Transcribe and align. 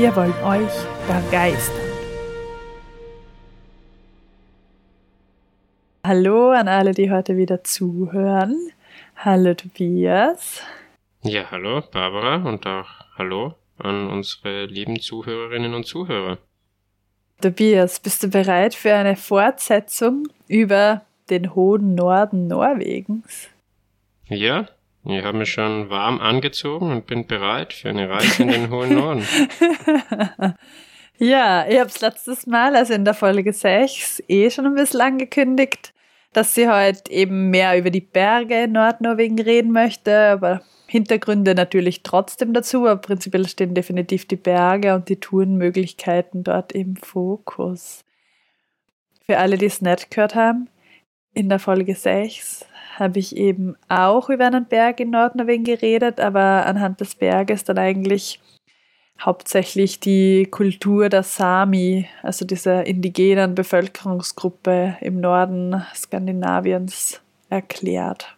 Wir 0.00 0.16
wollen 0.16 0.32
euch 0.44 0.72
begeistern. 1.06 1.76
Hallo 6.02 6.52
an 6.52 6.68
alle, 6.68 6.92
die 6.92 7.10
heute 7.10 7.36
wieder 7.36 7.62
zuhören. 7.64 8.72
Hallo 9.14 9.52
Tobias. 9.52 10.62
Ja, 11.22 11.50
hallo 11.50 11.82
Barbara 11.82 12.36
und 12.48 12.66
auch 12.66 12.88
hallo 13.18 13.56
an 13.76 14.08
unsere 14.08 14.64
lieben 14.64 14.98
Zuhörerinnen 14.98 15.74
und 15.74 15.84
Zuhörer. 15.84 16.38
Tobias, 17.42 18.00
bist 18.00 18.22
du 18.22 18.28
bereit 18.28 18.74
für 18.74 18.94
eine 18.94 19.16
Fortsetzung 19.16 20.28
über 20.48 21.02
den 21.28 21.54
hohen 21.54 21.94
Norden 21.94 22.46
Norwegens? 22.46 23.50
Ja, 24.28 24.66
ich 25.04 25.24
habe 25.24 25.38
mich 25.38 25.50
schon 25.50 25.88
warm 25.88 26.20
angezogen 26.20 26.90
und 26.90 27.06
bin 27.06 27.26
bereit 27.26 27.72
für 27.72 27.88
eine 27.88 28.08
Reise 28.08 28.42
in 28.42 28.48
den 28.48 28.70
hohen 28.70 28.94
Norden. 28.94 29.26
ja, 31.18 31.66
ich 31.66 31.78
habe 31.78 31.88
es 31.88 32.00
letztes 32.00 32.46
Mal, 32.46 32.76
also 32.76 32.92
in 32.92 33.04
der 33.04 33.14
Folge 33.14 33.52
6, 33.52 34.24
eh 34.28 34.50
schon 34.50 34.66
ein 34.66 34.74
bisschen 34.74 35.00
angekündigt, 35.00 35.94
dass 36.32 36.54
sie 36.54 36.68
heute 36.68 37.10
eben 37.10 37.50
mehr 37.50 37.78
über 37.78 37.90
die 37.90 38.02
Berge 38.02 38.64
in 38.64 38.72
Nordnorwegen 38.72 39.38
reden 39.40 39.72
möchte, 39.72 40.16
aber 40.16 40.62
Hintergründe 40.86 41.54
natürlich 41.54 42.02
trotzdem 42.02 42.52
dazu, 42.52 42.86
aber 42.86 43.00
prinzipiell 43.00 43.48
stehen 43.48 43.74
definitiv 43.74 44.26
die 44.26 44.36
Berge 44.36 44.94
und 44.94 45.08
die 45.08 45.20
Tourenmöglichkeiten 45.20 46.44
dort 46.44 46.72
im 46.72 46.96
Fokus. 46.96 48.04
Für 49.24 49.38
alle, 49.38 49.56
die 49.56 49.66
es 49.66 49.80
nicht 49.80 50.10
gehört 50.10 50.34
haben, 50.34 50.68
in 51.32 51.48
der 51.48 51.60
Folge 51.60 51.94
6 51.94 52.66
habe 53.00 53.18
ich 53.18 53.36
eben 53.36 53.76
auch 53.88 54.28
über 54.28 54.46
einen 54.46 54.66
Berg 54.66 55.00
in 55.00 55.10
Nordnorwegen 55.10 55.64
geredet, 55.64 56.20
aber 56.20 56.66
anhand 56.66 57.00
des 57.00 57.14
Berges 57.14 57.64
dann 57.64 57.78
eigentlich 57.78 58.40
hauptsächlich 59.20 60.00
die 60.00 60.46
Kultur 60.50 61.08
der 61.08 61.22
Sami, 61.22 62.08
also 62.22 62.44
dieser 62.44 62.86
indigenen 62.86 63.54
Bevölkerungsgruppe 63.54 64.96
im 65.00 65.20
Norden 65.20 65.82
Skandinaviens, 65.94 67.20
erklärt. 67.48 68.36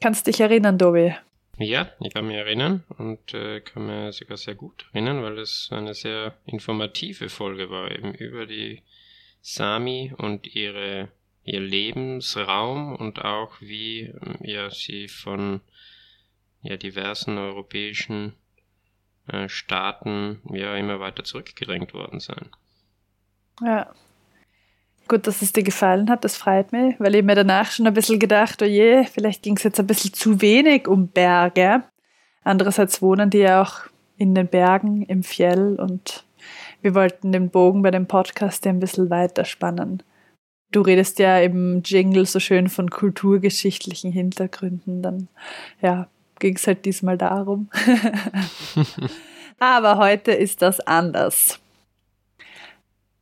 Kannst 0.00 0.26
dich 0.26 0.40
erinnern, 0.40 0.78
Dobi? 0.78 1.14
Ja, 1.58 1.88
ich 2.00 2.14
kann 2.14 2.28
mich 2.28 2.36
erinnern 2.36 2.84
und 2.98 3.34
äh, 3.34 3.60
kann 3.60 3.86
mir 3.86 4.12
sogar 4.12 4.36
sehr 4.36 4.54
gut 4.54 4.86
erinnern, 4.92 5.22
weil 5.22 5.38
es 5.38 5.70
eine 5.72 5.92
sehr 5.92 6.34
informative 6.46 7.28
Folge 7.28 7.68
war, 7.68 7.90
eben 7.90 8.14
über 8.14 8.46
die 8.46 8.82
Sami 9.40 10.12
und 10.16 10.54
ihre 10.54 11.08
ihr 11.48 11.60
Lebensraum 11.60 12.94
und 12.94 13.24
auch 13.24 13.60
wie 13.60 14.02
ähm, 14.02 14.36
ja 14.40 14.70
sie 14.70 15.08
von 15.08 15.60
ja 16.62 16.76
diversen 16.76 17.38
europäischen 17.38 18.34
äh, 19.28 19.48
Staaten 19.48 20.40
ja 20.52 20.76
immer 20.76 21.00
weiter 21.00 21.24
zurückgedrängt 21.24 21.94
worden 21.94 22.20
sein. 22.20 22.48
Ja. 23.62 23.92
Gut, 25.08 25.26
dass 25.26 25.40
es 25.40 25.54
dir 25.54 25.62
gefallen 25.62 26.10
hat, 26.10 26.22
das 26.22 26.36
freut 26.36 26.70
mich, 26.70 27.00
weil 27.00 27.14
ich 27.14 27.24
mir 27.24 27.34
danach 27.34 27.70
schon 27.70 27.86
ein 27.86 27.94
bisschen 27.94 28.18
gedacht, 28.18 28.60
oh 28.60 28.66
je, 28.66 29.04
vielleicht 29.04 29.42
ging 29.42 29.56
es 29.56 29.62
jetzt 29.62 29.80
ein 29.80 29.86
bisschen 29.86 30.12
zu 30.12 30.42
wenig 30.42 30.86
um 30.86 31.08
Berge. 31.08 31.82
Andererseits 32.44 33.00
wohnen 33.00 33.30
die 33.30 33.38
ja 33.38 33.62
auch 33.62 33.88
in 34.18 34.34
den 34.34 34.48
Bergen, 34.48 35.02
im 35.02 35.22
Fjell 35.22 35.76
und 35.80 36.24
wir 36.82 36.94
wollten 36.94 37.32
den 37.32 37.48
Bogen 37.48 37.82
bei 37.82 37.90
dem 37.90 38.06
Podcast 38.06 38.66
ein 38.66 38.80
bisschen 38.80 39.08
weiter 39.08 39.46
spannen. 39.46 40.02
Du 40.70 40.82
redest 40.82 41.18
ja 41.18 41.38
im 41.38 41.82
Jingle 41.82 42.26
so 42.26 42.40
schön 42.40 42.68
von 42.68 42.90
kulturgeschichtlichen 42.90 44.12
Hintergründen, 44.12 45.02
dann 45.02 45.28
ja, 45.80 46.08
ging 46.38 46.56
es 46.56 46.66
halt 46.66 46.84
diesmal 46.84 47.16
darum. 47.16 47.70
Aber 49.58 49.96
heute 49.96 50.32
ist 50.32 50.60
das 50.62 50.80
anders. 50.80 51.58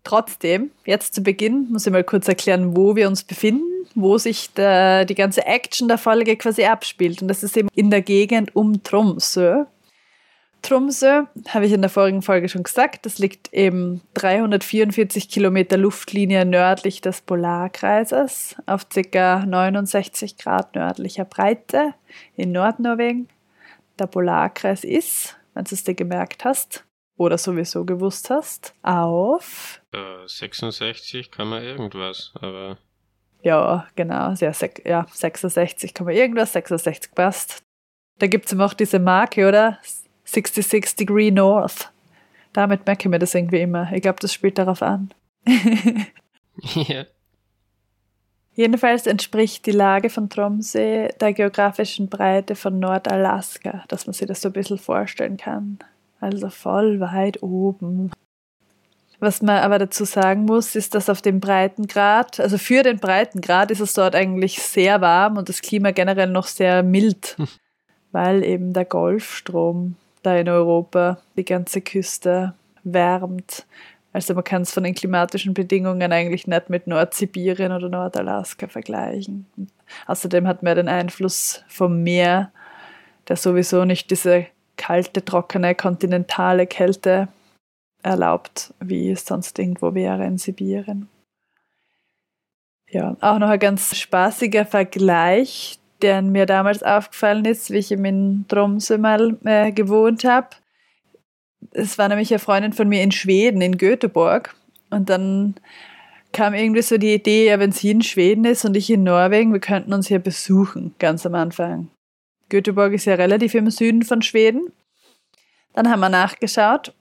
Trotzdem, 0.02 0.70
jetzt 0.84 1.14
zu 1.14 1.22
Beginn 1.22 1.68
muss 1.70 1.86
ich 1.86 1.92
mal 1.92 2.04
kurz 2.04 2.28
erklären, 2.28 2.76
wo 2.76 2.94
wir 2.94 3.08
uns 3.08 3.24
befinden, 3.24 3.64
wo 3.94 4.18
sich 4.18 4.52
der, 4.52 5.04
die 5.04 5.14
ganze 5.14 5.46
Action 5.46 5.88
der 5.88 5.98
Folge 5.98 6.36
quasi 6.36 6.64
abspielt. 6.64 7.22
Und 7.22 7.28
das 7.28 7.42
ist 7.42 7.56
eben 7.56 7.68
in 7.74 7.90
der 7.90 8.02
Gegend 8.02 8.54
um 8.54 8.82
Tromsø. 8.82 9.64
Tromsø, 10.66 11.26
habe 11.48 11.66
ich 11.66 11.72
in 11.72 11.80
der 11.80 11.90
vorigen 11.90 12.22
Folge 12.22 12.48
schon 12.48 12.64
gesagt, 12.64 13.06
das 13.06 13.18
liegt 13.18 13.52
eben 13.52 14.00
344 14.14 15.28
Kilometer 15.28 15.76
Luftlinie 15.76 16.44
nördlich 16.44 17.00
des 17.00 17.20
Polarkreises 17.20 18.56
auf 18.66 18.88
ca. 18.88 19.44
69 19.46 20.38
Grad 20.38 20.74
nördlicher 20.74 21.24
Breite 21.24 21.94
in 22.34 22.50
Nordnorwegen. 22.50 23.28
Der 24.00 24.08
Polarkreis 24.08 24.82
ist, 24.82 25.36
wenn 25.54 25.64
du 25.64 25.74
es 25.74 25.84
dir 25.84 25.94
gemerkt 25.94 26.44
hast 26.44 26.84
oder 27.16 27.38
sowieso 27.38 27.84
gewusst 27.84 28.30
hast, 28.30 28.74
auf 28.82 29.80
äh, 29.92 30.26
66 30.26 31.30
kann 31.30 31.48
man 31.48 31.62
irgendwas, 31.62 32.32
aber 32.40 32.76
ja, 33.42 33.86
genau, 33.94 34.34
sehr, 34.34 34.52
ja, 34.84 35.06
66 35.12 35.94
kann 35.94 36.06
man 36.06 36.16
irgendwas, 36.16 36.54
66 36.54 37.14
passt. 37.14 37.62
Da 38.18 38.26
gibt 38.26 38.46
es 38.46 38.52
immer 38.52 38.66
auch 38.66 38.74
diese 38.74 38.98
Marke, 38.98 39.46
oder? 39.46 39.78
66 40.26 40.96
Degree 40.96 41.30
North. 41.30 41.90
Damit 42.52 42.86
merke 42.86 43.02
ich 43.02 43.10
mir 43.10 43.18
das 43.18 43.34
irgendwie 43.34 43.60
immer. 43.60 43.90
Ich 43.92 44.02
glaube, 44.02 44.18
das 44.20 44.32
spielt 44.32 44.58
darauf 44.58 44.82
an. 44.82 45.10
ja. 46.62 47.04
Jedenfalls 48.54 49.06
entspricht 49.06 49.66
die 49.66 49.72
Lage 49.72 50.08
von 50.08 50.30
Tromsø 50.30 51.08
der 51.20 51.32
geografischen 51.34 52.08
Breite 52.08 52.54
von 52.54 52.78
Nordalaska, 52.78 53.84
dass 53.88 54.06
man 54.06 54.14
sich 54.14 54.26
das 54.26 54.40
so 54.40 54.48
ein 54.48 54.54
bisschen 54.54 54.78
vorstellen 54.78 55.36
kann. 55.36 55.78
Also 56.20 56.48
voll 56.48 56.98
weit 57.00 57.42
oben. 57.42 58.10
Was 59.18 59.42
man 59.42 59.58
aber 59.58 59.78
dazu 59.78 60.04
sagen 60.04 60.44
muss, 60.44 60.74
ist, 60.74 60.94
dass 60.94 61.10
auf 61.10 61.22
dem 61.22 61.40
Breitengrad, 61.40 62.40
also 62.40 62.58
für 62.58 62.82
den 62.82 62.98
Breitengrad 62.98 63.70
ist 63.70 63.80
es 63.80 63.92
dort 63.92 64.14
eigentlich 64.14 64.62
sehr 64.62 65.00
warm 65.00 65.36
und 65.36 65.48
das 65.48 65.62
Klima 65.62 65.90
generell 65.90 66.28
noch 66.28 66.46
sehr 66.46 66.82
mild, 66.82 67.36
weil 68.12 68.42
eben 68.42 68.72
der 68.72 68.84
Golfstrom 68.86 69.96
da 70.26 70.36
in 70.36 70.48
Europa 70.48 71.18
die 71.36 71.44
ganze 71.44 71.80
Küste 71.80 72.54
wärmt. 72.82 73.66
Also 74.12 74.34
man 74.34 74.44
kann 74.44 74.62
es 74.62 74.72
von 74.72 74.82
den 74.82 74.94
klimatischen 74.94 75.54
Bedingungen 75.54 76.10
eigentlich 76.10 76.46
nicht 76.46 76.70
mit 76.70 76.86
Nordsibirien 76.86 77.70
oder 77.70 77.88
Nordalaska 77.88 78.66
vergleichen. 78.66 79.46
Außerdem 80.06 80.46
hat 80.46 80.62
man 80.62 80.74
den 80.74 80.88
Einfluss 80.88 81.64
vom 81.68 82.02
Meer, 82.02 82.50
der 83.28 83.36
sowieso 83.36 83.84
nicht 83.84 84.10
diese 84.10 84.46
kalte, 84.76 85.24
trockene, 85.24 85.74
kontinentale 85.74 86.66
Kälte 86.66 87.28
erlaubt, 88.02 88.74
wie 88.80 89.10
es 89.10 89.26
sonst 89.26 89.58
irgendwo 89.58 89.94
wäre 89.94 90.24
in 90.24 90.38
Sibirien. 90.38 91.08
Ja, 92.88 93.16
auch 93.20 93.38
noch 93.38 93.48
ein 93.48 93.58
ganz 93.58 93.96
spaßiger 93.96 94.64
Vergleich, 94.64 95.78
der 96.02 96.22
mir 96.22 96.46
damals 96.46 96.82
aufgefallen 96.82 97.44
ist, 97.44 97.70
wie 97.70 97.78
ich 97.78 97.90
in 97.92 98.44
Tromsø 98.48 98.98
mal 98.98 99.38
äh, 99.44 99.72
gewohnt 99.72 100.24
habe. 100.24 100.48
Es 101.72 101.98
war 101.98 102.08
nämlich 102.08 102.30
eine 102.32 102.38
Freundin 102.38 102.72
von 102.72 102.88
mir 102.88 103.02
in 103.02 103.12
Schweden, 103.12 103.60
in 103.60 103.78
Göteborg. 103.78 104.54
Und 104.90 105.10
dann 105.10 105.54
kam 106.32 106.54
irgendwie 106.54 106.82
so 106.82 106.98
die 106.98 107.14
Idee, 107.14 107.46
ja, 107.48 107.58
wenn 107.58 107.72
sie 107.72 107.90
in 107.90 108.02
Schweden 108.02 108.44
ist 108.44 108.64
und 108.64 108.76
ich 108.76 108.90
in 108.90 109.04
Norwegen, 109.04 109.52
wir 109.52 109.60
könnten 109.60 109.92
uns 109.92 110.08
hier 110.08 110.18
besuchen, 110.18 110.94
ganz 110.98 111.24
am 111.24 111.34
Anfang. 111.34 111.88
Göteborg 112.48 112.92
ist 112.92 113.06
ja 113.06 113.14
relativ 113.14 113.54
im 113.54 113.70
Süden 113.70 114.02
von 114.02 114.22
Schweden. 114.22 114.72
Dann 115.72 115.90
haben 115.90 116.00
wir 116.00 116.08
nachgeschaut, 116.08 116.94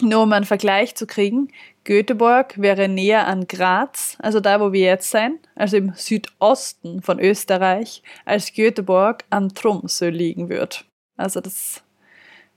nur 0.00 0.22
um 0.22 0.32
einen 0.32 0.44
Vergleich 0.44 0.94
zu 0.94 1.06
kriegen. 1.06 1.48
Göteborg 1.90 2.54
wäre 2.56 2.86
näher 2.86 3.26
an 3.26 3.48
Graz, 3.48 4.16
also 4.20 4.38
da, 4.38 4.60
wo 4.60 4.72
wir 4.72 4.86
jetzt 4.86 5.10
sind, 5.10 5.40
also 5.56 5.76
im 5.76 5.92
Südosten 5.96 7.02
von 7.02 7.18
Österreich, 7.18 8.04
als 8.24 8.54
Göteborg 8.54 9.24
an 9.28 9.48
Tromsø 9.48 10.08
liegen 10.08 10.48
wird. 10.48 10.84
Also 11.16 11.40
das, 11.40 11.82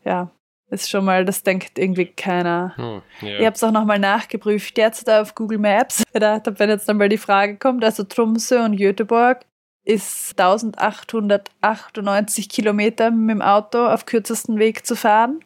ja, 0.05 0.29
ist 0.69 0.87
schon 0.87 1.05
mal, 1.05 1.25
das 1.25 1.41
denkt 1.41 1.79
irgendwie 1.79 2.05
keiner. 2.05 2.75
Oh, 2.77 3.01
yeah. 3.25 3.39
Ich 3.39 3.45
habe 3.47 3.55
es 3.55 3.63
auch 3.63 3.71
nochmal 3.71 3.97
nachgeprüft, 3.97 4.77
jetzt 4.77 5.07
da 5.07 5.23
auf 5.23 5.33
Google 5.33 5.57
Maps, 5.57 6.03
da, 6.13 6.39
wenn 6.45 6.69
jetzt 6.69 6.87
nochmal 6.87 7.09
die 7.09 7.17
Frage 7.17 7.57
kommt, 7.57 7.83
also 7.83 8.03
Tromsø 8.03 8.63
und 8.63 8.77
Göteborg 8.77 9.47
ist 9.83 10.39
1898 10.39 12.49
Kilometer 12.49 13.09
mit 13.09 13.31
dem 13.31 13.41
Auto 13.41 13.83
auf 13.83 14.05
kürzesten 14.05 14.59
Weg 14.59 14.85
zu 14.85 14.95
fahren. 14.95 15.43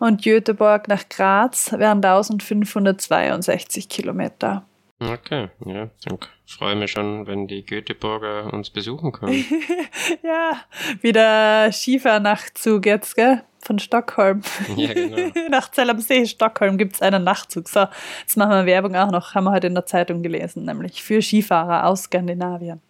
Und 0.00 0.22
Göteborg 0.22 0.88
nach 0.88 1.08
Graz 1.08 1.72
wären 1.72 1.98
1562 1.98 3.88
Kilometer. 3.88 4.64
Okay, 4.98 5.48
ja, 5.64 5.88
dann 6.04 6.18
freue 6.46 6.74
ich 6.74 6.78
mich 6.78 6.90
schon, 6.90 7.26
wenn 7.26 7.46
die 7.46 7.64
Göteborger 7.64 8.52
uns 8.52 8.68
besuchen 8.68 9.12
können. 9.12 9.44
ja, 10.22 10.60
wieder 11.00 11.72
Skifahrnachtzug 11.72 12.84
jetzt, 12.84 13.16
gell? 13.16 13.42
Von 13.62 13.78
Stockholm. 13.78 14.42
Ja, 14.76 14.92
genau. 14.92 15.32
Nach 15.50 15.70
Zell 15.70 15.90
am 15.90 16.00
See, 16.00 16.26
Stockholm, 16.26 16.76
gibt 16.76 16.94
es 16.94 17.02
einen 17.02 17.24
Nachtzug. 17.24 17.68
So, 17.68 17.86
jetzt 18.20 18.36
machen 18.36 18.52
wir 18.52 18.66
Werbung 18.66 18.96
auch 18.96 19.10
noch, 19.10 19.34
haben 19.34 19.44
wir 19.44 19.52
heute 19.52 19.68
in 19.68 19.74
der 19.74 19.86
Zeitung 19.86 20.22
gelesen, 20.22 20.64
nämlich 20.64 21.02
für 21.02 21.22
Skifahrer 21.22 21.86
aus 21.86 22.04
Skandinavien. 22.04 22.80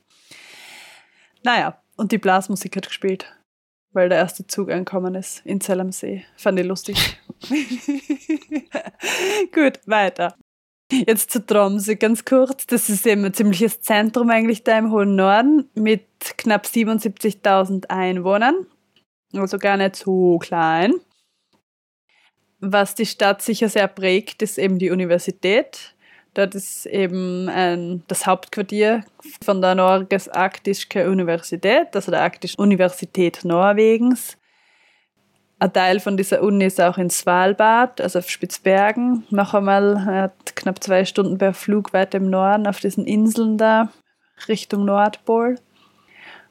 Naja, 1.42 1.80
und 1.96 2.12
die 2.12 2.18
Blasmusik 2.18 2.76
hat 2.76 2.86
gespielt, 2.86 3.26
weil 3.92 4.08
der 4.08 4.18
erste 4.18 4.46
Zug 4.46 4.70
angekommen 4.70 5.14
ist 5.14 5.44
in 5.44 5.60
Zell 5.60 5.80
am 5.80 5.92
See. 5.92 6.24
Fand 6.36 6.58
ich 6.58 6.66
lustig. 6.66 7.18
Gut, 9.52 9.80
weiter. 9.86 10.36
Jetzt 10.92 11.30
zu 11.30 11.44
Tromsø 11.44 11.96
ganz 11.96 12.24
kurz. 12.24 12.66
Das 12.66 12.88
ist 12.88 13.06
eben 13.06 13.24
ein 13.24 13.34
ziemliches 13.34 13.80
Zentrum 13.80 14.30
eigentlich 14.30 14.64
da 14.64 14.78
im 14.78 14.90
hohen 14.90 15.14
Norden 15.14 15.68
mit 15.74 16.06
knapp 16.36 16.66
77.000 16.66 17.88
Einwohnern. 17.88 18.66
Also 19.32 19.58
gar 19.58 19.76
nicht 19.76 19.96
so 19.96 20.38
klein. 20.38 20.94
Was 22.58 22.94
die 22.94 23.06
Stadt 23.06 23.40
sicher 23.40 23.68
sehr 23.68 23.88
prägt, 23.88 24.42
ist 24.42 24.58
eben 24.58 24.78
die 24.78 24.90
Universität. 24.90 25.94
Dort 26.34 26.54
ist 26.54 26.86
eben 26.86 27.48
ein, 27.48 28.04
das 28.06 28.26
Hauptquartier 28.26 29.04
von 29.44 29.60
der 29.60 29.74
Norges 29.74 30.28
Arktische 30.28 31.10
Universität, 31.10 31.88
also 31.94 32.10
der 32.12 32.22
Arktischen 32.22 32.60
Universität 32.60 33.40
Norwegens. 33.44 34.36
Ein 35.58 35.72
Teil 35.72 36.00
von 36.00 36.16
dieser 36.16 36.42
Uni 36.42 36.64
ist 36.64 36.80
auch 36.80 36.96
in 36.96 37.10
Svalbard, 37.10 38.00
also 38.00 38.20
auf 38.20 38.30
Spitzbergen. 38.30 39.26
Noch 39.30 39.52
einmal 39.52 40.32
knapp 40.54 40.82
zwei 40.82 41.04
Stunden 41.04 41.36
per 41.36 41.52
Flug 41.52 41.92
weiter 41.92 42.18
im 42.18 42.30
Norden 42.30 42.66
auf 42.66 42.80
diesen 42.80 43.06
Inseln 43.06 43.58
da, 43.58 43.90
Richtung 44.48 44.86
Nordpol. 44.86 45.56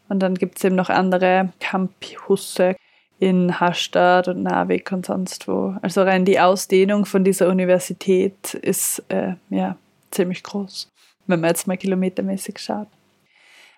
Und 0.09 0.19
dann 0.19 0.35
gibt 0.35 0.57
es 0.57 0.63
eben 0.63 0.75
noch 0.75 0.89
andere 0.89 1.49
Campusse 1.59 2.75
in 3.19 3.59
Harstad 3.59 4.27
und 4.27 4.43
Narvik 4.43 4.91
und 4.91 5.05
sonst 5.05 5.47
wo. 5.47 5.75
Also 5.81 6.03
rein 6.03 6.25
die 6.25 6.39
Ausdehnung 6.39 7.05
von 7.05 7.23
dieser 7.23 7.49
Universität 7.49 8.53
ist 8.53 9.03
äh, 9.09 9.33
ja 9.49 9.75
ziemlich 10.11 10.41
groß, 10.43 10.89
wenn 11.27 11.41
man 11.41 11.49
jetzt 11.49 11.67
mal 11.67 11.77
kilometermäßig 11.77 12.57
schaut. 12.59 12.87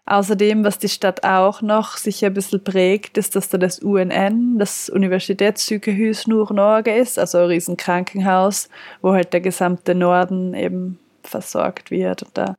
Außerdem, 0.06 0.64
was 0.64 0.80
die 0.80 0.90
Stadt 0.90 1.24
auch 1.24 1.62
noch 1.62 1.96
sicher 1.98 2.28
ein 2.28 2.34
bisschen 2.34 2.64
prägt, 2.64 3.18
ist, 3.18 3.36
dass 3.36 3.50
da 3.50 3.58
das 3.58 3.80
UNN, 3.80 4.58
das 4.58 4.90
Universitätssykehus 4.90 6.28
Nord-Norge 6.28 6.96
ist, 6.96 7.20
also 7.20 7.38
ein 7.40 7.46
riesen 7.46 7.78
Krankenhaus, 7.78 8.70
wo 9.02 9.14
halt 9.14 9.32
der 9.32 9.42
gesamte 9.42 9.94
Norden 9.94 10.54
eben 10.54 11.00
versorgt 11.24 11.92
wird 11.92 12.24
und 12.24 12.38
da 12.38 12.56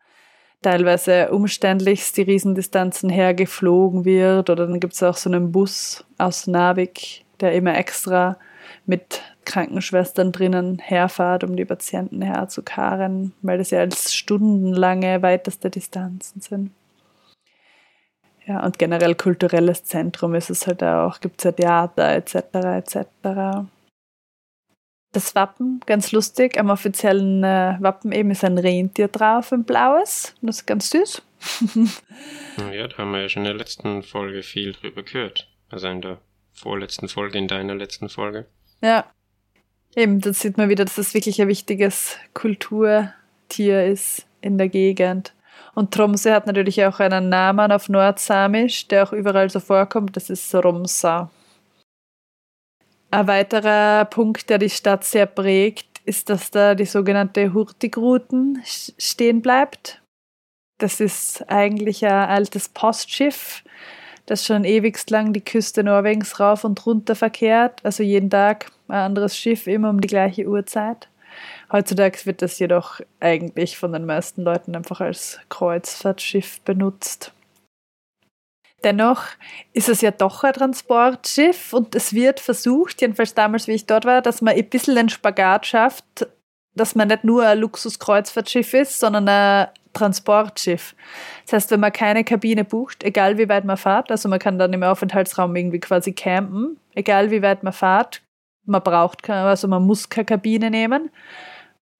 teilweise 0.62 1.30
umständlichst 1.30 2.16
die 2.16 2.22
Riesendistanzen 2.22 3.10
hergeflogen 3.10 4.04
wird 4.04 4.50
oder 4.50 4.66
dann 4.66 4.80
gibt 4.80 4.94
es 4.94 5.02
auch 5.02 5.16
so 5.16 5.28
einen 5.28 5.52
Bus 5.52 6.04
aus 6.18 6.46
Narvik, 6.46 7.24
der 7.40 7.52
immer 7.52 7.76
extra 7.76 8.36
mit 8.86 9.22
Krankenschwestern 9.44 10.32
drinnen 10.32 10.78
herfahrt, 10.78 11.44
um 11.44 11.56
die 11.56 11.64
Patienten 11.64 12.22
herzukarren, 12.22 13.32
weil 13.42 13.58
das 13.58 13.70
ja 13.70 13.80
als 13.80 14.14
stundenlange 14.14 15.22
weiteste 15.22 15.70
Distanzen 15.70 16.40
sind. 16.40 16.70
Ja, 18.46 18.64
und 18.64 18.78
generell 18.78 19.14
kulturelles 19.14 19.84
Zentrum 19.84 20.34
ist 20.34 20.50
es 20.50 20.66
halt 20.66 20.82
auch, 20.82 21.20
gibt 21.20 21.40
es 21.40 21.44
ja 21.44 21.52
Theater 21.52 22.12
etc. 22.14 22.34
etc. 22.54 23.66
Das 25.12 25.34
Wappen, 25.34 25.80
ganz 25.84 26.10
lustig, 26.12 26.58
am 26.58 26.70
offiziellen 26.70 27.44
äh, 27.44 27.76
Wappen 27.80 28.12
eben 28.12 28.30
ist 28.30 28.44
ein 28.44 28.56
Rentier 28.56 29.08
drauf, 29.08 29.52
ein 29.52 29.64
blaues. 29.64 30.34
Das 30.40 30.58
ist 30.60 30.66
ganz 30.66 30.88
süß. 30.88 31.22
ja, 32.72 32.88
da 32.88 32.96
haben 32.96 33.12
wir 33.12 33.20
ja 33.20 33.28
schon 33.28 33.42
in 33.42 33.48
der 33.48 33.54
letzten 33.54 34.02
Folge 34.02 34.42
viel 34.42 34.72
drüber 34.72 35.02
gehört. 35.02 35.48
Also 35.68 35.88
in 35.88 36.00
der 36.00 36.18
vorletzten 36.52 37.08
Folge, 37.08 37.36
in 37.36 37.46
deiner 37.48 37.74
letzten 37.74 38.08
Folge. 38.08 38.46
Ja, 38.80 39.04
eben, 39.94 40.20
da 40.20 40.32
sieht 40.32 40.56
man 40.56 40.70
wieder, 40.70 40.84
dass 40.84 40.96
das 40.96 41.12
wirklich 41.12 41.42
ein 41.42 41.48
wichtiges 41.48 42.16
Kulturtier 42.32 43.86
ist 43.86 44.26
in 44.40 44.56
der 44.56 44.68
Gegend. 44.68 45.34
Und 45.74 45.92
Tromsø 45.92 46.32
hat 46.32 46.46
natürlich 46.46 46.84
auch 46.84 47.00
einen 47.00 47.28
Namen 47.28 47.72
auf 47.72 47.88
Nordsamisch, 47.88 48.88
der 48.88 49.04
auch 49.04 49.12
überall 49.12 49.50
so 49.50 49.60
vorkommt. 49.60 50.16
Das 50.16 50.30
ist 50.30 50.54
Romsa. 50.54 51.30
Ein 53.12 53.26
weiterer 53.26 54.06
Punkt, 54.06 54.48
der 54.48 54.56
die 54.56 54.70
Stadt 54.70 55.04
sehr 55.04 55.26
prägt, 55.26 56.00
ist, 56.06 56.30
dass 56.30 56.50
da 56.50 56.74
die 56.74 56.86
sogenannte 56.86 57.52
Hurtigruten 57.52 58.62
stehen 58.64 59.42
bleibt. 59.42 60.00
Das 60.78 60.98
ist 60.98 61.44
eigentlich 61.50 62.06
ein 62.06 62.10
altes 62.30 62.70
Postschiff, 62.70 63.64
das 64.24 64.46
schon 64.46 64.64
ewigst 64.64 65.10
lang 65.10 65.34
die 65.34 65.44
Küste 65.44 65.84
Norwegens 65.84 66.40
rauf 66.40 66.64
und 66.64 66.86
runter 66.86 67.14
verkehrt. 67.14 67.84
Also 67.84 68.02
jeden 68.02 68.30
Tag 68.30 68.72
ein 68.88 68.96
anderes 68.96 69.36
Schiff, 69.36 69.66
immer 69.66 69.90
um 69.90 70.00
die 70.00 70.08
gleiche 70.08 70.46
Uhrzeit. 70.46 71.10
Heutzutage 71.70 72.24
wird 72.24 72.40
das 72.40 72.58
jedoch 72.58 73.02
eigentlich 73.20 73.76
von 73.76 73.92
den 73.92 74.06
meisten 74.06 74.40
Leuten 74.42 74.74
einfach 74.74 75.02
als 75.02 75.38
Kreuzfahrtschiff 75.50 76.62
benutzt. 76.62 77.34
Dennoch 78.84 79.24
ist 79.72 79.88
es 79.88 80.00
ja 80.00 80.10
doch 80.10 80.44
ein 80.44 80.52
Transportschiff 80.52 81.72
und 81.72 81.94
es 81.94 82.12
wird 82.12 82.40
versucht, 82.40 83.00
jedenfalls 83.00 83.34
damals, 83.34 83.68
wie 83.68 83.72
ich 83.72 83.86
dort 83.86 84.04
war, 84.04 84.22
dass 84.22 84.42
man 84.42 84.54
ein 84.54 84.68
bisschen 84.68 84.96
den 84.96 85.08
Spagat 85.08 85.66
schafft, 85.66 86.26
dass 86.74 86.94
man 86.94 87.08
nicht 87.08 87.24
nur 87.24 87.46
ein 87.46 87.58
Luxuskreuzfahrtschiff 87.58 88.74
ist, 88.74 88.98
sondern 88.98 89.28
ein 89.28 89.68
Transportschiff. 89.92 90.94
Das 91.44 91.52
heißt, 91.52 91.70
wenn 91.70 91.80
man 91.80 91.92
keine 91.92 92.24
Kabine 92.24 92.64
bucht, 92.64 93.04
egal 93.04 93.38
wie 93.38 93.48
weit 93.48 93.64
man 93.64 93.76
fährt, 93.76 94.10
also 94.10 94.28
man 94.28 94.38
kann 94.38 94.58
dann 94.58 94.72
im 94.72 94.82
Aufenthaltsraum 94.82 95.54
irgendwie 95.54 95.80
quasi 95.80 96.12
campen, 96.12 96.78
egal 96.94 97.30
wie 97.30 97.42
weit 97.42 97.62
man 97.62 97.72
fährt, 97.72 98.22
man 98.64 98.82
braucht 98.82 99.28
also 99.28 99.68
man 99.68 99.84
muss 99.84 100.08
keine 100.08 100.24
Kabine 100.24 100.70
nehmen. 100.70 101.10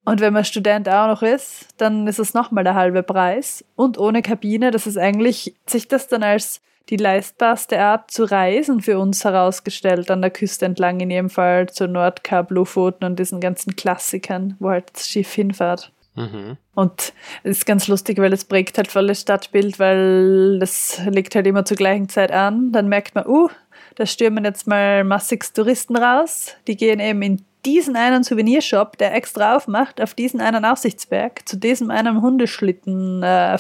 Und 0.05 0.21
wenn 0.21 0.33
man 0.33 0.45
Student 0.45 0.89
auch 0.89 1.07
noch 1.07 1.23
ist, 1.23 1.69
dann 1.77 2.07
ist 2.07 2.19
es 2.19 2.35
nochmal 2.35 2.65
der 2.65 2.75
halbe 2.75 3.03
Preis. 3.03 3.65
Und 3.77 3.99
ohne 3.99 4.23
Kabine, 4.23 4.71
das 4.71 4.87
ist 4.87 4.99
eigentlich, 4.99 5.55
sich 5.67 5.87
das 5.87 6.09
dann 6.09 6.23
als 6.23 6.61
die 6.89 6.97
leistbarste 6.97 7.81
Art 7.81 8.11
zu 8.11 8.25
reisen 8.25 8.81
für 8.81 8.99
uns 8.99 9.25
herausgestellt, 9.25 10.11
an 10.11 10.21
der 10.21 10.31
Küste 10.31 10.67
entlang, 10.67 10.99
in 10.99 11.11
jedem 11.11 11.31
Fall 11.31 11.69
zur 11.69 11.87
Nordkap, 11.87 12.51
Lofoten 12.51 13.05
und 13.05 13.19
diesen 13.19 13.41
ganzen 13.41 13.77
Klassikern, 13.77 14.56
wo 14.59 14.71
halt 14.71 14.91
das 14.93 15.09
Schiff 15.09 15.32
hinfährt. 15.32 15.93
Mhm. 16.15 16.59
Und 16.75 17.13
es 17.43 17.59
ist 17.59 17.67
ganz 17.67 17.89
lustig, 17.89 18.19
weil 18.19 18.32
es 18.32 18.44
prägt 18.44 18.77
halt 18.77 18.91
voll 18.91 19.06
das 19.06 19.21
Stadtbild, 19.21 19.79
weil 19.79 20.59
das 20.59 21.01
liegt 21.06 21.35
halt 21.35 21.47
immer 21.47 21.65
zur 21.65 21.77
gleichen 21.77 22.09
Zeit 22.09 22.32
an. 22.32 22.73
Dann 22.73 22.89
merkt 22.89 23.15
man, 23.15 23.27
uh, 23.27 23.49
da 23.94 24.05
stürmen 24.05 24.44
jetzt 24.44 24.67
mal 24.67 25.05
massig 25.05 25.44
Touristen 25.55 25.97
raus. 25.97 26.56
Die 26.67 26.77
gehen 26.77 27.01
eben 27.01 27.23
in 27.23 27.44
diesen 27.65 27.97
einen 27.97 28.25
Souvenirshop, 28.25 28.99
der 28.99 29.15
extra 29.15 29.57
aufmacht, 29.57 30.01
auf 30.01 30.15
diesen 30.15 30.41
einen 30.41 30.65
Aussichtsberg, 30.65 31.49
zu 31.49 31.57
diesem 31.57 31.91
einen 31.91 32.23
Hundeschlitten 32.23 33.23
äh, 33.23 33.59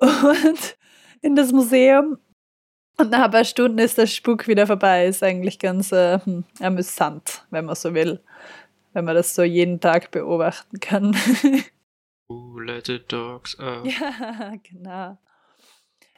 und 0.00 0.76
in 1.22 1.36
das 1.36 1.52
Museum. 1.52 2.18
Und 2.96 3.10
nach 3.10 3.24
ein 3.24 3.30
paar 3.30 3.44
Stunden 3.44 3.78
ist 3.78 3.98
der 3.98 4.06
Spuk 4.06 4.46
wieder 4.46 4.66
vorbei. 4.66 5.06
Ist 5.06 5.22
eigentlich 5.22 5.58
ganz 5.58 5.90
äh, 5.90 6.20
hm, 6.20 6.44
amüsant, 6.60 7.44
wenn 7.50 7.64
man 7.64 7.74
so 7.74 7.94
will. 7.94 8.20
Wenn 8.92 9.04
man 9.04 9.16
das 9.16 9.34
so 9.34 9.42
jeden 9.42 9.80
Tag 9.80 10.12
beobachten 10.12 10.78
kann. 10.78 11.16
Who 12.28 12.60
let 12.60 12.86
the 12.86 13.00
dogs 13.00 13.58
out? 13.58 13.86
Ja, 14.00 14.54
genau. 14.62 15.18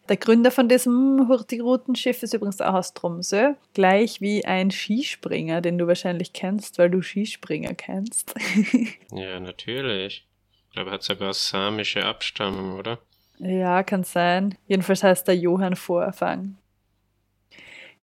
Der 0.09 0.17
Gründer 0.17 0.53
von 0.53 0.69
diesem 0.69 1.27
Hurtigrutenschiff 1.29 2.23
ist 2.23 2.33
übrigens 2.33 2.61
auch 2.61 2.75
aus 2.75 2.95
Tromsø, 2.95 3.55
gleich 3.75 4.21
wie 4.21 4.45
ein 4.45 4.71
Skispringer, 4.71 5.61
den 5.61 5.79
du 5.79 5.87
wahrscheinlich 5.89 6.33
kennst, 6.33 6.79
weil 6.79 6.91
du 6.91 7.03
Skispringer 7.03 7.75
kennst. 7.75 8.35
ja, 9.13 9.41
natürlich. 9.41 10.27
Ich 10.69 10.73
glaube, 10.73 10.91
er 10.91 10.95
hat 10.95 11.03
sogar 11.03 11.35
samische 11.35 12.05
Abstammung, 12.05 12.79
oder? 12.79 12.99
Ja, 13.39 13.83
kann 13.83 14.05
sein. 14.05 14.57
Jedenfalls 14.69 15.03
heißt 15.03 15.27
er 15.29 15.35
Johann 15.35 15.75
Vorfang. 15.75 16.57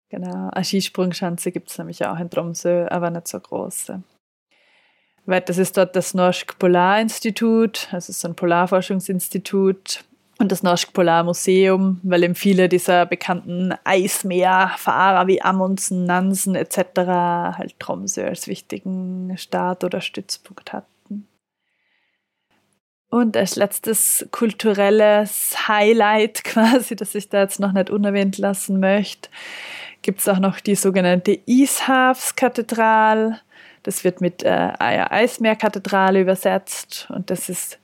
Genau, 0.08 0.50
eine 0.50 0.64
Skisprungschanze 0.64 1.52
gibt 1.52 1.70
es 1.70 1.78
nämlich 1.78 2.04
auch 2.06 2.18
in 2.18 2.30
Tromsø, 2.30 2.86
aber 2.88 3.10
nicht 3.10 3.28
so 3.28 3.38
große. 3.38 4.02
Weil 5.24 5.40
das 5.42 5.58
ist 5.58 5.76
dort 5.76 5.94
das 5.94 6.14
Norsk 6.14 6.58
Polarinstitut, 6.58 7.88
also 7.92 8.12
so 8.12 8.28
ein 8.28 8.34
Polarforschungsinstitut 8.34 10.04
und 10.42 10.50
das 10.50 10.64
Norsk 10.64 10.92
Polarmuseum, 10.92 12.00
weil 12.02 12.24
eben 12.24 12.34
viele 12.34 12.68
dieser 12.68 13.06
bekannten 13.06 13.72
Eismeerfahrer 13.84 15.28
wie 15.28 15.40
Amundsen, 15.40 16.04
Nansen 16.04 16.56
etc. 16.56 16.78
halt 17.56 17.78
Tromsø 17.78 18.24
als 18.24 18.48
wichtigen 18.48 19.38
Start 19.38 19.84
oder 19.84 20.00
Stützpunkt 20.00 20.72
hatten. 20.72 21.28
Und 23.08 23.36
als 23.36 23.54
letztes 23.54 24.26
kulturelles 24.32 25.68
Highlight 25.68 26.42
quasi, 26.44 26.96
das 26.96 27.14
ich 27.14 27.28
da 27.28 27.42
jetzt 27.42 27.60
noch 27.60 27.72
nicht 27.72 27.90
unerwähnt 27.90 28.36
lassen 28.38 28.80
möchte, 28.80 29.30
gibt 30.02 30.18
es 30.20 30.28
auch 30.28 30.40
noch 30.40 30.58
die 30.58 30.74
sogenannte 30.74 31.38
Ishafs-Kathedral. 31.46 33.40
Das 33.84 34.02
wird 34.02 34.20
mit 34.20 34.42
äh, 34.42 34.72
Eismeerkathedrale 34.78 36.20
übersetzt 36.20 37.06
und 37.10 37.30
das 37.30 37.48
ist 37.48 37.78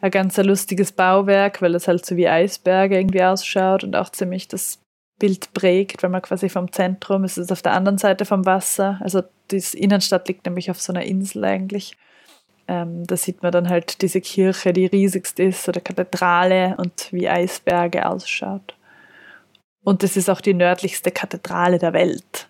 ein 0.00 0.10
ganz 0.10 0.36
lustiges 0.36 0.92
Bauwerk, 0.92 1.60
weil 1.62 1.74
es 1.74 1.88
halt 1.88 2.04
so 2.06 2.16
wie 2.16 2.28
Eisberge 2.28 2.98
irgendwie 2.98 3.22
ausschaut 3.22 3.84
und 3.84 3.96
auch 3.96 4.10
ziemlich 4.10 4.48
das 4.48 4.80
Bild 5.18 5.52
prägt, 5.52 6.02
wenn 6.02 6.12
man 6.12 6.22
quasi 6.22 6.48
vom 6.48 6.70
Zentrum, 6.70 7.24
es 7.24 7.38
ist 7.38 7.50
auf 7.50 7.62
der 7.62 7.72
anderen 7.72 7.98
Seite 7.98 8.24
vom 8.24 8.46
Wasser, 8.46 8.98
also 9.02 9.22
die 9.50 9.62
Innenstadt 9.74 10.28
liegt 10.28 10.46
nämlich 10.46 10.70
auf 10.70 10.80
so 10.80 10.92
einer 10.92 11.02
Insel 11.02 11.44
eigentlich. 11.44 11.96
Ähm, 12.68 13.04
da 13.06 13.16
sieht 13.16 13.42
man 13.42 13.50
dann 13.50 13.68
halt 13.68 14.02
diese 14.02 14.20
Kirche, 14.20 14.72
die 14.72 14.86
riesigst 14.86 15.40
ist, 15.40 15.68
oder 15.68 15.80
Kathedrale 15.80 16.76
und 16.76 17.08
wie 17.12 17.28
Eisberge 17.28 18.06
ausschaut. 18.06 18.74
Und 19.82 20.04
es 20.04 20.16
ist 20.16 20.28
auch 20.28 20.42
die 20.42 20.54
nördlichste 20.54 21.10
Kathedrale 21.10 21.78
der 21.78 21.94
Welt. 21.94 22.48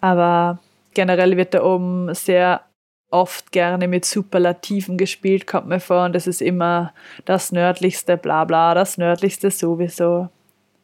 Aber 0.00 0.60
generell 0.94 1.36
wird 1.36 1.52
da 1.52 1.64
oben 1.64 2.14
sehr 2.14 2.62
oft 3.10 3.52
gerne 3.52 3.88
mit 3.88 4.04
Superlativen 4.04 4.98
gespielt, 4.98 5.46
kommt 5.46 5.68
mir 5.68 5.80
vor. 5.80 6.04
Und 6.04 6.14
das 6.14 6.26
ist 6.26 6.42
immer 6.42 6.92
das 7.24 7.52
nördlichste, 7.52 8.16
bla 8.16 8.44
bla, 8.44 8.74
das 8.74 8.98
nördlichste 8.98 9.50
sowieso. 9.50 10.28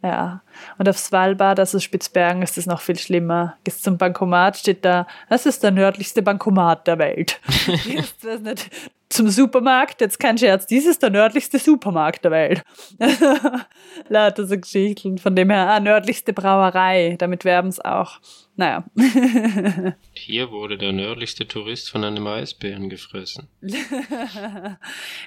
Ja. 0.03 0.43
Und 0.79 0.89
auf 0.89 0.99
Svalbard, 0.99 1.59
also 1.59 1.79
Spitzbergen, 1.79 2.43
ist 2.43 2.59
es 2.59 2.67
noch 2.67 2.81
viel 2.81 2.99
schlimmer. 2.99 3.57
Gehst 3.65 3.83
zum 3.83 3.99
Bankomat, 3.99 4.57
steht 4.57 4.85
da, 4.85 5.07
das 5.29 5.47
ist 5.47 5.63
der 5.63 5.71
nördlichste 5.71 6.23
Bankomat 6.23 6.87
der 6.87 6.99
Welt. 6.99 7.41
Gehst, 7.85 8.25
weiß 8.25 8.41
nicht, 8.41 8.71
zum 9.13 9.29
Supermarkt, 9.29 10.01
jetzt 10.01 10.19
kein 10.19 10.39
Scherz, 10.39 10.67
dies 10.67 10.87
ist 10.87 11.03
der 11.03 11.11
nördlichste 11.11 11.59
Supermarkt 11.59 12.25
der 12.25 12.31
Welt. 12.31 12.63
Lauter 14.09 14.47
so 14.47 14.59
Geschichten. 14.59 15.19
Von 15.19 15.37
dem 15.37 15.51
her, 15.51 15.69
ah, 15.69 15.81
nördlichste 15.81 16.33
Brauerei, 16.33 17.17
damit 17.19 17.45
werben 17.45 17.69
es 17.69 17.79
auch. 17.79 18.21
Naja. 18.57 18.85
Hier 20.13 20.51
wurde 20.51 20.77
der 20.77 20.93
nördlichste 20.93 21.49
Tourist 21.49 21.91
von 21.91 22.05
einem 22.05 22.27
Eisbären 22.27 22.91
gefressen. 22.91 23.49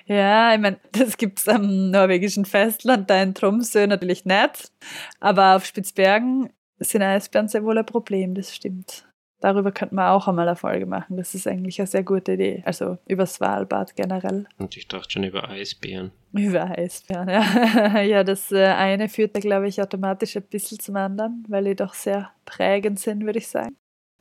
ja, 0.05 0.53
ich 0.53 0.59
meine, 0.59 0.79
das 0.91 1.17
gibt 1.17 1.39
es 1.39 1.47
am 1.47 1.89
norwegischen 1.89 2.45
Festland, 2.45 3.09
da 3.09 3.21
in 3.21 3.33
Tromsø 3.33 3.87
natürlich 3.87 4.25
nicht. 4.25 4.71
Aber 5.19 5.55
auf 5.55 5.65
Spitzbergen 5.65 6.49
sind 6.79 7.01
Eisbären 7.01 7.47
sehr 7.47 7.63
wohl 7.63 7.77
ein 7.77 7.85
Problem, 7.85 8.35
das 8.35 8.53
stimmt. 8.53 9.07
Darüber 9.41 9.71
könnte 9.71 9.95
man 9.95 10.09
auch 10.09 10.27
einmal 10.27 10.47
eine 10.47 10.55
Folge 10.55 10.85
machen. 10.85 11.17
Das 11.17 11.35
ist 11.35 11.45
eigentlich 11.45 11.79
eine 11.79 11.87
sehr 11.87 12.03
gute 12.03 12.33
Idee. 12.33 12.63
Also 12.65 12.97
über 13.05 13.25
Svalbard 13.25 13.95
generell. 13.95 14.47
Und 14.57 14.75
ich 14.75 14.87
dachte 14.87 15.11
schon 15.11 15.23
über 15.23 15.49
Eisbären. 15.49 16.11
Über 16.33 16.77
Eisbären, 16.77 17.29
ja. 17.29 18.01
ja, 18.01 18.23
das 18.23 18.51
äh, 18.51 18.65
eine 18.65 19.09
führt 19.09 19.35
da, 19.35 19.39
glaube 19.39 19.67
ich, 19.67 19.81
automatisch 19.81 20.35
ein 20.35 20.43
bisschen 20.43 20.79
zum 20.79 20.95
anderen, 20.95 21.43
weil 21.47 21.65
die 21.65 21.75
doch 21.75 21.93
sehr 21.93 22.31
prägend 22.45 22.99
sind, 22.99 23.25
würde 23.25 23.39
ich 23.39 23.47
sagen. 23.47 23.75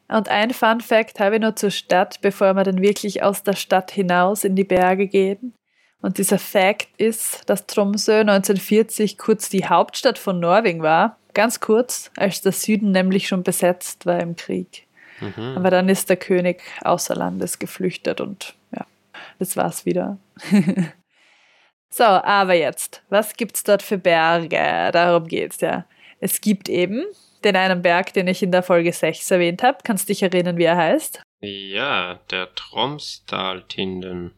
Und 0.08 0.28
ein 0.28 0.50
Fun 0.50 0.80
Fact 0.80 1.18
habe 1.20 1.36
ich 1.36 1.40
nur 1.40 1.56
zur 1.56 1.70
Stadt, 1.70 2.20
bevor 2.20 2.52
wir 2.54 2.64
dann 2.64 2.82
wirklich 2.82 3.22
aus 3.22 3.42
der 3.42 3.54
Stadt 3.54 3.90
hinaus 3.90 4.44
in 4.44 4.56
die 4.56 4.64
Berge 4.64 5.06
gehen. 5.06 5.54
Und 6.04 6.18
dieser 6.18 6.38
Fact 6.38 6.88
ist, 6.99 7.49
dass 7.49 7.66
Tromsø 7.66 8.20
1940 8.20 9.16
kurz 9.16 9.49
die 9.49 9.64
Hauptstadt 9.64 10.18
von 10.18 10.38
Norwegen 10.38 10.82
war. 10.82 11.16
Ganz 11.32 11.61
kurz, 11.61 12.11
als 12.18 12.42
der 12.42 12.52
Süden 12.52 12.90
nämlich 12.90 13.26
schon 13.26 13.42
besetzt 13.42 14.04
war 14.04 14.20
im 14.20 14.37
Krieg. 14.37 14.87
Mhm. 15.20 15.56
Aber 15.56 15.70
dann 15.70 15.88
ist 15.88 16.11
der 16.11 16.18
König 16.18 16.61
außer 16.82 17.14
Landes 17.14 17.58
geflüchtet 17.58 18.20
und 18.20 18.54
ja, 18.76 18.84
das 19.38 19.56
war's 19.56 19.87
wieder. 19.87 20.18
so, 21.88 22.04
aber 22.04 22.52
jetzt, 22.52 23.02
was 23.08 23.32
gibt's 23.32 23.64
dort 23.64 23.80
für 23.80 23.96
Berge? 23.96 24.90
Darum 24.92 25.26
geht's 25.26 25.62
ja. 25.62 25.87
Es 26.20 26.42
gibt 26.42 26.68
eben 26.68 27.02
den 27.44 27.56
einen 27.56 27.80
Berg, 27.80 28.12
den 28.12 28.28
ich 28.28 28.42
in 28.42 28.52
der 28.52 28.62
Folge 28.62 28.92
6 28.92 29.30
erwähnt 29.30 29.62
habe. 29.62 29.78
Kannst 29.82 30.06
du 30.06 30.12
dich 30.12 30.23
erinnern, 30.23 30.58
wie 30.58 30.64
er 30.64 30.76
heißt? 30.76 31.23
Ja, 31.40 32.20
der 32.30 32.54
Tromsdaltinden. 32.54 34.32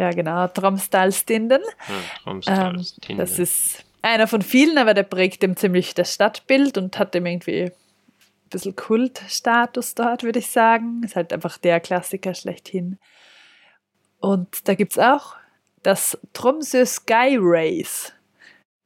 Ja, 0.00 0.12
genau, 0.12 0.46
Tromsdalstinden. 0.46 1.60
Ja, 1.60 1.94
Tromsdalstinden. 2.24 3.10
Ähm, 3.10 3.18
das 3.18 3.38
ist 3.38 3.84
einer 4.00 4.26
von 4.26 4.40
vielen, 4.40 4.78
aber 4.78 4.94
der 4.94 5.02
prägt 5.02 5.42
dem 5.42 5.58
ziemlich 5.58 5.92
das 5.92 6.14
Stadtbild 6.14 6.78
und 6.78 6.98
hat 6.98 7.12
dem 7.12 7.26
irgendwie 7.26 7.70
bisschen 8.48 8.74
Kultstatus 8.74 9.94
dort, 9.94 10.22
würde 10.22 10.38
ich 10.38 10.50
sagen. 10.50 11.02
Ist 11.04 11.16
halt 11.16 11.34
einfach 11.34 11.58
der 11.58 11.80
Klassiker 11.80 12.32
schlechthin. 12.32 12.98
Und 14.20 14.66
da 14.66 14.74
gibt 14.74 14.92
es 14.92 14.98
auch 14.98 15.36
das 15.82 16.18
Tromsø 16.32 16.86
Sky 16.86 17.36
Race 17.38 18.14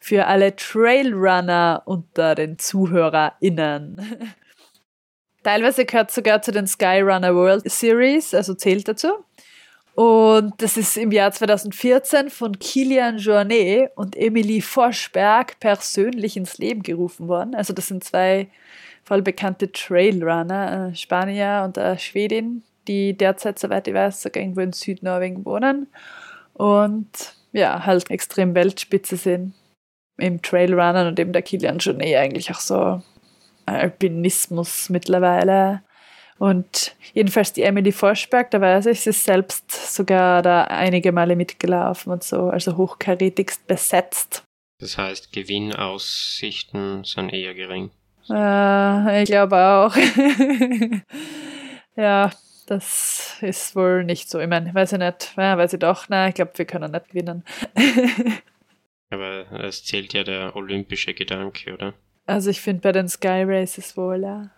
für 0.00 0.26
alle 0.26 0.56
Trailrunner 0.56 1.83
unter 1.85 2.35
den 2.35 2.59
ZuhörerInnen. 2.59 4.35
Teilweise 5.44 5.85
gehört 5.85 6.11
sogar 6.11 6.42
zu 6.42 6.50
den 6.50 6.66
Skyrunner 6.66 7.37
World 7.37 7.71
Series, 7.71 8.35
also 8.35 8.54
zählt 8.54 8.88
dazu. 8.88 9.25
Und 9.94 10.54
das 10.58 10.76
ist 10.76 10.96
im 10.96 11.12
Jahr 11.12 11.30
2014 11.30 12.28
von 12.28 12.58
Kilian 12.58 13.18
Journet 13.18 13.90
und 13.94 14.16
Emily 14.16 14.60
Forschberg 14.60 15.60
persönlich 15.60 16.36
ins 16.36 16.58
Leben 16.58 16.82
gerufen 16.82 17.28
worden. 17.28 17.54
Also 17.54 17.72
das 17.72 17.86
sind 17.86 18.02
zwei 18.02 18.48
voll 19.04 19.22
bekannte 19.22 19.70
Trailrunner, 19.70 20.92
Spanier 20.94 21.62
und 21.64 22.00
Schwedin, 22.00 22.62
die 22.88 23.16
derzeit, 23.16 23.58
soweit 23.58 23.86
ich 23.86 23.94
weiß, 23.94 24.22
sogar 24.22 24.42
irgendwo 24.42 24.62
in 24.62 24.72
Südnorwegen 24.72 25.44
wohnen 25.44 25.86
und 26.54 27.36
ja, 27.52 27.84
halt 27.86 28.10
extrem 28.10 28.54
Weltspitze 28.54 29.16
sind 29.16 29.54
im 30.16 30.42
Trailrunnern 30.42 31.08
und 31.08 31.18
eben 31.18 31.32
der 31.32 31.42
Kilian 31.42 31.78
Journey 31.78 32.16
eigentlich 32.16 32.50
auch 32.50 32.60
so 32.60 33.02
Alpinismus 33.66 34.90
mittlerweile. 34.90 35.82
Und 36.44 36.94
jedenfalls 37.14 37.54
die 37.54 37.62
Emily 37.62 37.90
Forsberg, 37.90 38.50
da 38.50 38.60
weiß 38.60 38.84
ich, 38.86 39.00
sie 39.00 39.10
ist 39.10 39.24
selbst 39.24 39.94
sogar 39.94 40.42
da 40.42 40.64
einige 40.64 41.10
Male 41.10 41.36
mitgelaufen 41.36 42.12
und 42.12 42.22
so, 42.22 42.50
also 42.50 42.76
hochkarätigst 42.76 43.66
besetzt. 43.66 44.42
Das 44.78 44.98
heißt, 44.98 45.32
Gewinnaussichten 45.32 47.02
sind 47.04 47.32
eher 47.32 47.54
gering. 47.54 47.92
Äh, 48.28 49.22
ich 49.22 49.30
glaube 49.30 49.56
auch. 49.56 49.96
ja, 51.96 52.30
das 52.66 53.38
ist 53.40 53.74
wohl 53.74 54.04
nicht 54.04 54.28
so. 54.28 54.38
Ich 54.38 54.48
meine, 54.48 54.74
weiß 54.74 54.92
ich 54.92 54.98
nicht. 54.98 55.32
Ja, 55.38 55.56
weiß 55.56 55.72
ich 55.72 55.78
doch. 55.78 56.10
Nein, 56.10 56.28
ich 56.28 56.34
glaube, 56.34 56.52
wir 56.56 56.66
können 56.66 56.92
nicht 56.92 57.08
gewinnen. 57.08 57.42
Aber 59.08 59.50
es 59.62 59.82
zählt 59.82 60.12
ja 60.12 60.24
der 60.24 60.54
olympische 60.54 61.14
Gedanke, 61.14 61.72
oder? 61.72 61.94
Also 62.26 62.50
ich 62.50 62.60
finde 62.60 62.82
bei 62.82 62.92
den 62.92 63.08
Sky 63.08 63.44
Races 63.46 63.96
wohl, 63.96 64.22
ja. 64.22 64.50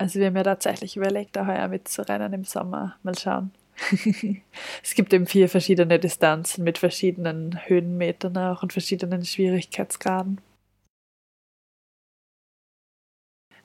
Also 0.00 0.18
wir 0.18 0.28
haben 0.28 0.36
ja 0.36 0.44
tatsächlich 0.44 0.96
überlegt, 0.96 1.36
da 1.36 1.46
heuer 1.46 1.68
mitzurennen 1.68 2.32
im 2.32 2.44
Sommer. 2.44 2.96
Mal 3.02 3.18
schauen. 3.18 3.50
es 4.82 4.94
gibt 4.94 5.12
eben 5.12 5.26
vier 5.26 5.46
verschiedene 5.46 5.98
Distanzen 5.98 6.64
mit 6.64 6.78
verschiedenen 6.78 7.60
Höhenmetern 7.66 8.38
auch 8.38 8.62
und 8.62 8.72
verschiedenen 8.72 9.26
Schwierigkeitsgraden. 9.26 10.40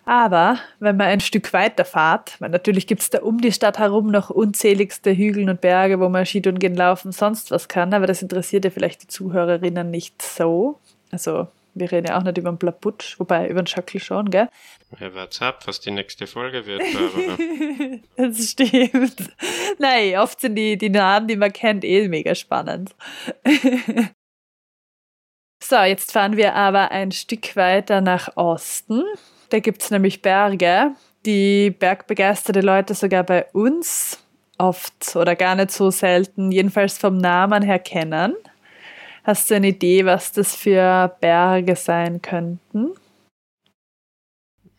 Aber 0.04 0.60
wenn 0.80 0.98
man 0.98 1.08
ein 1.08 1.22
Stück 1.22 1.54
weiter 1.54 1.86
fahrt, 1.86 2.40
weil 2.42 2.50
natürlich 2.50 2.86
gibt 2.86 3.02
es 3.02 3.10
da 3.10 3.22
um 3.22 3.40
die 3.40 3.54
Stadt 3.54 3.80
herum 3.80 4.08
noch 4.08 4.30
unzähligste 4.30 5.16
Hügel 5.16 5.50
und 5.50 5.62
Berge, 5.62 6.02
wo 6.02 6.10
man 6.10 6.26
Skitouren 6.26 6.60
gehen, 6.60 6.76
laufen, 6.76 7.14
sonst 7.14 7.50
was 7.52 7.70
kann, 7.70 7.94
aber 7.94 8.08
das 8.08 8.22
interessiert 8.22 8.66
ja 8.66 8.72
vielleicht 8.72 9.04
die 9.04 9.08
Zuhörerinnen 9.08 9.90
nicht 9.90 10.22
so. 10.22 10.80
Also 11.12 11.48
wir 11.76 11.92
reden 11.92 12.08
ja 12.08 12.18
auch 12.18 12.24
nicht 12.24 12.38
über 12.38 12.52
den 12.52 12.58
Blabutsch, 12.58 13.20
wobei 13.20 13.48
über 13.48 13.62
den 13.62 13.68
Schöckel 13.68 14.02
schon, 14.02 14.32
gell? 14.32 14.50
Ja, 15.00 15.14
wart's 15.14 15.42
ab, 15.42 15.68
was 15.68 15.80
die 15.80 15.92
nächste 15.92 16.26
Folge 16.26 16.66
wird, 16.66 16.82
Barbara. 16.94 17.38
das 18.16 18.52
stimmt. 18.52 19.32
Nein, 19.78 20.18
oft 20.18 20.42
sind 20.42 20.56
die, 20.56 20.78
die 20.78 20.90
Namen, 20.90 21.28
die 21.28 21.36
man 21.36 21.54
kennt, 21.54 21.84
eh 21.86 22.08
mega 22.08 22.34
spannend. 22.34 22.96
so, 25.64 25.78
jetzt 25.78 26.12
fahren 26.12 26.38
wir 26.38 26.56
aber 26.56 26.92
ein 26.92 27.12
Stück 27.12 27.56
weiter 27.56 28.02
nach 28.02 28.36
Osten 28.36 29.04
da 29.50 29.60
gibt 29.60 29.82
es 29.82 29.92
nämlich 29.92 30.22
Berge, 30.22 30.96
die 31.26 31.72
bergbegeisterte 31.72 32.62
Leute 32.62 32.94
sogar 32.94 33.24
bei 33.24 33.46
uns 33.54 34.20
oft 34.58 35.16
oder 35.16 35.36
gar 35.36 35.56
nicht 35.56 35.72
so 35.72 35.92
selten, 35.92 36.52
jedenfalls 36.52 36.98
vom 36.98 37.18
Namen 37.18 37.64
her 37.64 37.80
kennen. 37.80 38.36
Hast 39.26 39.50
du 39.50 39.56
eine 39.56 39.70
Idee, 39.70 40.06
was 40.06 40.32
das 40.34 40.56
für 40.56 41.18
Berge 41.20 41.76
sein 41.76 42.22
könnten? 42.22 42.94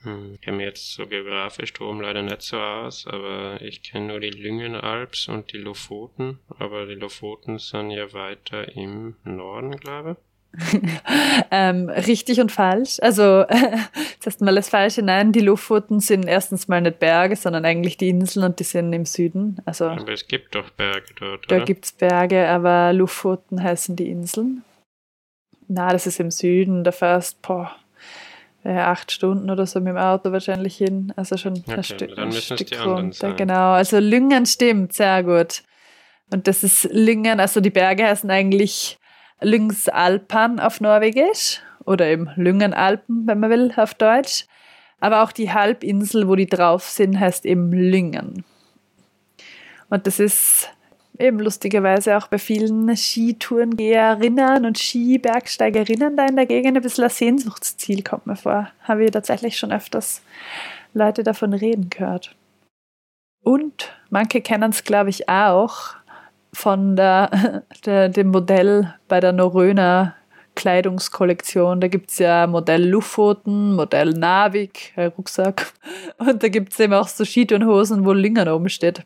Hm, 0.03 0.35
ich 0.35 0.41
kenne 0.41 0.59
mich 0.59 0.67
jetzt 0.67 0.93
so 0.93 1.09
geografisch 1.09 1.73
drum 1.73 2.01
leider 2.01 2.23
nicht 2.23 2.43
so 2.43 2.57
aus, 2.57 3.09
aber 3.09 3.61
ich 3.61 3.83
kenne 3.83 4.07
nur 4.07 4.21
die 4.21 4.31
Lüngenalps 4.31 5.27
und 5.27 5.53
die 5.53 5.59
Lofoten, 5.59 6.39
aber 6.61 6.87
die 6.87 6.95
Lofoten 6.95 7.59
sind 7.59 7.91
ja 7.91 8.13
weiter 8.13 8.73
im 8.77 9.17
Norden, 9.25 9.73
glaube 9.73 10.13
ich. 10.13 10.26
ähm, 11.51 11.89
richtig 11.89 12.41
und 12.41 12.53
falsch. 12.53 12.99
Also, 13.01 13.45
zuerst 14.21 14.41
mal 14.41 14.55
das 14.55 14.69
Falsche. 14.69 15.03
Nein, 15.03 15.33
die 15.33 15.41
Lofoten 15.41 16.01
sind 16.01 16.27
erstens 16.27 16.69
mal 16.69 16.81
nicht 16.81 16.99
Berge, 16.99 17.37
sondern 17.37 17.65
eigentlich 17.65 17.97
die 17.97 18.09
Inseln 18.09 18.45
und 18.45 18.59
die 18.61 18.65
sind 18.65 18.93
im 18.93 19.05
Süden. 19.05 19.61
Also, 19.65 19.87
aber 19.87 20.13
es 20.13 20.27
gibt 20.27 20.55
doch 20.55 20.71
Berge 20.71 21.15
dort, 21.19 21.51
Da 21.51 21.59
gibt 21.59 21.85
es 21.85 21.93
Berge, 21.93 22.49
aber 22.49 22.93
Lofoten 22.93 23.63
heißen 23.63 23.97
die 23.97 24.09
Inseln. 24.11 24.65
Na, 25.69 25.93
das 25.93 26.07
ist 26.07 26.21
im 26.21 26.31
Süden. 26.31 26.85
Da 26.85 26.93
fährst, 26.93 27.43
boah, 27.43 27.73
ja, 28.65 28.91
acht 28.91 29.13
Stunden 29.13 29.51
oder 29.51 29.67
so 29.67 29.79
mit 29.81 29.89
dem 29.89 29.97
Auto 29.97 30.33
wahrscheinlich 30.33 30.77
hin. 30.77 31.13
Also 31.17 31.37
schon 31.37 31.55
Okay, 31.55 31.75
ein 31.75 31.85
Stück, 31.85 32.17
dann 32.17 32.29
ein 32.29 32.33
Stück 32.33 32.67
die 32.67 32.75
runter. 32.75 33.13
sein. 33.13 33.37
Genau, 33.37 33.73
also 33.73 33.99
Lüngen 33.99 34.47
stimmt, 34.47 34.93
sehr 34.93 35.23
gut. 35.23 35.63
Und 36.33 36.49
das 36.49 36.65
ist 36.65 36.85
Lyngen, 36.91 37.39
also 37.39 37.61
die 37.61 37.71
Berge 37.71 38.05
heißen 38.05 38.31
eigentlich 38.31 38.99
Lyngsalpan 39.41 40.61
auf 40.61 40.81
Norwegisch 40.81 41.61
oder 41.85 42.07
eben 42.07 42.31
Lyngenalpen, 42.37 43.27
wenn 43.27 43.41
man 43.41 43.51
will, 43.51 43.73
auf 43.77 43.95
Deutsch. 43.95 44.47
Aber 44.99 45.23
auch 45.23 45.33
die 45.33 45.53
Halbinsel, 45.53 46.29
wo 46.29 46.37
die 46.37 46.47
drauf 46.47 46.85
sind, 46.85 47.21
heißt 47.21 47.45
eben 47.45 47.71
Lyngen. 47.71 48.45
Und 49.89 50.07
das 50.07 50.19
ist 50.19 50.71
eben 51.19 51.39
lustigerweise 51.39 52.17
auch 52.17 52.29
bei 52.29 52.39
vielen 52.39 52.95
Skitourengeherinnen 52.95 54.65
und 54.65 54.79
Skibergsteigerinnen 54.79 56.17
da 56.17 56.27
in 56.27 56.37
der 56.37 56.47
Gegend 56.47 56.77
ein 56.77 56.83
bisschen 56.83 57.05
ein 57.05 57.11
Sehnsuchtsziel, 57.11 58.03
kommt 58.03 58.27
mir 58.27 58.37
vor. 58.37 58.71
Habe 58.83 59.05
ich 59.05 59.11
tatsächlich 59.11 59.59
schon 59.59 59.73
öfters 59.73 60.23
Leute 60.95 61.23
davon 61.23 61.53
reden 61.53 61.91
gehört. 61.91 62.35
Und 63.43 63.93
manche 64.11 64.41
kennen 64.41 64.71
es, 64.71 64.83
glaube 64.83 65.11
ich, 65.11 65.29
auch 65.29 65.95
von 66.57 66.97
der, 66.97 67.63
der, 67.85 68.09
dem 68.09 68.29
Modell 68.29 68.95
bei 69.09 69.21
der 69.21 69.33
Norröner 69.33 70.17
Kleidungskollektion. 70.55 71.81
Da 71.83 71.89
gibt 71.89 72.11
es 72.11 72.19
ja 72.19 72.47
Modell 72.47 72.89
Luftfoten, 72.89 73.75
Modell 73.75 74.11
Navik, 74.13 74.95
äh, 74.97 75.05
Rucksack. 75.05 75.75
Und 76.19 76.43
da 76.43 76.49
gibt 76.49 76.73
es 76.73 76.81
eben 76.81 76.95
auch 76.95 77.09
so 77.09 77.25
Skitourenhosen, 77.25 78.07
wo 78.07 78.13
Lingern 78.13 78.49
oben 78.49 78.71
steht. 78.71 79.05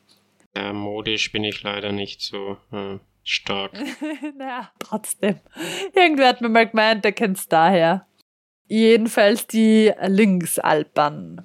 Ja, 0.56 0.72
modisch 0.72 1.32
bin 1.32 1.42
ich 1.42 1.62
leider 1.62 1.90
nicht 1.90 2.22
so 2.22 2.56
äh, 2.72 2.98
stark. 3.24 3.72
naja, 4.38 4.70
trotzdem. 4.78 5.40
Irgendwer 5.94 6.28
hat 6.28 6.40
mir 6.40 6.48
mal 6.48 6.68
gemeint, 6.68 7.04
der 7.04 7.12
kennt 7.12 7.36
es 7.36 7.48
daher. 7.48 8.06
Jedenfalls 8.68 9.48
die 9.48 9.92
Lyngsalpern 10.06 11.44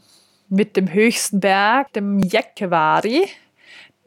mit 0.50 0.77
dem 0.77 0.93
höchsten 0.93 1.39
Berg, 1.39 1.93
dem 1.93 2.19
Jäckevari. 2.19 3.27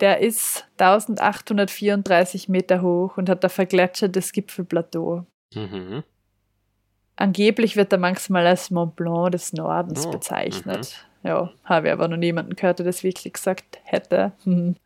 Der 0.00 0.20
ist 0.20 0.66
1834 0.78 2.48
Meter 2.48 2.82
hoch 2.82 3.16
und 3.16 3.28
hat 3.28 3.42
ein 3.44 3.50
vergletschertes 3.50 4.32
Gipfelplateau. 4.32 5.24
Mhm. 5.54 6.02
Angeblich 7.16 7.76
wird 7.76 7.92
er 7.92 7.98
manchmal 7.98 8.46
als 8.46 8.70
Mont 8.70 8.94
Blanc 8.94 9.32
des 9.32 9.52
Nordens 9.52 10.06
Oh, 10.06 10.10
bezeichnet. 10.10 11.04
Ja, 11.24 11.50
habe 11.64 11.88
ich 11.88 11.92
aber 11.92 12.06
noch 12.06 12.16
niemanden 12.16 12.54
gehört, 12.54 12.78
der 12.78 12.86
das 12.86 13.02
wirklich 13.02 13.32
gesagt 13.32 13.80
hätte. 13.82 14.32
Hm. 14.44 14.76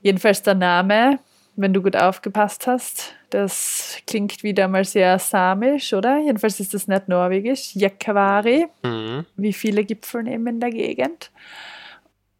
Jedenfalls 0.00 0.42
der 0.42 0.54
Name, 0.54 1.18
wenn 1.56 1.74
du 1.74 1.82
gut 1.82 1.96
aufgepasst 1.96 2.66
hast, 2.66 3.14
das 3.28 3.98
klingt 4.06 4.42
wieder 4.42 4.68
mal 4.68 4.84
sehr 4.86 5.18
samisch, 5.18 5.92
oder? 5.92 6.18
Jedenfalls 6.18 6.60
ist 6.60 6.72
das 6.72 6.88
nicht 6.88 7.08
norwegisch. 7.08 7.74
Jekkavari, 7.74 8.66
Mhm. 8.82 9.26
wie 9.36 9.52
viele 9.52 9.84
Gipfel 9.84 10.26
eben 10.26 10.46
in 10.46 10.60
der 10.60 10.70
Gegend. 10.70 11.30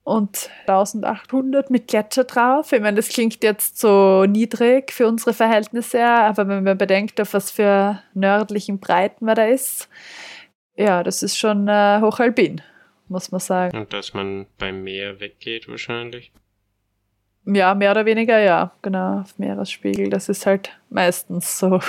Und 0.04 0.50
1800 0.66 1.70
mit 1.70 1.88
Gletscher 1.88 2.24
drauf. 2.24 2.72
Ich 2.72 2.80
meine, 2.80 2.96
das 2.96 3.08
klingt 3.08 3.42
jetzt 3.42 3.80
so 3.80 4.26
niedrig 4.26 4.92
für 4.92 5.08
unsere 5.08 5.32
Verhältnisse, 5.32 6.04
aber 6.04 6.46
wenn 6.46 6.62
man 6.62 6.76
bedenkt, 6.76 7.18
auf 7.22 7.32
was 7.32 7.50
für 7.50 8.02
nördlichen 8.12 8.80
Breiten 8.80 9.24
man 9.24 9.34
da 9.34 9.46
ist, 9.46 9.88
ja, 10.76 11.02
das 11.02 11.22
ist 11.22 11.38
schon 11.38 11.68
äh, 11.68 12.00
hochalpin, 12.02 12.60
muss 13.08 13.30
man 13.30 13.40
sagen. 13.40 13.78
Und 13.78 13.94
dass 13.94 14.12
man 14.12 14.46
beim 14.58 14.82
Meer 14.82 15.20
weggeht 15.20 15.68
wahrscheinlich. 15.68 16.32
Ja, 17.46 17.74
mehr 17.74 17.90
oder 17.90 18.06
weniger, 18.06 18.38
ja, 18.38 18.72
genau, 18.82 19.20
auf 19.20 19.38
Meeresspiegel. 19.38 20.10
Das 20.10 20.28
ist 20.28 20.46
halt 20.46 20.78
meistens 20.90 21.58
so. 21.58 21.80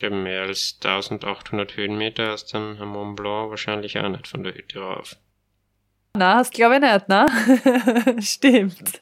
Ja, 0.00 0.10
mehr 0.10 0.42
als 0.42 0.78
1800 0.82 1.76
Höhenmeter 1.76 2.32
hast 2.32 2.52
dann 2.54 2.78
am 2.80 2.88
Mont 2.88 3.16
Blanc 3.16 3.50
wahrscheinlich 3.50 3.98
auch 3.98 4.08
nicht 4.08 4.26
von 4.26 4.42
der 4.42 4.54
Hütte 4.54 4.80
rauf. 4.80 5.16
Na, 6.14 6.34
hast 6.34 6.52
glaube 6.52 6.74
ich 6.74 6.80
nicht, 6.82 7.08
ne? 7.08 7.26
Stimmt. 8.20 9.00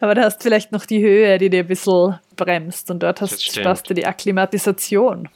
Aber 0.00 0.14
da 0.14 0.22
hast 0.22 0.42
vielleicht 0.42 0.72
noch 0.72 0.86
die 0.86 1.02
Höhe, 1.02 1.36
die 1.36 1.50
dir 1.50 1.60
ein 1.60 1.66
bisschen 1.66 2.18
bremst 2.34 2.90
und 2.90 3.02
dort 3.02 3.20
hast 3.20 3.42
sparst 3.44 3.90
du 3.90 3.94
die 3.94 4.06
Akklimatisation. 4.06 5.28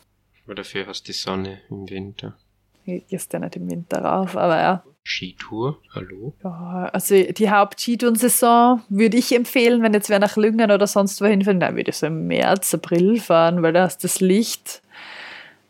Aber 0.47 0.55
dafür 0.55 0.87
hast 0.87 1.03
du 1.03 1.13
die 1.13 1.19
Sonne 1.19 1.61
im 1.69 1.91
Winter. 1.91 2.39
Du 2.87 2.99
gehst 3.01 3.33
ja 3.35 3.39
nicht 3.39 3.57
im 3.57 3.71
Winter 3.71 4.03
rauf, 4.03 4.35
aber 4.35 4.57
ja. 4.57 4.85
Skitour, 5.03 5.79
hallo? 5.95 6.35
ja 6.43 6.91
also 6.93 7.15
die 7.15 7.51
Haupt-Skitouren-Saison 7.51 8.83
würde 8.89 9.17
ich 9.17 9.35
empfehlen, 9.35 9.83
wenn 9.83 9.93
jetzt 9.93 10.09
wer 10.09 10.19
nach 10.19 10.37
Lüngen 10.37 10.71
oder 10.71 10.87
sonst 10.87 11.21
wohin 11.21 11.43
fährt, 11.43 11.61
dann 11.61 11.77
würde 11.77 11.91
ich 11.91 11.97
so 11.97 12.07
im 12.07 12.29
März, 12.29 12.73
April 12.75 13.21
fahren, 13.21 13.63
weil 13.63 13.73
da 13.73 13.85
hast 13.85 14.03
du 14.03 14.09
das 14.09 14.21
Licht. 14.21 14.83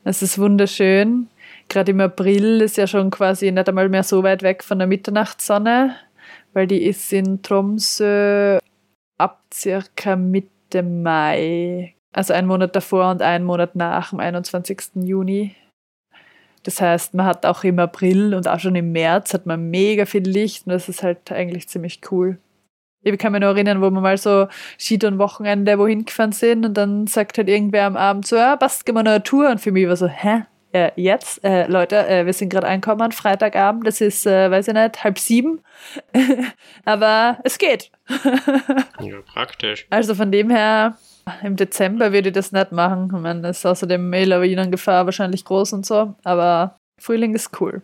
Es 0.04 0.22
ist 0.22 0.38
wunderschön. 0.38 1.28
Gerade 1.70 1.92
im 1.92 2.00
April 2.00 2.60
ist 2.62 2.76
ja 2.76 2.88
schon 2.88 3.10
quasi 3.10 3.50
nicht 3.52 3.68
einmal 3.68 3.88
mehr 3.88 4.02
so 4.02 4.24
weit 4.24 4.42
weg 4.42 4.64
von 4.64 4.78
der 4.78 4.88
Mitternachtssonne, 4.88 5.94
weil 6.52 6.66
die 6.66 6.82
ist 6.82 7.12
in 7.12 7.42
Tromsø 7.42 8.58
ab 9.18 9.44
circa 9.54 10.16
Mitte 10.16 10.82
Mai. 10.82 11.94
Also 12.12 12.34
einen 12.34 12.48
Monat 12.48 12.74
davor 12.74 13.12
und 13.12 13.22
einen 13.22 13.44
Monat 13.44 13.76
nach 13.76 14.10
dem 14.10 14.18
21. 14.18 14.96
Juni. 14.96 15.54
Das 16.64 16.80
heißt, 16.80 17.14
man 17.14 17.26
hat 17.26 17.46
auch 17.46 17.62
im 17.62 17.78
April 17.78 18.34
und 18.34 18.48
auch 18.48 18.58
schon 18.58 18.74
im 18.74 18.90
März 18.90 19.32
hat 19.32 19.46
man 19.46 19.70
mega 19.70 20.06
viel 20.06 20.24
Licht 20.24 20.66
und 20.66 20.72
das 20.72 20.88
ist 20.88 21.04
halt 21.04 21.30
eigentlich 21.30 21.68
ziemlich 21.68 22.00
cool. 22.10 22.38
Ich 23.02 23.16
kann 23.16 23.30
mich 23.30 23.42
noch 23.42 23.54
erinnern, 23.54 23.80
wo 23.80 23.90
wir 23.90 24.00
mal 24.00 24.18
so 24.18 24.48
Skitouren-Wochenende 24.76 25.78
wohin 25.78 26.04
gefahren 26.04 26.32
sind 26.32 26.66
und 26.66 26.74
dann 26.74 27.06
sagt 27.06 27.38
halt 27.38 27.48
irgendwer 27.48 27.86
am 27.86 27.96
Abend 27.96 28.26
so, 28.26 28.34
ja, 28.34 28.56
passt, 28.56 28.84
gehen 28.84 28.96
wir 28.96 29.04
noch 29.04 29.12
eine 29.12 29.22
Tour 29.22 29.48
und 29.50 29.60
für 29.60 29.70
mich 29.70 29.86
war 29.86 29.96
so, 29.96 30.08
hä? 30.08 30.42
Äh, 30.72 30.92
jetzt? 30.94 31.42
Äh, 31.44 31.66
Leute, 31.66 32.06
äh, 32.06 32.26
wir 32.26 32.32
sind 32.32 32.48
gerade 32.48 32.68
angekommen, 32.68 33.10
Freitagabend, 33.10 33.86
das 33.86 34.00
ist, 34.00 34.24
äh, 34.26 34.50
weiß 34.50 34.68
ich 34.68 34.74
nicht, 34.74 35.02
halb 35.02 35.18
sieben. 35.18 35.62
Aber 36.84 37.38
es 37.44 37.58
geht. 37.58 37.90
Ja, 39.00 39.16
praktisch. 39.22 39.86
Also 39.88 40.14
von 40.14 40.30
dem 40.30 40.50
her, 40.50 40.98
im 41.42 41.56
Dezember 41.56 42.12
würde 42.12 42.28
ich 42.28 42.34
das 42.34 42.52
nicht 42.52 42.70
machen. 42.70 43.06
Ich 43.06 43.20
meine, 43.20 43.48
es 43.48 43.58
ist 43.58 43.66
außerdem 43.66 44.12
Lawinengefahr 44.12 45.06
wahrscheinlich 45.06 45.44
groß 45.44 45.72
und 45.72 45.86
so, 45.86 46.14
aber 46.22 46.78
Frühling 46.98 47.34
ist 47.34 47.58
cool. 47.60 47.82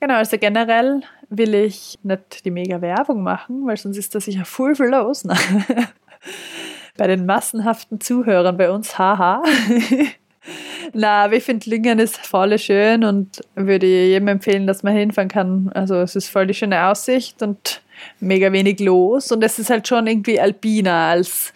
Genau, 0.00 0.14
also 0.14 0.36
generell 0.36 1.02
will 1.28 1.54
ich 1.54 2.00
nicht 2.02 2.44
die 2.44 2.50
mega 2.50 2.80
Werbung 2.80 3.22
machen, 3.22 3.64
weil 3.66 3.76
sonst 3.76 3.98
ist 3.98 4.12
da 4.14 4.20
sicher 4.20 4.44
full 4.44 4.74
viel 4.74 4.86
los. 4.86 5.22
bei 6.96 7.06
den 7.06 7.24
massenhaften 7.24 8.00
Zuhörern 8.00 8.56
bei 8.56 8.70
uns, 8.70 8.98
haha. 8.98 9.44
Na, 10.92 11.24
aber 11.24 11.36
ich 11.36 11.44
finde 11.44 11.70
Lingen 11.70 11.98
ist 11.98 12.16
voll 12.26 12.58
schön 12.58 13.04
und 13.04 13.40
würde 13.54 13.86
jedem 13.86 14.28
empfehlen, 14.28 14.66
dass 14.66 14.82
man 14.82 14.96
hinfahren 14.96 15.28
kann. 15.28 15.70
Also 15.74 15.96
es 15.96 16.16
ist 16.16 16.28
voll 16.28 16.46
die 16.46 16.54
schöne 16.54 16.86
Aussicht 16.86 17.42
und 17.42 17.80
mega 18.18 18.52
wenig 18.52 18.80
los 18.80 19.30
und 19.30 19.44
es 19.44 19.58
ist 19.58 19.70
halt 19.70 19.86
schon 19.86 20.06
irgendwie 20.06 20.40
alpiner 20.40 20.92
als 20.92 21.52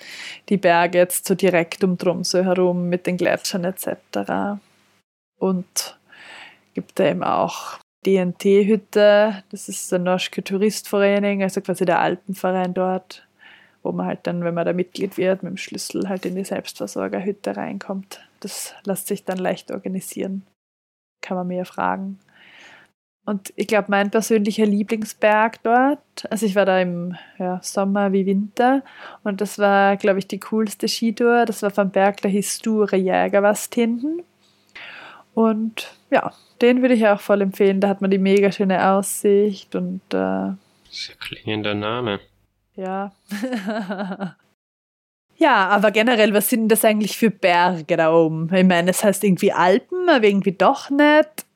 die 0.49 0.57
Berge 0.57 0.99
jetzt 0.99 1.27
so 1.27 1.35
direkt 1.35 1.83
um 1.83 1.99
Tromsø 1.99 2.45
herum 2.45 2.89
mit 2.89 3.07
den 3.07 3.17
Gletschern 3.17 3.65
etc. 3.65 4.61
Und 5.39 5.99
gibt 6.75 6.99
da 6.99 7.09
eben 7.09 7.25
auch 7.25 7.79
DNT-Hütte, 8.07 9.43
das 9.51 9.69
ist 9.69 9.91
der 9.91 9.99
Norske 9.99 10.45
Turistforening, 10.45 11.43
also 11.43 11.61
quasi 11.61 11.85
der 11.85 11.99
Alpenverein 11.99 12.73
dort, 12.73 13.27
wo 13.83 13.91
man 13.91 14.07
halt 14.07 14.21
dann, 14.25 14.45
wenn 14.45 14.55
man 14.55 14.65
da 14.65 14.73
Mitglied 14.73 15.17
wird, 15.17 15.43
mit 15.43 15.51
dem 15.51 15.57
Schlüssel 15.57 16.09
halt 16.09 16.25
in 16.25 16.37
die 16.37 16.45
Selbstversorgerhütte 16.45 17.57
reinkommt. 17.57 18.21
Das 18.41 18.75
lässt 18.85 19.07
sich 19.07 19.25
dann 19.25 19.39
leicht 19.39 19.71
organisieren. 19.71 20.47
Kann 21.23 21.37
man 21.37 21.47
mehr 21.47 21.65
fragen. 21.65 22.19
Und 23.27 23.53
ich 23.57 23.67
glaube, 23.67 23.87
mein 23.89 24.13
persönlicher 24.13 24.67
Lieblingsberg 24.67 25.61
dort, 25.65 26.01
also 26.31 26.47
ich 26.47 26.55
war 26.55 26.65
da 26.65 26.81
im 26.81 27.17
ja, 27.39 27.59
Sommer 27.61 28.13
wie 28.13 28.25
Winter 28.25 28.85
und 29.25 29.41
das 29.41 29.59
war, 29.59 29.97
glaube 29.97 30.21
ich, 30.21 30.29
die 30.29 30.39
coolste 30.39 30.87
Skitour. 30.87 31.45
Das 31.45 31.61
war 31.63 31.71
vom 31.71 31.91
Berg, 31.91 32.23
der 32.23 32.31
hieß 32.31 32.59
Sture 32.59 32.97
Jägerwast 32.97 33.75
hinten. 33.75 34.23
Und 35.35 35.93
ja, 36.11 36.33
den 36.63 36.83
würde 36.83 36.95
ich 36.95 37.09
auch 37.09 37.21
voll 37.21 37.43
empfehlen. 37.43 37.81
Da 37.81 37.89
hat 37.89 38.01
man 38.01 38.13
die 38.13 38.19
mega 38.19 38.53
schöne 38.53 38.91
Aussicht 38.91 39.75
und 39.75 40.03
äh, 40.15 40.53
Sehr 40.89 41.17
klingender 41.19 41.75
Name. 41.75 42.21
ja. 42.77 43.13
ja, 45.37 45.69
aber 45.69 45.91
generell, 45.91 46.33
was 46.35 46.49
sind 46.49 46.69
das 46.69 46.85
eigentlich 46.85 47.17
für 47.17 47.31
Berge 47.31 47.97
da 47.97 48.13
oben? 48.13 48.53
Ich 48.55 48.65
meine, 48.65 48.91
es 48.91 49.05
heißt 49.05 49.25
irgendwie 49.25 49.53
Alpen, 49.53 50.09
aber 50.09 50.25
irgendwie 50.25 50.53
doch 50.53 50.91
nicht. 50.91 51.47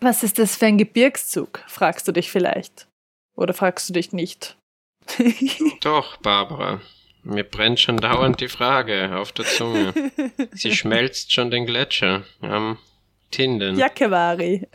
Was 0.00 0.22
ist 0.22 0.38
das 0.38 0.56
für 0.56 0.66
ein 0.66 0.78
Gebirgszug? 0.78 1.62
Fragst 1.66 2.06
du 2.08 2.12
dich 2.12 2.30
vielleicht. 2.30 2.88
Oder 3.36 3.54
fragst 3.54 3.88
du 3.88 3.92
dich 3.92 4.12
nicht? 4.12 4.56
Doch, 5.80 6.16
Barbara. 6.18 6.80
Mir 7.22 7.44
brennt 7.44 7.80
schon 7.80 7.96
dauernd 7.96 8.40
die 8.40 8.48
Frage 8.48 9.16
auf 9.16 9.32
der 9.32 9.46
Zunge. 9.46 9.94
Sie 10.52 10.72
schmelzt 10.76 11.32
schon 11.32 11.50
den 11.50 11.64
Gletscher 11.64 12.24
am 12.40 12.78
Tinden. 13.30 13.78
Jakevari. 13.78 14.68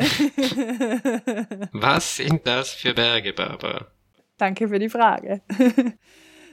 Was 1.72 2.16
sind 2.16 2.46
das 2.48 2.74
für 2.74 2.94
Berge, 2.94 3.34
Barbara? 3.34 3.88
Danke 4.38 4.68
für 4.68 4.80
die 4.80 4.90
Frage. 4.90 5.42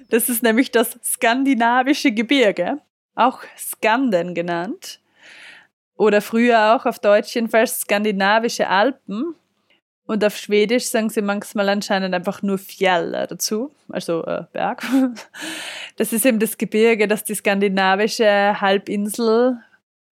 Das 0.09 0.29
ist 0.29 0.43
nämlich 0.43 0.71
das 0.71 0.99
skandinavische 1.03 2.13
Gebirge, 2.13 2.79
auch 3.15 3.41
Skanden 3.57 4.35
genannt. 4.35 5.01
Oder 5.97 6.21
früher 6.21 6.75
auch 6.75 6.87
auf 6.87 6.99
Deutsch 6.99 7.35
jedenfalls 7.35 7.81
skandinavische 7.81 8.69
Alpen. 8.69 9.35
Und 10.07 10.25
auf 10.25 10.37
Schwedisch 10.37 10.87
sagen 10.87 11.11
sie 11.11 11.23
manchmal 11.23 11.69
anscheinend 11.69 12.15
einfach 12.15 12.43
nur 12.43 12.59
Fjell 12.59 13.27
dazu, 13.29 13.75
also 13.89 14.25
äh, 14.25 14.45
Berg. 14.53 14.85
Das 15.97 16.13
ist 16.13 16.27
eben 16.27 16.39
das 16.39 16.59
Gebirge, 16.59 17.09
das 17.09 17.25
die 17.25 17.35
skandinavische 17.35 18.61
Halbinsel 18.61 19.59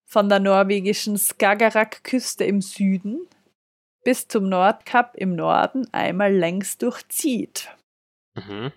von 0.07 0.31
der 0.31 0.41
norwegischen 0.41 1.19
Skagerrak-Küste 1.19 2.45
im 2.45 2.63
Süden 2.63 3.21
bis 4.03 4.29
zum 4.29 4.49
Nordkap 4.49 5.15
im 5.17 5.35
Norden 5.37 5.87
einmal 5.93 6.33
längs 6.33 6.79
durchzieht. 6.79 7.69
Mhm. 8.35 8.73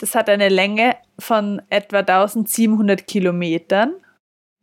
Das 0.00 0.14
hat 0.14 0.30
eine 0.30 0.48
Länge 0.48 0.96
von 1.18 1.60
etwa 1.68 1.98
1700 1.98 3.06
Kilometern 3.06 3.94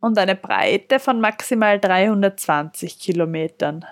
und 0.00 0.18
eine 0.18 0.34
Breite 0.34 0.98
von 0.98 1.20
maximal 1.20 1.78
320 1.78 2.98
Kilometern. 2.98 3.84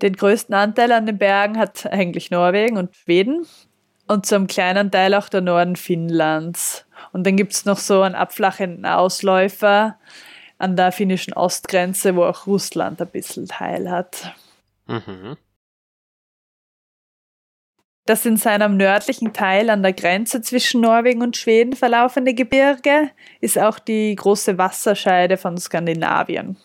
Den 0.00 0.14
größten 0.14 0.54
Anteil 0.54 0.92
an 0.92 1.06
den 1.06 1.18
Bergen 1.18 1.58
hat 1.58 1.86
eigentlich 1.86 2.30
Norwegen 2.30 2.76
und 2.76 2.94
Schweden 2.94 3.46
und 4.06 4.26
zum 4.26 4.46
kleinen 4.46 4.92
Teil 4.92 5.14
auch 5.14 5.28
der 5.28 5.40
Norden 5.40 5.74
Finnlands. 5.74 6.86
Und 7.12 7.26
dann 7.26 7.36
gibt 7.36 7.52
es 7.52 7.64
noch 7.64 7.78
so 7.78 8.02
einen 8.02 8.14
abflachenden 8.14 8.86
Ausläufer 8.86 9.98
an 10.58 10.76
der 10.76 10.92
finnischen 10.92 11.32
Ostgrenze, 11.32 12.14
wo 12.14 12.24
auch 12.24 12.46
Russland 12.46 13.00
ein 13.00 13.08
bisschen 13.08 13.46
Teil 13.48 13.90
hat. 13.90 14.34
Mhm. 14.86 15.36
Das 18.06 18.26
in 18.26 18.36
seinem 18.36 18.76
nördlichen 18.76 19.32
Teil 19.32 19.70
an 19.70 19.82
der 19.82 19.94
Grenze 19.94 20.42
zwischen 20.42 20.82
Norwegen 20.82 21.22
und 21.22 21.38
Schweden 21.38 21.72
verlaufende 21.72 22.34
Gebirge 22.34 23.10
ist 23.40 23.58
auch 23.58 23.78
die 23.78 24.14
große 24.14 24.58
Wasserscheide 24.58 25.38
von 25.38 25.56
Skandinavien. 25.56 26.56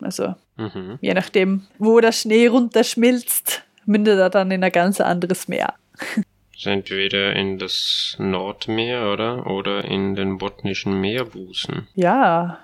Also 0.00 0.36
mhm. 0.56 0.98
je 1.00 1.14
nachdem, 1.14 1.66
wo 1.78 1.98
der 2.00 2.12
Schnee 2.12 2.46
runterschmilzt, 2.46 3.64
mündet 3.86 4.20
er 4.20 4.30
dann 4.30 4.52
in 4.52 4.62
ein 4.62 4.70
ganz 4.72 5.00
anderes 5.00 5.48
Meer. 5.48 5.74
Entweder 6.64 7.34
in 7.34 7.58
das 7.58 8.16
Nordmeer, 8.18 9.12
oder? 9.12 9.46
Oder 9.46 9.84
in 9.84 10.14
den 10.14 10.38
botnischen 10.38 11.00
Meerbusen. 11.00 11.88
Ja. 11.94 12.58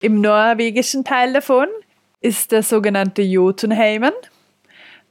Im 0.00 0.20
norwegischen 0.20 1.04
Teil 1.04 1.34
davon 1.34 1.68
ist 2.20 2.52
der 2.52 2.62
sogenannte 2.62 3.22
Jotunheimen. 3.22 4.12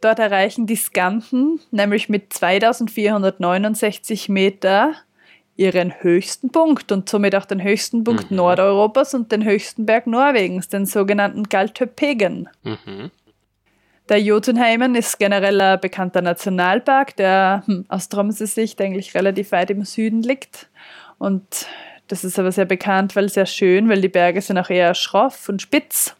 Dort 0.05 0.19
erreichen 0.19 0.67
die 0.67 0.75
Skanten 0.75 1.59
nämlich 1.71 2.09
mit 2.09 2.31
2469 2.31 4.29
Meter 4.29 4.93
ihren 5.55 5.95
höchsten 5.99 6.51
Punkt 6.51 6.91
und 6.91 7.09
somit 7.09 7.33
auch 7.33 7.45
den 7.45 7.63
höchsten 7.63 8.03
Punkt 8.03 8.29
mhm. 8.29 8.37
Nordeuropas 8.37 9.15
und 9.15 9.31
den 9.31 9.43
höchsten 9.43 9.87
Berg 9.87 10.05
Norwegens, 10.05 10.69
den 10.69 10.85
sogenannten 10.85 11.45
Galtöpegen. 11.45 12.49
Mhm. 12.61 13.09
Der 14.07 14.21
Jotunheimen 14.21 14.93
ist 14.93 15.17
generell 15.17 15.59
ein 15.59 15.79
bekannter 15.79 16.21
Nationalpark, 16.21 17.15
der 17.15 17.63
hm, 17.65 17.85
aus 17.87 18.07
Tromsø 18.07 18.45
Sicht 18.45 18.79
eigentlich 18.81 19.15
relativ 19.15 19.53
weit 19.53 19.71
im 19.71 19.85
Süden 19.85 20.21
liegt. 20.21 20.69
Und 21.17 21.65
das 22.09 22.23
ist 22.23 22.37
aber 22.37 22.51
sehr 22.51 22.65
bekannt, 22.65 23.15
weil 23.15 23.29
sehr 23.29 23.47
schön, 23.47 23.89
weil 23.89 24.01
die 24.01 24.09
Berge 24.09 24.39
sind 24.39 24.59
auch 24.59 24.69
eher 24.69 24.93
schroff 24.93 25.49
und 25.49 25.63
spitz 25.63 26.15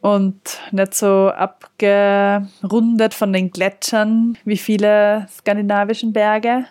und 0.00 0.60
nicht 0.72 0.94
so 0.94 1.28
abgerundet 1.28 3.14
von 3.14 3.32
den 3.32 3.50
Gletschern 3.50 4.38
wie 4.44 4.56
viele 4.56 5.26
skandinavischen 5.28 6.12
Berge. 6.12 6.66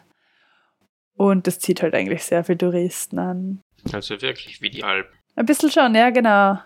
Und 1.15 1.47
das 1.47 1.59
zieht 1.59 1.81
halt 1.81 1.93
eigentlich 1.93 2.23
sehr 2.23 2.43
viele 2.43 2.57
Touristen 2.57 3.19
an. 3.19 3.61
Also 3.91 4.21
wirklich 4.21 4.61
wie 4.61 4.69
die 4.69 4.83
Alpen. 4.83 5.13
Ein 5.35 5.45
bisschen 5.45 5.71
schon, 5.71 5.93
ja, 5.95 6.09
genau. 6.09 6.59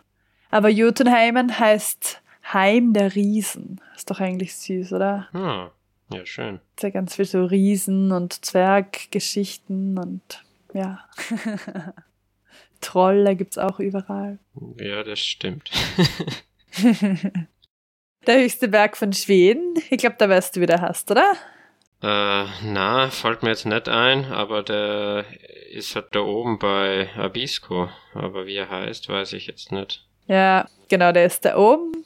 Aber 0.52 0.70
Jotunheimen 0.70 1.60
heißt 1.60 2.22
Heim 2.52 2.94
der 2.94 3.16
Riesen. 3.16 3.82
Ist 3.96 4.10
doch 4.10 4.20
eigentlich 4.20 4.56
süß, 4.56 4.94
oder? 4.94 5.28
Hm. 5.32 5.70
Ja, 6.14 6.26
schön. 6.26 6.60
Ist 6.76 6.84
ja 6.84 6.90
ganz 6.92 7.16
viel 7.16 7.26
so 7.26 7.46
Riesen- 7.46 8.12
und 8.12 8.46
Zwerggeschichten 8.46 9.98
und 9.98 10.44
ja. 10.74 11.00
Trolle 12.82 13.36
gibt 13.36 13.52
es 13.52 13.58
auch 13.58 13.80
überall. 13.80 14.40
Ja, 14.80 15.04
das 15.04 15.20
stimmt. 15.20 15.72
der 18.28 18.42
höchste 18.42 18.68
Berg 18.68 18.98
von 18.98 19.14
Schweden. 19.14 19.76
Ich 19.90 19.98
glaube, 19.98 20.16
da 20.18 20.30
weißt 20.30 20.56
du, 20.56 20.62
wie 20.62 20.66
der 20.66 20.82
hast, 20.82 21.10
oder? 21.12 21.34
Äh, 22.02 22.46
na, 22.64 23.10
fällt 23.10 23.44
mir 23.44 23.50
jetzt 23.50 23.66
nicht 23.66 23.88
ein, 23.88 24.26
aber 24.26 24.64
der 24.64 25.26
ist 25.72 25.96
halt 25.96 26.08
da 26.12 26.20
oben 26.20 26.60
bei 26.60 27.10
Abisko. 27.16 27.90
Aber 28.14 28.46
wie 28.46 28.56
er 28.56 28.70
heißt, 28.70 29.08
weiß 29.08 29.34
ich 29.34 29.48
jetzt 29.48 29.72
nicht. 29.72 30.06
Ja, 30.28 30.68
genau, 30.90 31.12
der 31.12 31.26
ist 31.26 31.46
da 31.46 31.58
oben. 31.58 32.06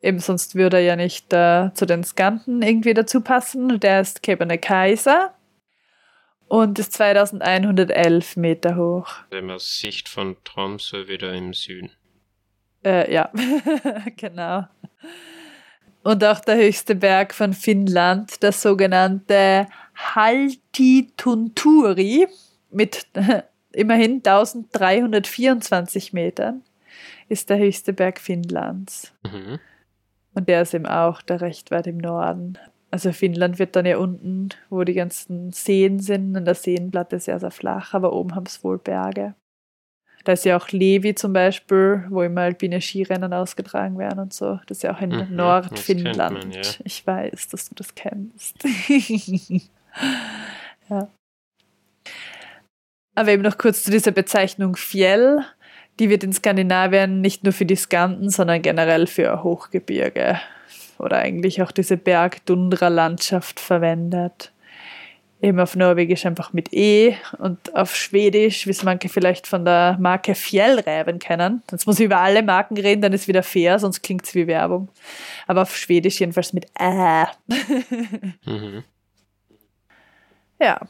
Eben 0.00 0.20
sonst 0.20 0.54
würde 0.54 0.78
er 0.78 0.82
ja 0.82 0.96
nicht 0.96 1.32
äh, 1.32 1.72
zu 1.74 1.86
den 1.86 2.04
Skanten 2.04 2.62
irgendwie 2.62 2.94
dazu 2.94 3.20
passen. 3.20 3.80
Der 3.80 4.00
ist 4.00 4.22
Kebnekaise 4.22 5.30
und 6.48 6.78
ist 6.78 6.92
2111 6.94 8.36
Meter 8.36 8.76
hoch. 8.76 9.08
Wenn 9.30 9.46
man 9.46 9.58
Sicht 9.58 10.08
von 10.08 10.36
Tromsø 10.44 11.08
wieder 11.08 11.32
im 11.32 11.52
Süden. 11.52 11.90
Äh, 12.88 13.12
ja, 13.12 13.30
genau. 14.16 14.64
Und 16.02 16.24
auch 16.24 16.40
der 16.40 16.56
höchste 16.56 16.94
Berg 16.94 17.34
von 17.34 17.52
Finnland, 17.52 18.42
das 18.42 18.62
sogenannte 18.62 19.66
Haltitunturi 19.94 22.26
mit 22.70 23.06
immerhin 23.72 24.22
1324 24.24 26.14
Metern, 26.14 26.62
ist 27.28 27.50
der 27.50 27.58
höchste 27.58 27.92
Berg 27.92 28.20
Finnlands. 28.20 29.12
Mhm. 29.22 29.58
Und 30.32 30.48
der 30.48 30.62
ist 30.62 30.72
eben 30.72 30.86
auch 30.86 31.20
da 31.20 31.36
recht 31.36 31.70
weit 31.70 31.86
im 31.88 31.98
Norden. 31.98 32.56
Also 32.90 33.12
Finnland 33.12 33.58
wird 33.58 33.76
dann 33.76 33.84
ja 33.84 33.98
unten, 33.98 34.48
wo 34.70 34.82
die 34.82 34.94
ganzen 34.94 35.52
Seen 35.52 36.00
sind, 36.00 36.34
und 36.34 36.46
der 36.46 36.54
Seenplatte 36.54 37.20
sehr, 37.20 37.38
sehr 37.38 37.50
flach, 37.50 37.92
aber 37.92 38.14
oben 38.14 38.34
haben 38.34 38.46
es 38.46 38.64
wohl 38.64 38.78
Berge. 38.78 39.34
Da 40.28 40.34
ist 40.34 40.44
ja 40.44 40.58
auch 40.58 40.68
Levi 40.72 41.14
zum 41.14 41.32
Beispiel, 41.32 42.04
wo 42.10 42.20
immer 42.20 42.42
alpine 42.42 42.82
Skirennen 42.82 43.32
ausgetragen 43.32 43.96
werden 43.96 44.18
und 44.18 44.34
so. 44.34 44.60
Das 44.66 44.76
ist 44.76 44.82
ja 44.82 44.94
auch 44.94 45.00
in 45.00 45.08
mhm, 45.08 45.34
Nordfinnland. 45.34 46.54
Ja. 46.54 46.60
Ich 46.84 47.06
weiß, 47.06 47.48
dass 47.48 47.70
du 47.70 47.74
das 47.74 47.94
kennst. 47.94 48.62
ja. 50.90 51.08
Aber 53.14 53.30
eben 53.30 53.42
noch 53.42 53.56
kurz 53.56 53.84
zu 53.84 53.90
dieser 53.90 54.10
Bezeichnung 54.10 54.76
Fjell. 54.76 55.46
Die 55.98 56.10
wird 56.10 56.24
in 56.24 56.34
Skandinavien 56.34 57.22
nicht 57.22 57.44
nur 57.44 57.54
für 57.54 57.64
die 57.64 57.76
Skanden, 57.76 58.28
sondern 58.28 58.60
generell 58.60 59.06
für 59.06 59.42
Hochgebirge 59.42 60.38
oder 60.98 61.16
eigentlich 61.16 61.62
auch 61.62 61.72
diese 61.72 61.96
Berg-Dundra-Landschaft 61.96 63.60
verwendet 63.60 64.52
eben 65.40 65.60
auf 65.60 65.76
Norwegisch 65.76 66.26
einfach 66.26 66.52
mit 66.52 66.72
E 66.72 67.16
und 67.38 67.74
auf 67.74 67.94
Schwedisch, 67.94 68.66
wie 68.66 68.70
es 68.70 68.82
manche 68.82 69.08
vielleicht 69.08 69.46
von 69.46 69.64
der 69.64 69.96
Marke 70.00 70.34
Fjellräven 70.34 71.18
kennen. 71.18 71.62
Jetzt 71.70 71.86
muss 71.86 71.98
ich 72.00 72.06
über 72.06 72.18
alle 72.18 72.42
Marken 72.42 72.76
reden, 72.76 73.02
dann 73.02 73.12
ist 73.12 73.28
wieder 73.28 73.42
fair, 73.42 73.78
sonst 73.78 74.02
klingt 74.02 74.26
es 74.26 74.34
wie 74.34 74.46
Werbung. 74.46 74.88
Aber 75.46 75.62
auf 75.62 75.76
Schwedisch 75.76 76.20
jedenfalls 76.20 76.52
mit 76.52 76.66
Ä. 76.78 77.26
mhm. 78.44 78.84
Ja. 80.60 80.80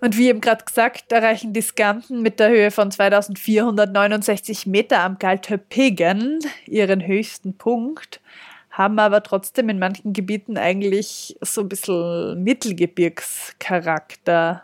Und 0.00 0.16
wie 0.16 0.28
eben 0.28 0.40
gerade 0.40 0.64
gesagt, 0.64 1.10
erreichen 1.10 1.52
die 1.52 1.60
Skanten 1.60 2.22
mit 2.22 2.38
der 2.38 2.50
Höhe 2.50 2.70
von 2.70 2.88
2469 2.88 4.66
Meter 4.66 5.00
am 5.00 5.18
Galtöpegen 5.18 6.38
ihren 6.66 7.04
höchsten 7.04 7.58
Punkt 7.58 8.20
haben 8.78 8.98
aber 9.00 9.22
trotzdem 9.24 9.68
in 9.70 9.80
manchen 9.80 10.12
Gebieten 10.12 10.56
eigentlich 10.56 11.36
so 11.40 11.62
ein 11.62 11.68
bisschen 11.68 12.44
Mittelgebirgscharakter, 12.44 14.62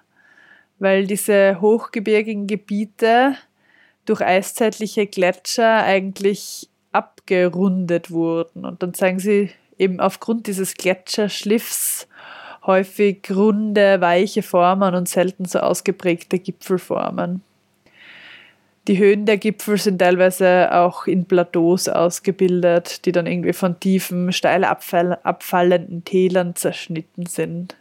weil 0.78 1.08
diese 1.08 1.60
hochgebirgigen 1.60 2.46
Gebiete 2.46 3.34
durch 4.04 4.20
eiszeitliche 4.20 5.08
Gletscher 5.08 5.82
eigentlich 5.82 6.70
abgerundet 6.92 8.12
wurden. 8.12 8.64
Und 8.64 8.84
dann 8.84 8.94
zeigen 8.94 9.18
sie 9.18 9.50
eben 9.78 9.98
aufgrund 9.98 10.46
dieses 10.46 10.74
Gletscherschliffs 10.74 12.06
häufig 12.64 13.28
runde, 13.34 14.00
weiche 14.00 14.42
Formen 14.42 14.94
und 14.94 15.08
selten 15.08 15.44
so 15.44 15.58
ausgeprägte 15.58 16.38
Gipfelformen. 16.38 17.42
Die 18.86 18.98
Höhen 18.98 19.24
der 19.24 19.38
Gipfel 19.38 19.78
sind 19.78 19.98
teilweise 19.98 20.70
auch 20.72 21.06
in 21.06 21.24
Plateaus 21.24 21.88
ausgebildet, 21.88 23.06
die 23.06 23.12
dann 23.12 23.26
irgendwie 23.26 23.54
von 23.54 23.80
tiefen, 23.80 24.30
steil 24.32 24.64
abfall 24.64 25.18
abfallenden 25.22 26.04
Tälern 26.04 26.54
zerschnitten 26.54 27.24
sind. 27.24 27.76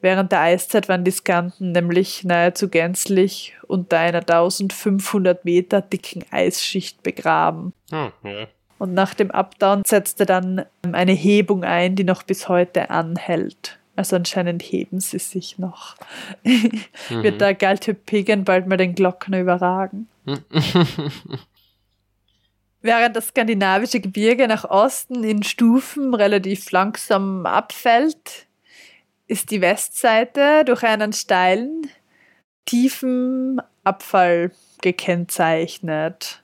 Während 0.00 0.32
der 0.32 0.40
Eiszeit 0.40 0.88
waren 0.88 1.04
die 1.04 1.12
Skanten 1.12 1.72
nämlich 1.72 2.24
nahezu 2.24 2.68
gänzlich 2.68 3.56
unter 3.66 3.98
einer 3.98 4.20
1500 4.20 5.44
Meter 5.44 5.80
dicken 5.80 6.24
Eisschicht 6.30 7.02
begraben. 7.02 7.72
Oh, 7.92 8.08
ja. 8.24 8.48
Und 8.78 8.92
nach 8.92 9.14
dem 9.14 9.30
Updown 9.30 9.82
setzte 9.86 10.26
dann 10.26 10.66
eine 10.82 11.12
Hebung 11.12 11.64
ein, 11.64 11.94
die 11.96 12.04
noch 12.04 12.24
bis 12.24 12.48
heute 12.48 12.90
anhält. 12.90 13.78
Also 13.96 14.16
anscheinend 14.16 14.62
heben 14.62 15.00
sie 15.00 15.18
sich 15.18 15.58
noch. 15.58 15.96
mhm. 16.44 16.82
Wird 17.08 17.40
der 17.40 17.54
Galtepegen 17.54 18.44
bald 18.44 18.66
mal 18.66 18.76
den 18.76 18.94
Glockner 18.94 19.40
überragen. 19.40 20.08
Während 22.82 23.16
das 23.16 23.28
skandinavische 23.28 24.00
Gebirge 24.00 24.46
nach 24.46 24.64
Osten 24.64 25.24
in 25.24 25.42
Stufen 25.42 26.14
relativ 26.14 26.70
langsam 26.70 27.46
abfällt, 27.46 28.46
ist 29.26 29.50
die 29.50 29.60
Westseite 29.60 30.64
durch 30.64 30.84
einen 30.84 31.12
steilen, 31.12 31.90
tiefen 32.64 33.60
Abfall 33.82 34.52
gekennzeichnet. 34.82 36.42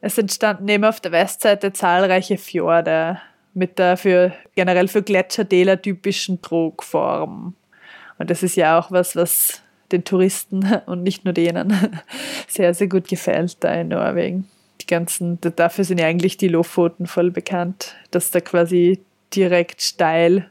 Es 0.00 0.16
entstanden 0.18 0.66
eben 0.68 0.84
auf 0.84 1.00
der 1.00 1.12
Westseite 1.12 1.72
zahlreiche 1.72 2.38
Fjorde 2.38 3.20
mit 3.54 3.78
der 3.78 3.96
für, 3.96 4.32
generell 4.54 4.88
für 4.88 5.02
Gletschertäler 5.02 5.80
typischen 5.80 6.40
Trogform. 6.42 7.54
Und 8.18 8.30
das 8.30 8.42
ist 8.42 8.56
ja 8.56 8.78
auch 8.78 8.90
was, 8.90 9.16
was 9.16 9.62
den 9.92 10.04
Touristen 10.04 10.80
und 10.86 11.02
nicht 11.02 11.24
nur 11.24 11.34
denen 11.34 11.74
sehr, 12.48 12.74
sehr 12.74 12.88
gut 12.88 13.08
gefällt 13.08 13.62
da 13.62 13.72
in 13.74 13.88
Norwegen. 13.88 14.48
Die 14.80 14.86
ganzen, 14.86 15.38
dafür 15.40 15.84
sind 15.84 16.00
ja 16.00 16.06
eigentlich 16.06 16.36
die 16.36 16.48
Lofoten 16.48 17.06
voll 17.06 17.30
bekannt, 17.30 17.96
dass 18.10 18.30
da 18.30 18.40
quasi 18.40 19.00
direkt 19.34 19.82
steil 19.82 20.50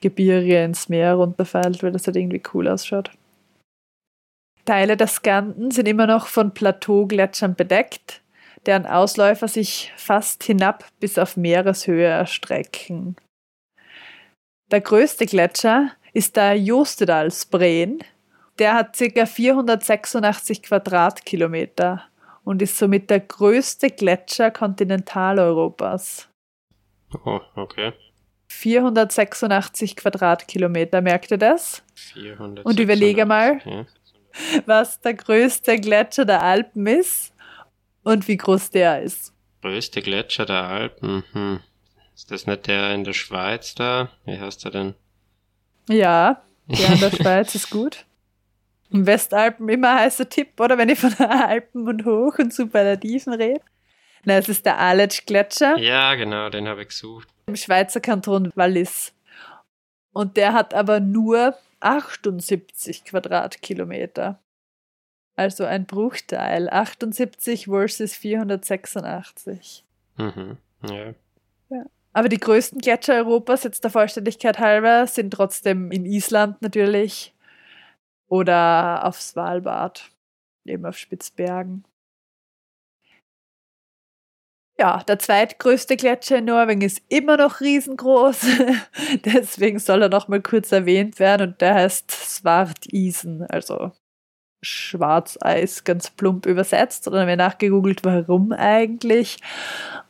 Gebirge 0.00 0.62
ins 0.62 0.88
Meer 0.88 1.14
runterfällt, 1.14 1.82
weil 1.82 1.92
das 1.92 2.06
halt 2.06 2.16
irgendwie 2.16 2.42
cool 2.54 2.68
ausschaut. 2.68 3.10
Teile 4.64 4.96
der 4.96 5.06
Skanten 5.06 5.70
sind 5.70 5.88
immer 5.88 6.06
noch 6.06 6.26
von 6.26 6.52
Plateaugletschern 6.52 7.54
bedeckt 7.54 8.20
deren 8.66 8.86
Ausläufer 8.86 9.48
sich 9.48 9.92
fast 9.96 10.44
hinab 10.44 10.84
bis 11.00 11.18
auf 11.18 11.36
Meereshöhe 11.36 12.06
erstrecken. 12.06 13.16
Der 14.70 14.80
größte 14.80 15.26
Gletscher 15.26 15.92
ist 16.12 16.36
der 16.36 16.54
Jostedalsbreen. 16.54 18.00
Der 18.58 18.74
hat 18.74 18.98
ca. 18.98 19.26
486 19.26 20.62
Quadratkilometer 20.62 22.04
und 22.44 22.60
ist 22.60 22.76
somit 22.76 23.08
der 23.08 23.20
größte 23.20 23.90
Gletscher 23.90 24.50
Kontinentaleuropas. 24.50 26.28
Oh, 27.24 27.40
okay. 27.54 27.92
486 28.48 29.96
Quadratkilometer, 29.96 31.00
merkt 31.00 31.30
ihr 31.30 31.38
das? 31.38 31.82
486, 32.14 32.64
und 32.64 32.80
überlege 32.80 33.26
mal, 33.26 33.60
ja. 33.64 33.86
was 34.66 35.00
der 35.00 35.14
größte 35.14 35.78
Gletscher 35.78 36.24
der 36.24 36.42
Alpen 36.42 36.86
ist 36.86 37.32
und 38.02 38.28
wie 38.28 38.36
groß 38.36 38.70
der 38.70 39.02
ist. 39.02 39.32
Größte 39.62 40.02
Gletscher 40.02 40.46
der 40.46 40.64
Alpen. 40.64 41.24
Hm. 41.32 41.60
Ist 42.14 42.30
das 42.30 42.46
nicht 42.46 42.66
der 42.66 42.94
in 42.94 43.04
der 43.04 43.12
Schweiz 43.12 43.74
da? 43.74 44.10
Wie 44.24 44.38
heißt 44.38 44.64
der 44.64 44.70
denn? 44.70 44.94
Ja, 45.88 46.42
der 46.66 46.92
in 46.92 47.00
der 47.00 47.10
Schweiz 47.10 47.54
ist 47.54 47.70
gut. 47.70 48.04
Im 48.90 49.06
Westalpen 49.06 49.68
immer 49.68 49.96
heißer 49.96 50.28
Tipp, 50.28 50.58
oder 50.58 50.78
wenn 50.78 50.88
ich 50.88 50.98
von 50.98 51.14
Alpen 51.18 51.86
und 51.86 52.04
hoch 52.04 52.38
und 52.38 52.54
Superlativen 52.54 53.34
rede. 53.34 53.60
Na, 54.24 54.38
es 54.38 54.48
ist 54.48 54.66
der 54.66 54.78
Aletsch-Gletscher. 54.78 55.78
Ja, 55.78 56.14
genau, 56.14 56.48
den 56.50 56.66
habe 56.68 56.82
ich 56.82 56.88
gesucht. 56.88 57.28
Im 57.46 57.56
Schweizer 57.56 58.00
Kanton 58.00 58.50
Wallis. 58.54 59.12
Und 60.12 60.36
der 60.36 60.54
hat 60.54 60.74
aber 60.74 61.00
nur 61.00 61.54
78 61.80 63.04
Quadratkilometer. 63.04 64.40
Also 65.38 65.64
ein 65.64 65.86
Bruchteil. 65.86 66.68
78 66.68 67.66
versus 67.66 68.16
486. 68.16 69.84
Mhm. 70.16 70.56
Ja. 70.82 71.14
ja. 71.70 71.84
Aber 72.12 72.28
die 72.28 72.40
größten 72.40 72.80
Gletscher 72.80 73.14
Europas, 73.14 73.62
jetzt 73.62 73.84
der 73.84 73.92
Vollständigkeit 73.92 74.58
halber, 74.58 75.06
sind 75.06 75.30
trotzdem 75.30 75.92
in 75.92 76.06
Island 76.06 76.60
natürlich 76.60 77.36
oder 78.26 79.04
auf 79.04 79.22
Svalbard, 79.22 80.10
eben 80.64 80.84
auf 80.84 80.98
Spitzbergen. 80.98 81.84
Ja, 84.76 85.04
der 85.04 85.20
zweitgrößte 85.20 85.96
Gletscher 85.96 86.38
in 86.38 86.46
Norwegen 86.46 86.80
ist 86.80 87.00
immer 87.08 87.36
noch 87.36 87.60
riesengroß. 87.60 88.44
Deswegen 89.24 89.78
soll 89.78 90.02
er 90.02 90.08
noch 90.08 90.26
mal 90.26 90.42
kurz 90.42 90.72
erwähnt 90.72 91.20
werden 91.20 91.50
und 91.50 91.60
der 91.60 91.76
heißt 91.76 92.10
Svartisen, 92.10 93.46
also 93.48 93.92
Schwarzeis 94.62 95.84
ganz 95.84 96.10
plump 96.10 96.46
übersetzt 96.46 97.06
und 97.06 97.12
dann 97.12 97.22
haben 97.22 97.28
wir 97.28 97.36
nachgegoogelt, 97.36 98.04
warum 98.04 98.52
eigentlich. 98.52 99.38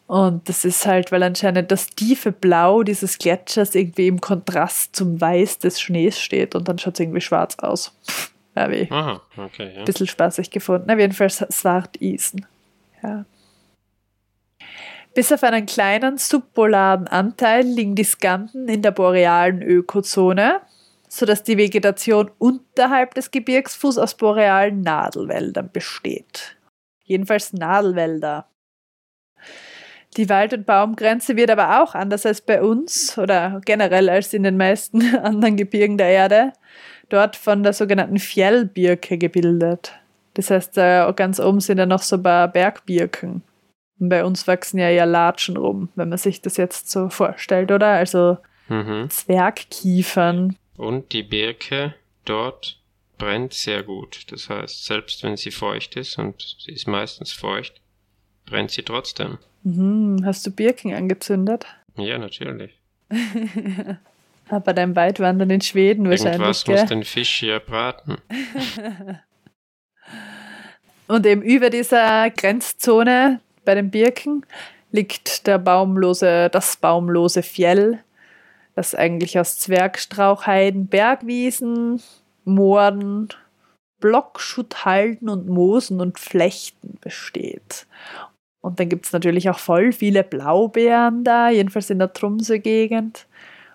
Und 0.07 0.49
das 0.49 0.65
ist 0.65 0.87
halt, 0.87 1.13
weil 1.13 1.23
anscheinend 1.23 1.71
das 1.71 1.89
tiefe 1.89 2.33
Blau 2.33 2.83
dieses 2.83 3.19
Gletschers 3.19 3.75
irgendwie 3.75 4.07
im 4.07 4.23
Kontrast 4.23 4.97
zum 4.97 5.21
Weiß 5.21 5.59
des 5.59 5.81
Schnees 5.81 6.19
steht 6.19 6.55
und 6.55 6.67
dann 6.67 6.79
schaut 6.79 6.95
es 6.95 7.01
irgendwie 7.01 7.21
schwarz 7.21 7.57
aus. 7.59 7.95
Habe 8.57 8.77
ich 8.77 8.91
Aha, 8.91 9.21
okay, 9.37 9.71
ja. 9.73 9.81
ein 9.81 9.85
bisschen 9.85 10.07
spaßig 10.07 10.51
gefunden. 10.51 10.91
Auf 10.91 10.99
jeden 10.99 11.13
Fall 11.13 11.31
Svartisen. 11.31 12.47
Ja. 13.03 13.25
Bis 15.15 15.31
auf 15.31 15.43
einen 15.43 15.67
kleinen 15.67 16.17
subpolaren 16.17 17.07
Anteil 17.09 17.67
liegen 17.67 17.95
die 17.95 18.05
Skanten 18.05 18.69
in 18.69 18.83
der 18.83 18.93
borealen 18.93 19.63
Ökozone 19.63 20.61
sodass 21.09 21.43
die 21.43 21.57
Vegetation 21.57 22.31
unterhalb 22.39 23.15
des 23.15 23.31
Gebirgsfußs 23.31 23.99
aus 23.99 24.17
borealen 24.17 24.83
Nadelwäldern 24.83 25.71
besteht. 25.73 26.57
Jedenfalls 27.05 27.53
Nadelwälder. 27.53 28.47
Die 30.17 30.29
Wald- 30.29 30.53
und 30.53 30.67
Baumgrenze 30.67 31.37
wird 31.37 31.51
aber 31.51 31.83
auch 31.83 31.95
anders 31.95 32.27
als 32.27 32.41
bei 32.41 32.63
uns 32.63 33.19
oder 33.19 33.61
generell 33.65 34.09
als 34.09 34.33
in 34.35 34.43
den 34.43 34.57
meisten 34.57 35.17
anderen 35.23 35.57
Gebirgen 35.57 35.99
der 35.99 36.09
Erde 36.09 36.53
dort 37.09 37.37
von 37.37 37.63
der 37.63 37.73
sogenannten 37.73 38.19
Fjellbirke 38.19 39.19
gebildet. 39.19 39.93
Das 40.35 40.51
heißt, 40.51 40.75
ganz 41.17 41.41
oben 41.41 41.61
sind 41.61 41.79
ja 41.79 41.87
noch 41.87 42.03
so 42.03 42.17
ein 42.17 42.23
paar 42.23 42.49
Bergbirken. 42.49 43.43
Und 43.99 44.09
bei 44.09 44.25
uns 44.25 44.47
wachsen 44.47 44.79
ja 44.79 44.89
eher 44.89 45.07
Latschen 45.07 45.57
rum, 45.57 45.89
wenn 45.97 46.11
man 46.11 46.19
sich 46.19 46.41
das 46.41 46.57
jetzt 46.57 46.91
so 46.91 47.09
vorstellt, 47.09 47.73
oder? 47.73 47.89
Also 47.89 48.39
mhm. 48.69 49.11
Zwergkiefern. 49.11 50.57
Und 50.79 51.13
die 51.13 51.25
Birke 51.25 51.95
dort 52.25 52.81
brennt 53.19 53.53
sehr 53.53 53.83
gut. 53.83 54.31
Das 54.31 54.49
heißt, 54.49 54.87
selbst 54.87 55.23
wenn 55.25 55.37
sie 55.37 55.51
feucht 55.51 55.97
ist, 55.97 56.19
und 56.19 56.57
sie 56.61 56.73
ist 56.73 56.87
meistens 56.87 57.33
feucht, 57.33 57.81
brennt 58.47 58.71
sie 58.71 58.83
trotzdem. 58.83 59.39
Mhm. 59.65 60.23
Hast 60.25 60.47
du 60.47 60.53
Birken 60.53 60.95
angezündet? 60.95 61.67
Ja, 61.97 62.17
natürlich. 62.17 62.73
Aber 64.49 64.73
dein 64.73 64.95
Weitwandern 64.95 65.51
in 65.51 65.61
Schweden 65.61 66.09
wahrscheinlich. 66.09 66.35
Irgendwas 66.35 66.65
gell? 66.65 66.81
muss 66.81 66.89
den 66.89 67.05
Fisch 67.05 67.41
hier 67.41 67.59
braten. 67.59 68.19
Und 71.09 71.27
eben 71.27 71.43
über 71.43 71.71
dieser 71.71 72.31
Grenzzone 72.31 73.41
bei 73.65 73.75
den 73.75 73.91
Birken 73.91 74.47
liegt 74.93 75.47
der 75.47 75.59
baumlose, 75.59 76.49
das 76.51 76.77
baumlose 76.77 77.43
Fjell, 77.43 78.05
das 78.79 78.95
eigentlich 78.95 79.41
aus 79.41 79.59
Zwergstrauchheiden, 79.59 80.87
Bergwiesen, 80.87 82.01
Mooren, 82.45 83.29
Blockschutthalden 84.01 85.29
und 85.29 85.49
Moosen 85.49 86.01
und 86.01 86.21
Flechten 86.21 86.97
besteht. 87.01 87.89
Und 88.61 88.79
dann 88.79 88.89
gibt 88.89 89.07
es 89.07 89.13
natürlich 89.13 89.51
auch 89.51 89.59
voll 89.59 89.91
viele 89.91 90.23
Blaubeeren 90.23 91.25
da, 91.25 91.51
jedenfalls 91.51 91.91
in 91.91 91.99
der 91.99 92.13
Tromsø-Gegend. 92.13 93.27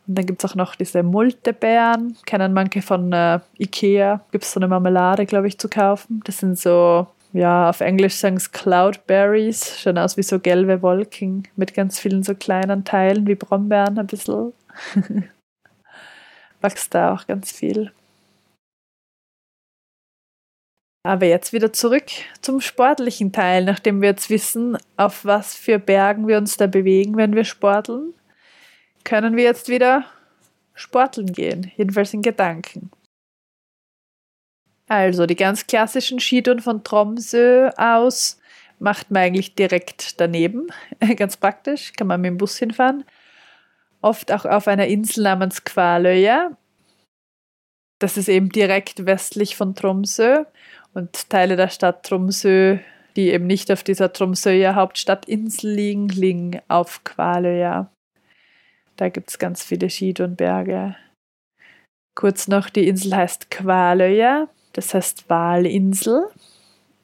Und 0.08 0.18
dann 0.18 0.26
gibt 0.26 0.42
es 0.42 0.50
auch 0.50 0.56
noch 0.56 0.76
diese 0.76 1.04
Multebeeren, 1.04 2.16
kennen 2.26 2.54
manche 2.54 2.82
von 2.82 3.12
äh, 3.12 3.42
Ikea. 3.60 4.22
Gibt 4.32 4.46
es 4.46 4.54
so 4.54 4.60
eine 4.62 4.70
Marmelade, 4.70 5.26
glaube 5.26 5.50
ich, 5.50 5.58
zu 5.58 5.68
kaufen. 5.68 6.22
Das 6.24 6.38
sind 6.38 6.58
so, 6.58 7.08
ja, 7.34 7.70
auf 7.70 7.82
Englisch 7.82 8.16
sagen 8.16 8.38
es 8.38 8.54
Cloudberries, 8.54 9.82
schauen 9.82 9.98
aus 9.98 10.16
wie 10.16 10.24
so 10.24 10.40
gelbe 10.40 10.82
Wolken 10.82 11.44
mit 11.58 11.74
ganz 11.74 12.00
vielen 12.00 12.24
so 12.24 12.36
kleinen 12.36 12.86
Teilen 12.86 13.28
wie 13.28 13.36
Brombeeren 13.36 14.00
ein 14.00 14.08
bisschen. 14.08 14.54
Wächst 16.62 16.94
da 16.94 17.14
auch 17.14 17.28
ganz 17.28 17.52
viel. 17.52 17.92
Aber 21.06 21.26
jetzt 21.26 21.52
wieder 21.52 21.74
zurück 21.74 22.06
zum 22.42 22.62
sportlichen 22.62 23.34
Teil, 23.34 23.66
nachdem 23.66 24.02
wir 24.02 24.10
jetzt 24.10 24.30
wissen, 24.30 24.78
auf 24.96 25.26
was 25.26 25.54
für 25.56 25.78
Bergen 25.78 26.28
wir 26.30 26.38
uns 26.38 26.56
da 26.56 26.66
bewegen, 26.68 27.18
wenn 27.18 27.36
wir 27.36 27.44
sporteln, 27.44 28.14
können 29.04 29.36
wir 29.36 29.44
jetzt 29.44 29.68
wieder 29.68 30.06
sporteln 30.74 31.34
gehen, 31.34 31.72
jedenfalls 31.76 32.14
in 32.14 32.22
Gedanken. 32.22 32.90
Also 34.88 35.26
die 35.26 35.36
ganz 35.36 35.68
klassischen 35.68 36.22
Skitouren 36.22 36.62
von 36.62 36.86
Tromsø 36.86 37.70
aus 37.76 38.40
macht 38.80 39.12
man 39.12 39.24
eigentlich 39.24 39.56
direkt 39.56 40.22
daneben, 40.22 40.68
ganz 41.18 41.36
praktisch, 41.36 41.92
kann 41.94 42.08
man 42.08 42.22
mit 42.22 42.30
dem 42.30 42.38
Bus 42.38 42.58
hinfahren 42.58 43.04
oft 44.04 44.32
auch 44.32 44.46
auf 44.46 44.68
einer 44.68 44.88
Insel 44.88 45.24
namens 45.24 45.64
Kvaløya. 45.64 46.56
das 48.00 48.18
ist 48.18 48.28
eben 48.28 48.50
direkt 48.50 49.06
westlich 49.06 49.56
von 49.56 49.76
Tromsø 49.76 50.44
und 50.94 51.30
Teile 51.30 51.56
der 51.56 51.70
Stadt 51.70 52.06
Tromsø, 52.06 52.80
die 53.16 53.32
eben 53.32 53.48
nicht 53.48 53.72
auf 53.72 53.84
dieser 53.84 54.12
Tromsøer 54.12 54.76
Hauptstadtinsel 54.76 55.72
liegen, 55.72 56.10
liegen 56.10 56.62
auf 56.68 57.04
Kvaløya. 57.04 57.90
Da 58.98 59.10
gibt 59.10 59.30
es 59.30 59.40
ganz 59.40 59.64
viele 59.64 59.90
Skitourenberge. 59.90 60.96
Kurz 62.16 62.48
noch, 62.48 62.70
die 62.70 62.88
Insel 62.88 63.16
heißt 63.16 63.50
Kvaløya, 63.50 64.50
das 64.74 64.94
heißt 64.94 65.30
Walinsel, 65.30 66.26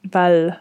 weil 0.03 0.59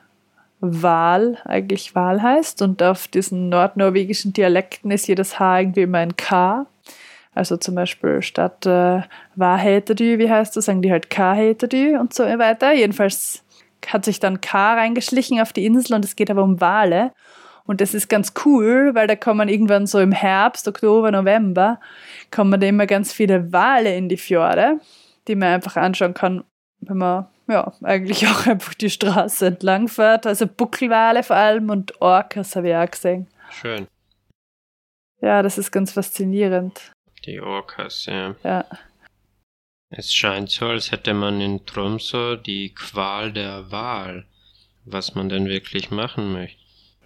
Wal 0.60 1.38
eigentlich 1.44 1.94
Wal 1.94 2.22
heißt 2.22 2.62
und 2.62 2.82
auf 2.82 3.08
diesen 3.08 3.48
nordnorwegischen 3.48 4.32
Dialekten 4.32 4.90
ist 4.90 5.06
jedes 5.06 5.38
H 5.38 5.60
irgendwie 5.60 5.82
immer 5.82 5.98
ein 5.98 6.16
K. 6.16 6.66
Also 7.34 7.56
zum 7.56 7.76
Beispiel 7.76 8.20
statt 8.22 8.66
äh, 8.66 9.02
Wahrheiterdü, 9.36 10.18
wie 10.18 10.28
heißt 10.28 10.56
das, 10.56 10.64
sagen 10.64 10.82
die 10.82 10.90
halt 10.90 11.08
K-Heiterdü 11.08 11.96
und 11.96 12.12
so 12.12 12.24
weiter. 12.24 12.72
Jedenfalls 12.72 13.44
hat 13.86 14.04
sich 14.04 14.18
dann 14.18 14.40
K 14.40 14.74
reingeschlichen 14.74 15.40
auf 15.40 15.52
die 15.52 15.64
Insel 15.64 15.94
und 15.94 16.04
es 16.04 16.16
geht 16.16 16.32
aber 16.32 16.42
um 16.42 16.60
Wale. 16.60 17.12
Und 17.64 17.80
das 17.80 17.94
ist 17.94 18.08
ganz 18.08 18.32
cool, 18.44 18.90
weil 18.94 19.06
da 19.06 19.14
kommen 19.14 19.48
irgendwann 19.48 19.86
so 19.86 20.00
im 20.00 20.10
Herbst, 20.10 20.66
Oktober, 20.66 21.12
November, 21.12 21.78
kommen 22.32 22.58
da 22.58 22.66
immer 22.66 22.86
ganz 22.86 23.12
viele 23.12 23.52
Wale 23.52 23.94
in 23.94 24.08
die 24.08 24.16
Fjorde, 24.16 24.80
die 25.28 25.36
man 25.36 25.50
einfach 25.50 25.76
anschauen 25.76 26.14
kann, 26.14 26.42
wenn 26.80 26.96
man 26.96 27.26
ja 27.48 27.72
eigentlich 27.82 28.26
auch 28.26 28.46
einfach 28.46 28.74
die 28.74 28.90
Straße 28.90 29.46
entlang 29.46 29.88
fährt. 29.88 30.26
Also 30.26 30.46
Buckelwale 30.46 31.22
vor 31.22 31.36
allem 31.36 31.70
und 31.70 32.00
Orcas 32.00 32.56
habe 32.56 32.68
ich 32.68 32.74
auch 32.76 32.90
gesehen. 32.90 33.26
Schön. 33.50 33.86
Ja, 35.20 35.42
das 35.42 35.58
ist 35.58 35.72
ganz 35.72 35.92
faszinierend. 35.92 36.92
Die 37.24 37.40
Orcas, 37.40 38.06
ja. 38.06 38.36
Ja. 38.44 38.64
Es 39.90 40.12
scheint 40.12 40.50
so, 40.50 40.66
als 40.66 40.92
hätte 40.92 41.14
man 41.14 41.40
in 41.40 41.64
Tromsø 41.64 42.36
die 42.36 42.74
Qual 42.74 43.32
der 43.32 43.70
Wahl, 43.70 44.26
was 44.84 45.14
man 45.14 45.28
denn 45.28 45.46
wirklich 45.46 45.90
machen 45.90 46.32
möchte. 46.32 46.58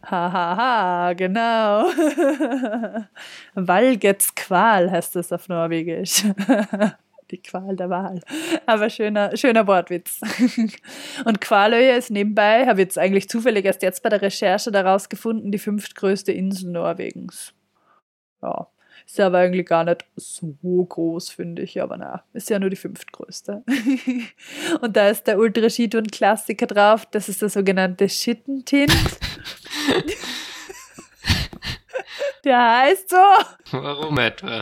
Hahaha, 0.04 0.32
ha, 0.32 0.56
ha, 0.56 1.12
genau. 1.12 1.84
Valgets 3.54 4.34
Qual 4.34 4.90
heißt 4.90 5.14
das 5.14 5.32
auf 5.32 5.48
Norwegisch. 5.48 6.24
Die 7.32 7.40
Qual 7.40 7.76
der 7.76 7.88
Wahl. 7.88 8.20
Aber 8.66 8.90
schöner, 8.90 9.34
schöner 9.36 9.66
Wortwitz. 9.66 10.20
Und 11.24 11.40
Kvaløya 11.40 11.96
ist 11.96 12.10
nebenbei, 12.10 12.66
habe 12.66 12.82
ich 12.82 12.86
jetzt 12.86 12.98
eigentlich 12.98 13.28
zufällig 13.30 13.64
erst 13.64 13.82
jetzt 13.82 14.02
bei 14.02 14.10
der 14.10 14.20
Recherche 14.20 14.70
daraus 14.70 15.08
gefunden, 15.08 15.50
die 15.50 15.58
fünftgrößte 15.58 16.30
Insel 16.30 16.70
Norwegens. 16.70 17.54
Ja, 18.42 18.68
ist 19.06 19.16
ja 19.16 19.26
aber 19.26 19.38
eigentlich 19.38 19.66
gar 19.66 19.84
nicht 19.84 20.04
so 20.16 20.54
groß, 20.62 21.30
finde 21.30 21.62
ich. 21.62 21.80
Aber 21.80 21.96
na, 21.96 22.22
ist 22.34 22.50
ja 22.50 22.58
nur 22.58 22.68
die 22.68 22.76
fünftgrößte. 22.76 23.64
Und 24.82 24.96
da 24.96 25.08
ist 25.08 25.26
der 25.26 25.38
Ultra-Skitouren-Klassiker 25.38 26.66
drauf. 26.66 27.06
Das 27.06 27.30
ist 27.30 27.40
der 27.40 27.48
sogenannte 27.48 28.10
Schittentint. 28.10 28.92
der 32.44 32.78
heißt 32.80 33.08
so. 33.08 33.16
Warum 33.70 34.18
etwa? 34.18 34.60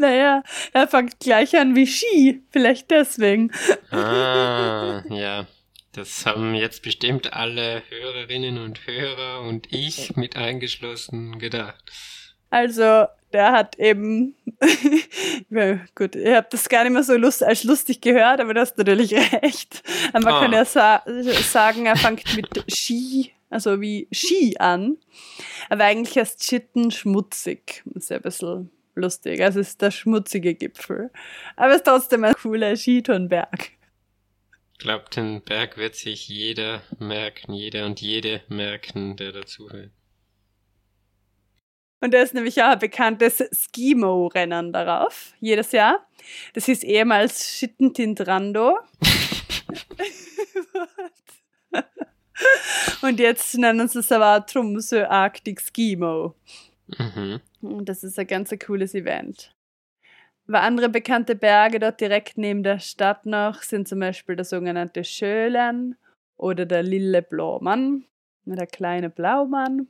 Naja, 0.00 0.42
er 0.72 0.88
fängt 0.88 1.20
gleich 1.20 1.56
an 1.58 1.76
wie 1.76 1.86
Ski. 1.86 2.42
Vielleicht 2.50 2.90
deswegen. 2.90 3.52
Ah, 3.90 5.02
ja. 5.10 5.46
Das 5.92 6.24
haben 6.24 6.54
jetzt 6.54 6.82
bestimmt 6.82 7.32
alle 7.32 7.82
Hörerinnen 7.88 8.58
und 8.58 8.86
Hörer 8.86 9.42
und 9.42 9.66
ich 9.72 10.16
mit 10.16 10.36
eingeschlossen 10.36 11.38
gedacht. 11.38 11.90
Also, 12.48 13.06
der 13.32 13.52
hat 13.52 13.78
eben, 13.78 14.36
gut, 15.94 16.14
ihr 16.14 16.36
habt 16.36 16.54
das 16.54 16.68
gar 16.68 16.84
nicht 16.84 16.92
mehr 16.92 17.02
so 17.02 17.16
lust, 17.16 17.42
als 17.42 17.64
lustig 17.64 18.00
gehört, 18.00 18.40
aber 18.40 18.54
du 18.54 18.60
hast 18.60 18.78
natürlich 18.78 19.12
recht. 19.42 19.82
Man 20.12 20.26
ah. 20.26 20.40
kann 20.40 20.52
ja 20.52 20.64
sa 20.64 21.02
sagen, 21.50 21.86
er 21.86 21.96
fängt 21.96 22.36
mit 22.36 22.64
Ski, 22.72 23.32
also 23.50 23.80
wie 23.80 24.08
Ski 24.12 24.56
an. 24.58 24.96
Aber 25.68 25.84
eigentlich 25.84 26.16
ist 26.16 26.44
Schitten 26.44 26.90
schmutzig. 26.90 27.82
Ist 27.94 28.10
ja 28.10 28.16
ein 28.16 28.22
bisschen 28.22 28.70
lustig. 29.00 29.42
Also 29.42 29.60
es 29.60 29.70
ist 29.70 29.82
der 29.82 29.90
schmutzige 29.90 30.54
Gipfel. 30.54 31.10
Aber 31.56 31.70
es 31.70 31.76
ist 31.78 31.86
trotzdem 31.86 32.24
ein 32.24 32.34
cooler 32.34 32.76
Skitourenberg. 32.76 33.72
Ich 34.72 34.78
glaube, 34.78 35.04
den 35.14 35.42
Berg 35.42 35.76
wird 35.76 35.94
sich 35.94 36.28
jeder 36.28 36.82
merken, 36.98 37.52
jeder 37.52 37.86
und 37.86 38.00
jede 38.00 38.42
merken, 38.48 39.16
der 39.16 39.32
dazuhört. 39.32 39.90
Und 42.02 42.14
da 42.14 42.22
ist 42.22 42.32
nämlich 42.32 42.62
auch 42.62 42.68
ein 42.68 42.78
bekanntes 42.78 43.44
Skimo-Rennen 43.52 44.72
darauf, 44.72 45.34
jedes 45.40 45.72
Jahr. 45.72 46.06
Das 46.54 46.64
hieß 46.64 46.82
ehemals 46.82 47.46
Schittentintrando. 47.46 48.78
Und 53.02 53.20
jetzt 53.20 53.56
nennen 53.56 53.88
sie 53.88 54.00
es 54.00 54.12
aber 54.12 54.44
Tromsø 54.46 55.06
Arctic 55.06 55.60
Skimo. 55.60 56.34
Mhm. 56.98 57.84
Das 57.84 58.02
ist 58.04 58.18
ein 58.18 58.26
ganz 58.26 58.54
cooles 58.64 58.94
Event. 58.94 59.54
Aber 60.48 60.62
andere 60.62 60.88
bekannte 60.88 61.36
Berge 61.36 61.78
dort 61.78 62.00
direkt 62.00 62.36
neben 62.36 62.62
der 62.62 62.80
Stadt 62.80 63.24
noch 63.24 63.62
sind 63.62 63.86
zum 63.86 64.00
Beispiel 64.00 64.34
der 64.34 64.44
sogenannte 64.44 65.04
Schölen 65.04 65.96
oder 66.36 66.66
der 66.66 66.82
Lille 66.82 67.22
Blaumann, 67.22 68.04
der 68.44 68.66
kleine 68.66 69.10
Blaumann. 69.10 69.86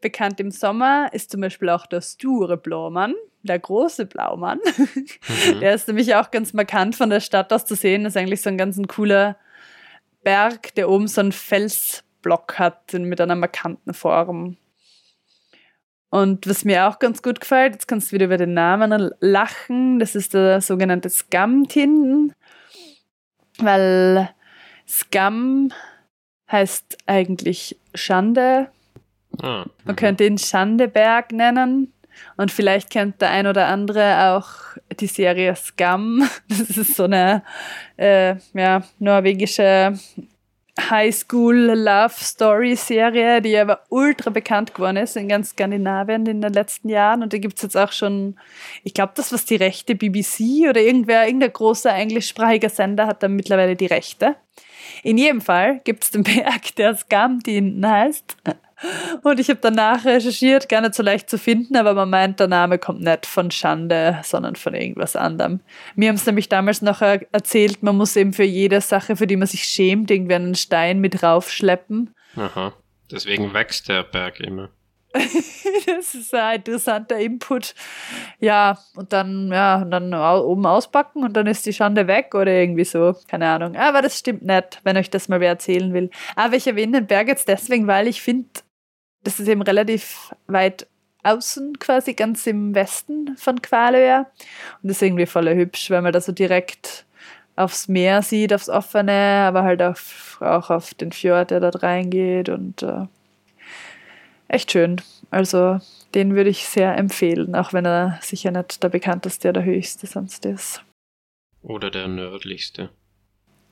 Bekannt 0.00 0.38
im 0.38 0.50
Sommer 0.50 1.08
ist 1.12 1.30
zum 1.30 1.40
Beispiel 1.40 1.70
auch 1.70 1.86
der 1.86 2.02
Sture 2.02 2.56
Blaumann, 2.56 3.14
der 3.42 3.58
große 3.58 4.06
Blaumann. 4.06 4.60
Mhm. 4.76 5.60
Der 5.60 5.74
ist 5.74 5.88
nämlich 5.88 6.14
auch 6.14 6.30
ganz 6.30 6.52
markant 6.52 6.96
von 6.96 7.10
der 7.10 7.20
Stadt 7.20 7.52
aus 7.52 7.64
zu 7.64 7.74
sehen. 7.74 8.04
Das 8.04 8.12
ist 8.12 8.16
eigentlich 8.16 8.42
so 8.42 8.50
ein 8.50 8.58
ganz 8.58 8.76
ein 8.76 8.88
cooler 8.88 9.36
Berg, 10.22 10.74
der 10.74 10.90
oben 10.90 11.08
so 11.08 11.20
einen 11.20 11.32
Felsblock 11.32 12.58
hat 12.58 12.92
mit 12.92 13.20
einer 13.20 13.36
markanten 13.36 13.94
Form. 13.94 14.56
Und 16.16 16.48
was 16.48 16.64
mir 16.64 16.88
auch 16.88 16.98
ganz 16.98 17.22
gut 17.22 17.42
gefällt, 17.42 17.74
jetzt 17.74 17.88
kannst 17.88 18.08
du 18.08 18.14
wieder 18.14 18.24
über 18.24 18.38
den 18.38 18.54
Namen 18.54 19.10
lachen, 19.20 19.98
das 19.98 20.14
ist 20.14 20.32
der 20.32 20.62
sogenannte 20.62 21.10
Scam-Tinden, 21.10 22.32
weil 23.58 24.30
Scam 24.88 25.70
heißt 26.50 26.96
eigentlich 27.04 27.76
Schande. 27.94 28.68
Ah, 29.42 29.66
Man 29.84 29.94
mhm. 29.94 29.96
könnte 29.96 30.24
ihn 30.24 30.38
Schandeberg 30.38 31.32
nennen. 31.32 31.92
Und 32.38 32.50
vielleicht 32.50 32.88
kennt 32.88 33.20
der 33.20 33.28
ein 33.28 33.46
oder 33.46 33.66
andere 33.66 34.30
auch 34.30 34.48
die 34.98 35.08
Serie 35.08 35.54
Scam. 35.54 36.26
Das 36.48 36.78
ist 36.78 36.96
so 36.96 37.04
eine 37.04 37.42
äh, 37.98 38.36
ja, 38.54 38.82
norwegische 38.98 39.92
Highschool 40.78 41.72
Love 41.72 42.14
Story 42.18 42.76
Serie, 42.76 43.40
die 43.40 43.56
aber 43.56 43.80
ultra 43.88 44.30
bekannt 44.30 44.74
geworden 44.74 44.98
ist 44.98 45.16
in 45.16 45.28
ganz 45.28 45.50
Skandinavien 45.50 46.26
in 46.26 46.40
den 46.40 46.52
letzten 46.52 46.88
Jahren. 46.88 47.22
Und 47.22 47.32
da 47.32 47.38
gibt 47.38 47.56
es 47.56 47.62
jetzt 47.62 47.76
auch 47.76 47.92
schon, 47.92 48.36
ich 48.84 48.94
glaube, 48.94 49.12
das 49.16 49.32
was 49.32 49.44
die 49.44 49.56
Rechte 49.56 49.94
BBC 49.94 50.68
oder 50.68 50.80
irgendwer, 50.80 51.26
irgendein 51.26 51.52
großer 51.52 51.92
englischsprachiger 51.94 52.68
Sender 52.68 53.06
hat 53.06 53.22
da 53.22 53.28
mittlerweile 53.28 53.76
die 53.76 53.86
Rechte. 53.86 54.36
In 55.02 55.18
jedem 55.18 55.40
Fall 55.40 55.80
gibt 55.84 56.04
es 56.04 56.10
den 56.10 56.22
Berg, 56.22 56.74
der 56.76 56.94
Skamdin 56.96 57.86
heißt. 57.86 58.36
Und 59.22 59.40
ich 59.40 59.48
habe 59.48 59.60
danach 59.62 60.04
recherchiert, 60.04 60.68
gar 60.68 60.82
nicht 60.82 60.94
so 60.94 61.02
leicht 61.02 61.30
zu 61.30 61.38
finden, 61.38 61.76
aber 61.76 61.94
man 61.94 62.10
meint, 62.10 62.40
der 62.40 62.48
Name 62.48 62.78
kommt 62.78 63.00
nicht 63.00 63.24
von 63.24 63.50
Schande, 63.50 64.20
sondern 64.22 64.56
von 64.56 64.74
irgendwas 64.74 65.16
anderem. 65.16 65.60
Mir 65.94 66.10
haben 66.10 66.16
es 66.16 66.26
nämlich 66.26 66.48
damals 66.48 66.82
noch 66.82 67.00
erzählt, 67.00 67.82
man 67.82 67.96
muss 67.96 68.16
eben 68.16 68.32
für 68.32 68.44
jede 68.44 68.80
Sache, 68.80 69.16
für 69.16 69.26
die 69.26 69.36
man 69.36 69.48
sich 69.48 69.64
schämt, 69.64 70.10
irgendwie 70.10 70.34
einen 70.34 70.54
Stein 70.54 71.00
mit 71.00 71.22
raufschleppen. 71.22 72.14
Aha, 72.36 72.74
deswegen 73.10 73.54
wächst 73.54 73.88
der 73.88 74.02
Berg 74.02 74.40
immer. 74.40 74.70
das 75.86 76.14
ist 76.14 76.34
ein 76.34 76.56
interessanter 76.56 77.18
Input. 77.18 77.74
Ja, 78.38 78.78
und 78.96 79.12
dann, 79.12 79.50
ja, 79.50 79.82
und 79.82 79.90
dann 79.90 80.14
oben 80.14 80.66
auspacken 80.66 81.24
und 81.24 81.34
dann 81.34 81.46
ist 81.46 81.66
die 81.66 81.72
Schande 81.72 82.06
weg 82.06 82.34
oder 82.34 82.52
irgendwie 82.52 82.84
so. 82.84 83.14
Keine 83.28 83.48
Ahnung. 83.48 83.76
Aber 83.76 84.02
das 84.02 84.18
stimmt 84.18 84.42
nicht, 84.42 84.80
wenn 84.84 84.96
euch 84.96 85.10
das 85.10 85.28
mal 85.28 85.40
wer 85.40 85.50
erzählen 85.50 85.92
will. 85.94 86.10
Aber 86.34 86.56
ich 86.56 86.66
erwähne 86.66 87.00
den 87.00 87.06
Berg 87.06 87.28
jetzt 87.28 87.48
deswegen, 87.48 87.86
weil 87.86 88.08
ich 88.08 88.20
finde, 88.20 88.48
das 89.26 89.40
ist 89.40 89.48
eben 89.48 89.62
relativ 89.62 90.32
weit 90.46 90.86
außen 91.24 91.78
quasi, 91.80 92.14
ganz 92.14 92.46
im 92.46 92.74
Westen 92.74 93.36
von 93.36 93.60
Kvalöa. 93.60 94.20
Und 94.20 94.88
das 94.88 94.98
ist 94.98 95.02
irgendwie 95.02 95.26
voll 95.26 95.52
hübsch, 95.52 95.90
weil 95.90 96.02
man 96.02 96.12
da 96.12 96.20
so 96.20 96.30
direkt 96.30 97.04
aufs 97.56 97.88
Meer 97.88 98.22
sieht, 98.22 98.52
aufs 98.52 98.68
Offene, 98.68 99.44
aber 99.46 99.64
halt 99.64 99.82
auf, 99.82 100.38
auch 100.40 100.70
auf 100.70 100.94
den 100.94 101.10
Fjord, 101.10 101.50
der 101.50 101.60
dort 101.60 101.82
reingeht 101.82 102.48
und 102.48 102.82
äh, 102.82 103.06
echt 104.46 104.70
schön. 104.70 105.00
Also 105.30 105.80
den 106.14 106.36
würde 106.36 106.50
ich 106.50 106.66
sehr 106.66 106.96
empfehlen, 106.96 107.56
auch 107.56 107.72
wenn 107.72 107.86
er 107.86 108.18
sicher 108.22 108.52
nicht 108.52 108.82
der 108.82 108.90
bekannteste 108.90 109.48
oder 109.48 109.64
höchste 109.64 110.06
sonst 110.06 110.46
ist. 110.46 110.82
Oder 111.62 111.90
der 111.90 112.06
nördlichste. 112.06 112.90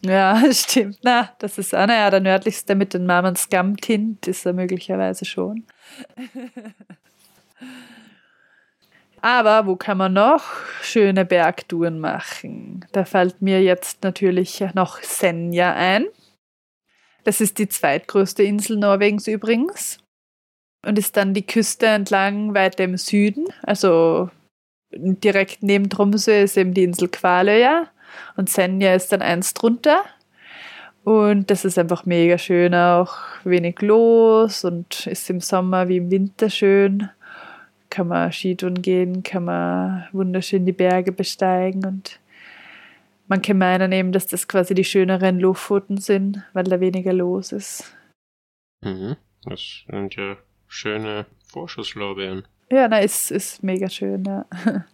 Ja, 0.04 0.40
stimmt. 0.52 0.98
Na, 1.02 1.34
das 1.38 1.58
ist 1.58 1.74
auch, 1.74 1.86
naja, 1.86 2.10
der 2.10 2.20
nördlichste 2.20 2.74
mit 2.74 2.92
dem 2.94 3.06
Namen 3.06 3.36
Skamtint 3.36 4.26
ist 4.28 4.44
er 4.44 4.52
möglicherweise 4.52 5.24
schon. 5.24 5.64
Aber 9.22 9.66
wo 9.66 9.76
kann 9.76 9.96
man 9.96 10.12
noch 10.12 10.44
schöne 10.82 11.24
Bergtouren 11.24 11.98
machen? 11.98 12.84
Da 12.92 13.06
fällt 13.06 13.40
mir 13.40 13.62
jetzt 13.62 14.02
natürlich 14.02 14.62
noch 14.74 15.02
Senja 15.02 15.72
ein. 15.72 16.04
Das 17.24 17.40
ist 17.40 17.56
die 17.56 17.68
zweitgrößte 17.68 18.42
Insel 18.42 18.76
Norwegens 18.76 19.26
übrigens 19.26 19.96
und 20.84 20.98
ist 20.98 21.16
dann 21.16 21.32
die 21.32 21.46
Küste 21.46 21.86
entlang 21.86 22.52
weiter 22.52 22.84
im 22.84 22.98
Süden. 22.98 23.46
Also 23.62 24.28
direkt 24.92 25.62
neben 25.62 25.88
Tromsø 25.88 26.42
ist 26.42 26.58
eben 26.58 26.74
die 26.74 26.84
Insel 26.84 27.08
Kvaløya 27.08 27.88
und 28.36 28.50
Senja 28.50 28.94
ist 28.94 29.12
dann 29.12 29.22
eins 29.22 29.54
drunter. 29.54 30.04
Und 31.04 31.50
das 31.50 31.66
ist 31.66 31.78
einfach 31.78 32.06
mega 32.06 32.38
schön, 32.38 32.74
auch 32.74 33.14
wenig 33.44 33.82
los 33.82 34.64
und 34.64 35.06
ist 35.06 35.28
im 35.28 35.40
Sommer 35.40 35.88
wie 35.88 35.98
im 35.98 36.10
Winter 36.10 36.48
schön. 36.48 37.10
Kann 37.90 38.08
man 38.08 38.32
Skitouren 38.32 38.80
gehen, 38.80 39.22
kann 39.22 39.44
man 39.44 40.08
wunderschön 40.12 40.64
die 40.64 40.72
Berge 40.72 41.12
besteigen 41.12 41.84
und 41.84 42.18
man 43.28 43.42
kann 43.42 43.58
meinen 43.58 43.92
eben, 43.92 44.12
dass 44.12 44.26
das 44.26 44.48
quasi 44.48 44.74
die 44.74 44.84
schöneren 44.84 45.38
Lofoten 45.38 45.98
sind, 45.98 46.42
weil 46.52 46.64
da 46.64 46.80
weniger 46.80 47.12
los 47.12 47.52
ist. 47.52 47.96
Mhm. 48.82 49.16
Das 49.44 49.84
sind 49.90 50.16
ja 50.16 50.36
schöne 50.68 51.26
Vorschusslorbeeren. 51.48 52.46
Ja, 52.70 52.88
na, 52.88 52.98
ist, 52.98 53.30
ist 53.30 53.62
mega 53.62 53.88
schön, 53.88 54.24
ja. 54.24 54.46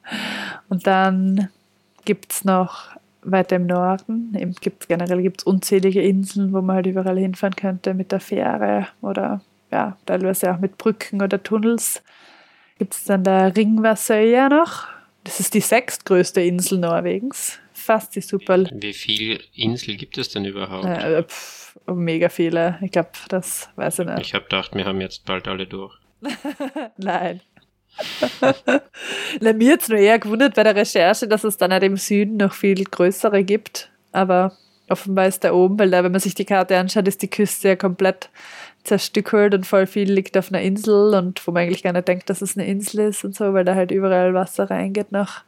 Und 0.69 0.87
dann 0.87 1.49
gibt 2.05 2.33
es 2.33 2.45
noch 2.45 2.97
weiter 3.23 3.57
im 3.57 3.67
Norden, 3.67 4.35
eben 4.39 4.55
gibt's, 4.61 4.89
generell 4.89 5.23
gibt 5.23 5.41
es 5.41 5.45
unzählige 5.45 6.03
Inseln, 6.03 6.53
wo 6.53 6.61
man 6.61 6.77
halt 6.77 6.87
überall 6.87 7.19
hinfahren 7.19 7.57
könnte 7.57 7.95
mit 7.95 8.13
der 8.13 8.21
Fähre 8.21 8.89
oder 9.03 9.41
ja, 9.71 9.97
teilweise 10.07 10.53
auch 10.53 10.59
mit 10.59 10.79
Brücken 10.79 11.23
oder 11.23 11.43
Tunnels. 11.43 12.03
Gibt 12.79 12.95
es 12.95 13.05
dann 13.05 13.25
der 13.25 13.55
Ringvassøya 13.55 14.49
noch. 14.49 14.87
Das 15.25 15.39
ist 15.39 15.55
die 15.55 15.61
sechstgrößte 15.61 16.41
Insel 16.41 16.79
Norwegens. 16.79 17.59
Fast 17.73 18.17
die 18.17 18.21
super. 18.21 18.65
Wie 18.73 18.93
viele 18.93 19.39
Inseln 19.55 19.99
gibt 19.99 20.19
es 20.19 20.31
denn 20.31 20.45
überhaupt? 20.45 20.87
Äh, 20.87 21.23
pff, 21.23 21.79
mega 21.87 22.29
viele. 22.29 22.79
Ich 22.83 22.91
glaube, 22.91 23.11
das 23.29 23.69
weiß 23.77 24.01
ich 24.01 24.07
nicht. 24.07 24.21
Ich 24.21 24.35
habe 24.35 24.45
gedacht, 24.45 24.75
wir 24.75 24.85
haben 24.85 25.01
jetzt 25.01 25.25
bald 25.25 25.47
alle 25.47 25.67
durch. 25.67 25.95
Nein. 26.97 27.41
Na, 29.41 29.53
mir 29.53 29.79
es 29.79 29.89
nur 29.89 29.99
eher 29.99 30.19
gewundert 30.19 30.55
bei 30.55 30.63
der 30.63 30.77
Recherche, 30.77 31.29
dass 31.29 31.45
es 31.45 31.57
dann 31.57 31.73
halt 31.73 31.83
im 31.83 31.97
Süden 31.97 32.37
noch 32.37 32.55
viel 32.55 32.83
größere 32.85 33.45
gibt. 33.45 33.91
Aber 34.13 34.53
offenbar 34.89 35.27
ist 35.27 35.45
da 35.45 35.53
oben, 35.53 35.79
weil 35.79 35.91
da, 35.91 36.03
wenn 36.03 36.13
man 36.13 36.21
sich 36.21 36.35
die 36.35 36.45
Karte 36.45 36.77
anschaut, 36.77 37.09
ist 37.09 37.23
die 37.23 37.31
Küste 37.31 37.69
ja 37.69 37.77
komplett 37.77 38.31
zerstückelt 38.85 39.55
und 39.55 39.67
voll 39.67 39.87
viel 39.87 40.11
liegt 40.11 40.37
auf 40.37 40.49
einer 40.51 40.63
Insel 40.63 41.15
und 41.15 41.47
wo 41.47 41.53
man 41.53 41.65
eigentlich 41.65 41.83
gar 41.83 41.93
nicht 41.93 42.09
denkt, 42.09 42.31
dass 42.31 42.43
es 42.43 42.57
eine 42.57 42.67
Insel 42.67 43.09
ist 43.09 43.25
und 43.25 43.35
so, 43.35 43.53
weil 43.53 43.65
da 43.65 43.75
halt 43.75 43.91
überall 43.91 44.33
Wasser 44.35 44.71
reingeht 44.71 45.13
noch, 45.13 45.43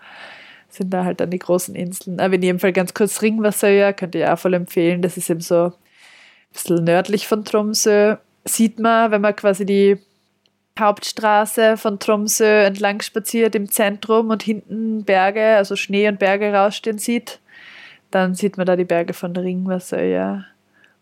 sind 0.68 0.92
da 0.92 1.04
halt 1.04 1.20
dann 1.20 1.30
die 1.30 1.38
großen 1.38 1.74
Inseln. 1.74 2.20
Aber 2.20 2.34
in 2.34 2.42
jedem 2.42 2.58
Fall 2.58 2.72
ganz 2.72 2.94
kurz 2.94 3.22
Ringwasser, 3.22 3.70
ja, 3.70 3.92
könnt 3.92 4.14
ihr 4.14 4.32
auch 4.32 4.38
voll 4.38 4.54
empfehlen. 4.54 5.02
Das 5.02 5.16
ist 5.16 5.30
eben 5.30 5.40
so 5.40 5.66
ein 5.66 5.72
bisschen 6.52 6.84
nördlich 6.84 7.26
von 7.26 7.44
Tromsø. 7.44 8.16
Sieht 8.44 8.78
man, 8.78 9.10
wenn 9.10 9.20
man 9.20 9.36
quasi 9.36 9.64
die 9.64 9.98
Hauptstraße 10.78 11.76
von 11.76 11.98
Tromsø 11.98 12.44
entlang 12.64 13.00
spaziert 13.02 13.54
im 13.54 13.70
Zentrum 13.70 14.30
und 14.30 14.42
hinten 14.42 15.04
Berge, 15.04 15.56
also 15.56 15.76
Schnee 15.76 16.08
und 16.08 16.18
Berge 16.18 16.52
rausstehen 16.52 16.98
sieht, 16.98 17.40
dann 18.10 18.34
sieht 18.34 18.56
man 18.56 18.66
da 18.66 18.76
die 18.76 18.84
Berge 18.84 19.12
von 19.12 19.36
Ringwasser, 19.36 20.02
ja. 20.02 20.44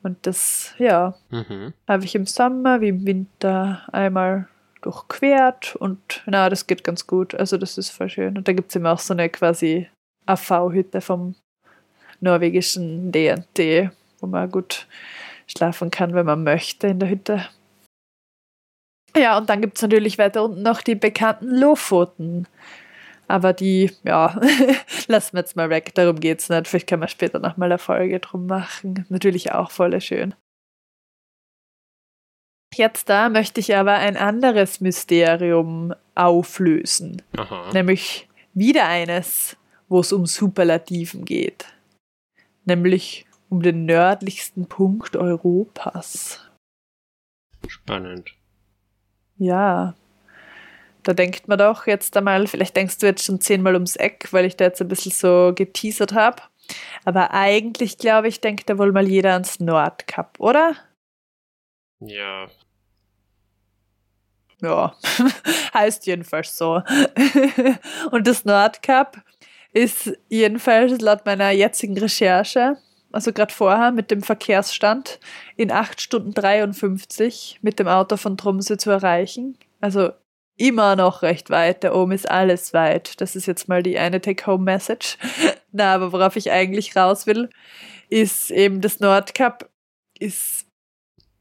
Und 0.02 0.26
das, 0.26 0.74
ja, 0.78 1.14
Mhm. 1.30 1.72
habe 1.86 2.04
ich 2.04 2.14
im 2.14 2.26
Sommer 2.26 2.80
wie 2.80 2.88
im 2.88 3.06
Winter 3.06 3.82
einmal 3.92 4.48
durchquert 4.82 5.76
und 5.76 6.22
na, 6.26 6.48
das 6.48 6.66
geht 6.66 6.84
ganz 6.84 7.06
gut. 7.06 7.34
Also 7.34 7.58
das 7.58 7.76
ist 7.76 7.90
voll 7.90 8.08
schön. 8.08 8.38
Und 8.38 8.48
da 8.48 8.52
gibt 8.52 8.70
es 8.70 8.76
eben 8.76 8.86
auch 8.86 8.98
so 8.98 9.12
eine 9.12 9.28
quasi 9.28 9.88
AV-Hütte 10.26 11.00
vom 11.02 11.34
norwegischen 12.20 13.12
DNT, 13.12 13.90
wo 14.20 14.26
man 14.26 14.50
gut 14.50 14.86
schlafen 15.46 15.90
kann, 15.90 16.14
wenn 16.14 16.26
man 16.26 16.44
möchte 16.44 16.86
in 16.86 16.98
der 16.98 17.10
Hütte. 17.10 17.46
Ja, 19.16 19.38
und 19.38 19.50
dann 19.50 19.60
gibt 19.60 19.76
es 19.76 19.82
natürlich 19.82 20.18
weiter 20.18 20.44
unten 20.44 20.62
noch 20.62 20.82
die 20.82 20.94
bekannten 20.94 21.56
Lofoten. 21.56 22.46
Aber 23.28 23.52
die, 23.52 23.92
ja, 24.02 24.40
lassen 25.06 25.34
wir 25.34 25.40
jetzt 25.40 25.54
mal 25.54 25.70
weg, 25.70 25.94
darum 25.94 26.18
geht 26.18 26.40
es 26.40 26.48
nicht. 26.48 26.66
Vielleicht 26.66 26.88
können 26.88 27.02
wir 27.02 27.08
später 27.08 27.38
nochmal 27.38 27.70
eine 27.70 27.78
Folge 27.78 28.18
drum 28.18 28.46
machen. 28.46 29.06
Natürlich 29.08 29.52
auch 29.52 29.70
voll 29.70 30.00
schön. 30.00 30.34
Jetzt 32.74 33.08
da 33.08 33.28
möchte 33.28 33.60
ich 33.60 33.74
aber 33.76 33.94
ein 33.94 34.16
anderes 34.16 34.80
Mysterium 34.80 35.94
auflösen. 36.14 37.22
Aha. 37.36 37.70
Nämlich 37.72 38.28
wieder 38.54 38.86
eines, 38.86 39.56
wo 39.88 40.00
es 40.00 40.12
um 40.12 40.26
Superlativen 40.26 41.24
geht. 41.24 41.66
Nämlich 42.64 43.26
um 43.48 43.62
den 43.62 43.86
nördlichsten 43.86 44.66
Punkt 44.66 45.16
Europas. 45.16 46.48
Spannend. 47.66 48.34
Ja. 49.40 49.94
Da 51.02 51.14
denkt 51.14 51.48
man 51.48 51.58
doch 51.58 51.86
jetzt 51.86 52.14
einmal, 52.16 52.46
vielleicht 52.46 52.76
denkst 52.76 52.98
du 52.98 53.06
jetzt 53.06 53.24
schon 53.24 53.40
zehnmal 53.40 53.72
ums 53.74 53.96
Eck, 53.96 54.28
weil 54.32 54.44
ich 54.44 54.56
da 54.56 54.66
jetzt 54.66 54.82
ein 54.82 54.88
bisschen 54.88 55.12
so 55.12 55.52
geteasert 55.54 56.12
habe. 56.12 56.42
Aber 57.04 57.32
eigentlich 57.32 57.96
glaube 57.98 58.28
ich, 58.28 58.40
denkt 58.40 58.68
da 58.68 58.76
wohl 58.78 58.92
mal 58.92 59.08
jeder 59.08 59.32
ans 59.32 59.58
Nordkap, 59.60 60.38
oder? 60.38 60.76
Ja, 62.00 62.48
Ja, 64.62 64.94
heißt 65.74 66.06
jedenfalls 66.06 66.56
so. 66.56 66.82
Und 68.10 68.26
das 68.26 68.44
Nordkap 68.44 69.22
ist 69.72 70.12
jedenfalls 70.28 71.00
laut 71.00 71.24
meiner 71.24 71.50
jetzigen 71.50 71.96
Recherche, 71.96 72.76
also 73.12 73.32
gerade 73.32 73.52
vorher 73.52 73.90
mit 73.90 74.10
dem 74.10 74.22
Verkehrsstand, 74.22 75.20
in 75.56 75.70
8 75.70 76.00
Stunden 76.00 76.32
53 76.32 77.58
mit 77.62 77.78
dem 77.78 77.88
Auto 77.88 78.16
von 78.16 78.36
Tromsø 78.36 78.76
zu 78.76 78.90
erreichen. 78.90 79.58
Also 79.80 80.10
immer 80.56 80.94
noch 80.94 81.22
recht 81.22 81.50
weit. 81.50 81.82
Da 81.84 81.94
oben 81.94 82.12
ist 82.12 82.30
alles 82.30 82.72
weit. 82.74 83.20
Das 83.20 83.34
ist 83.34 83.46
jetzt 83.46 83.68
mal 83.68 83.82
die 83.82 83.98
eine 83.98 84.20
Take-Home-Message. 84.20 85.18
Na, 85.72 85.94
aber 85.94 86.12
worauf 86.12 86.36
ich 86.36 86.50
eigentlich 86.50 86.94
raus 86.96 87.26
will, 87.26 87.48
ist 88.10 88.50
eben 88.50 88.80
das 88.80 89.00
Nordkap 89.00 89.68
ist 90.18 90.66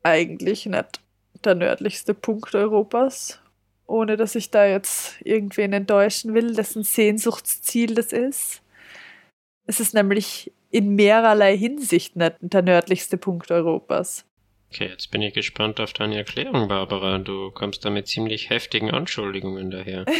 eigentlich 0.03 0.65
nicht 0.65 1.01
der 1.43 1.55
nördlichste 1.55 2.13
Punkt 2.13 2.55
Europas, 2.55 3.39
ohne 3.87 4.17
dass 4.17 4.35
ich 4.35 4.51
da 4.51 4.65
jetzt 4.65 5.21
irgendwen 5.21 5.73
enttäuschen 5.73 6.33
will, 6.33 6.55
dessen 6.55 6.83
Sehnsuchtsziel 6.83 7.95
das 7.95 8.13
ist. 8.13 8.61
Es 9.67 9.79
ist 9.79 9.93
nämlich 9.93 10.51
in 10.69 10.95
mehrerlei 10.95 11.57
Hinsicht 11.57 12.15
nicht 12.15 12.35
der 12.41 12.61
nördlichste 12.61 13.17
Punkt 13.17 13.51
Europas. 13.51 14.25
okay, 14.71 14.87
jetzt 14.87 15.11
bin 15.11 15.21
ich 15.21 15.33
gespannt 15.33 15.79
auf 15.79 15.93
deine 15.93 16.17
Erklärung, 16.17 16.67
Barbara. 16.67 17.17
Du 17.17 17.51
kommst 17.51 17.85
da 17.85 17.89
mit 17.89 18.07
ziemlich 18.07 18.49
heftigen 18.49 18.91
Anschuldigungen 18.91 19.71
daher. 19.71 20.05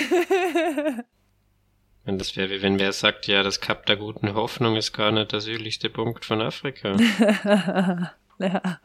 Wenn 2.06 2.18
das 2.18 2.36
wäre, 2.36 2.50
wie 2.50 2.62
wenn 2.64 2.80
wer 2.80 2.91
sagt, 2.91 3.28
ja, 3.28 3.43
das 3.43 3.62
Kap 3.62 3.86
der 3.86 3.95
guten 3.95 4.34
Hoffnung 4.34 4.76
ist 4.76 4.93
gar 4.93 5.12
nicht 5.12 5.32
der 5.32 5.41
südlichste 5.41 5.91
Punkt 5.91 6.26
von 6.26 6.41
Afrika. 6.41 6.95
ja. 8.39 8.80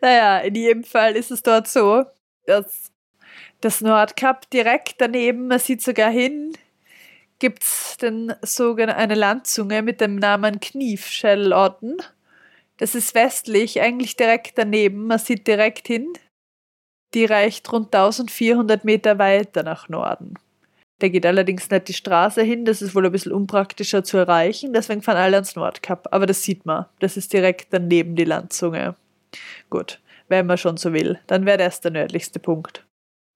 Naja, 0.00 0.38
in 0.38 0.54
jedem 0.54 0.84
Fall 0.84 1.16
ist 1.16 1.32
es 1.32 1.42
dort 1.42 1.66
so, 1.66 2.04
dass 2.46 2.92
das 3.62 3.80
Nordkap 3.80 4.48
direkt 4.50 5.00
daneben, 5.00 5.48
man 5.48 5.58
sieht 5.58 5.82
sogar 5.82 6.10
hin, 6.10 6.52
gibt 7.42 7.64
es 7.64 7.96
eine 8.00 9.14
Landzunge 9.16 9.82
mit 9.82 10.00
dem 10.00 10.14
Namen 10.14 10.60
Kniefschellorten. 10.60 11.96
Das 12.76 12.94
ist 12.94 13.16
westlich, 13.16 13.80
eigentlich 13.80 14.14
direkt 14.14 14.56
daneben, 14.58 15.08
man 15.08 15.18
sieht 15.18 15.48
direkt 15.48 15.88
hin. 15.88 16.12
Die 17.14 17.24
reicht 17.24 17.70
rund 17.72 17.92
1400 17.92 18.84
Meter 18.84 19.18
weiter 19.18 19.64
nach 19.64 19.88
Norden. 19.88 20.34
Da 21.00 21.08
geht 21.08 21.26
allerdings 21.26 21.68
nicht 21.68 21.88
die 21.88 21.94
Straße 21.94 22.42
hin, 22.42 22.64
das 22.64 22.80
ist 22.80 22.94
wohl 22.94 23.06
ein 23.06 23.12
bisschen 23.12 23.32
unpraktischer 23.32 24.04
zu 24.04 24.18
erreichen, 24.18 24.72
deswegen 24.72 25.02
fahren 25.02 25.16
alle 25.16 25.38
ans 25.38 25.56
Nordkap. 25.56 26.06
Aber 26.12 26.26
das 26.26 26.44
sieht 26.44 26.64
man, 26.64 26.86
das 27.00 27.16
ist 27.16 27.32
direkt 27.32 27.72
daneben 27.72 28.14
die 28.14 28.22
Landzunge. 28.22 28.94
Gut, 29.68 30.00
wenn 30.28 30.46
man 30.46 30.58
schon 30.58 30.76
so 30.76 30.92
will, 30.92 31.18
dann 31.26 31.44
wäre 31.44 31.58
das 31.58 31.80
der 31.80 31.90
nördlichste 31.90 32.38
Punkt. 32.38 32.86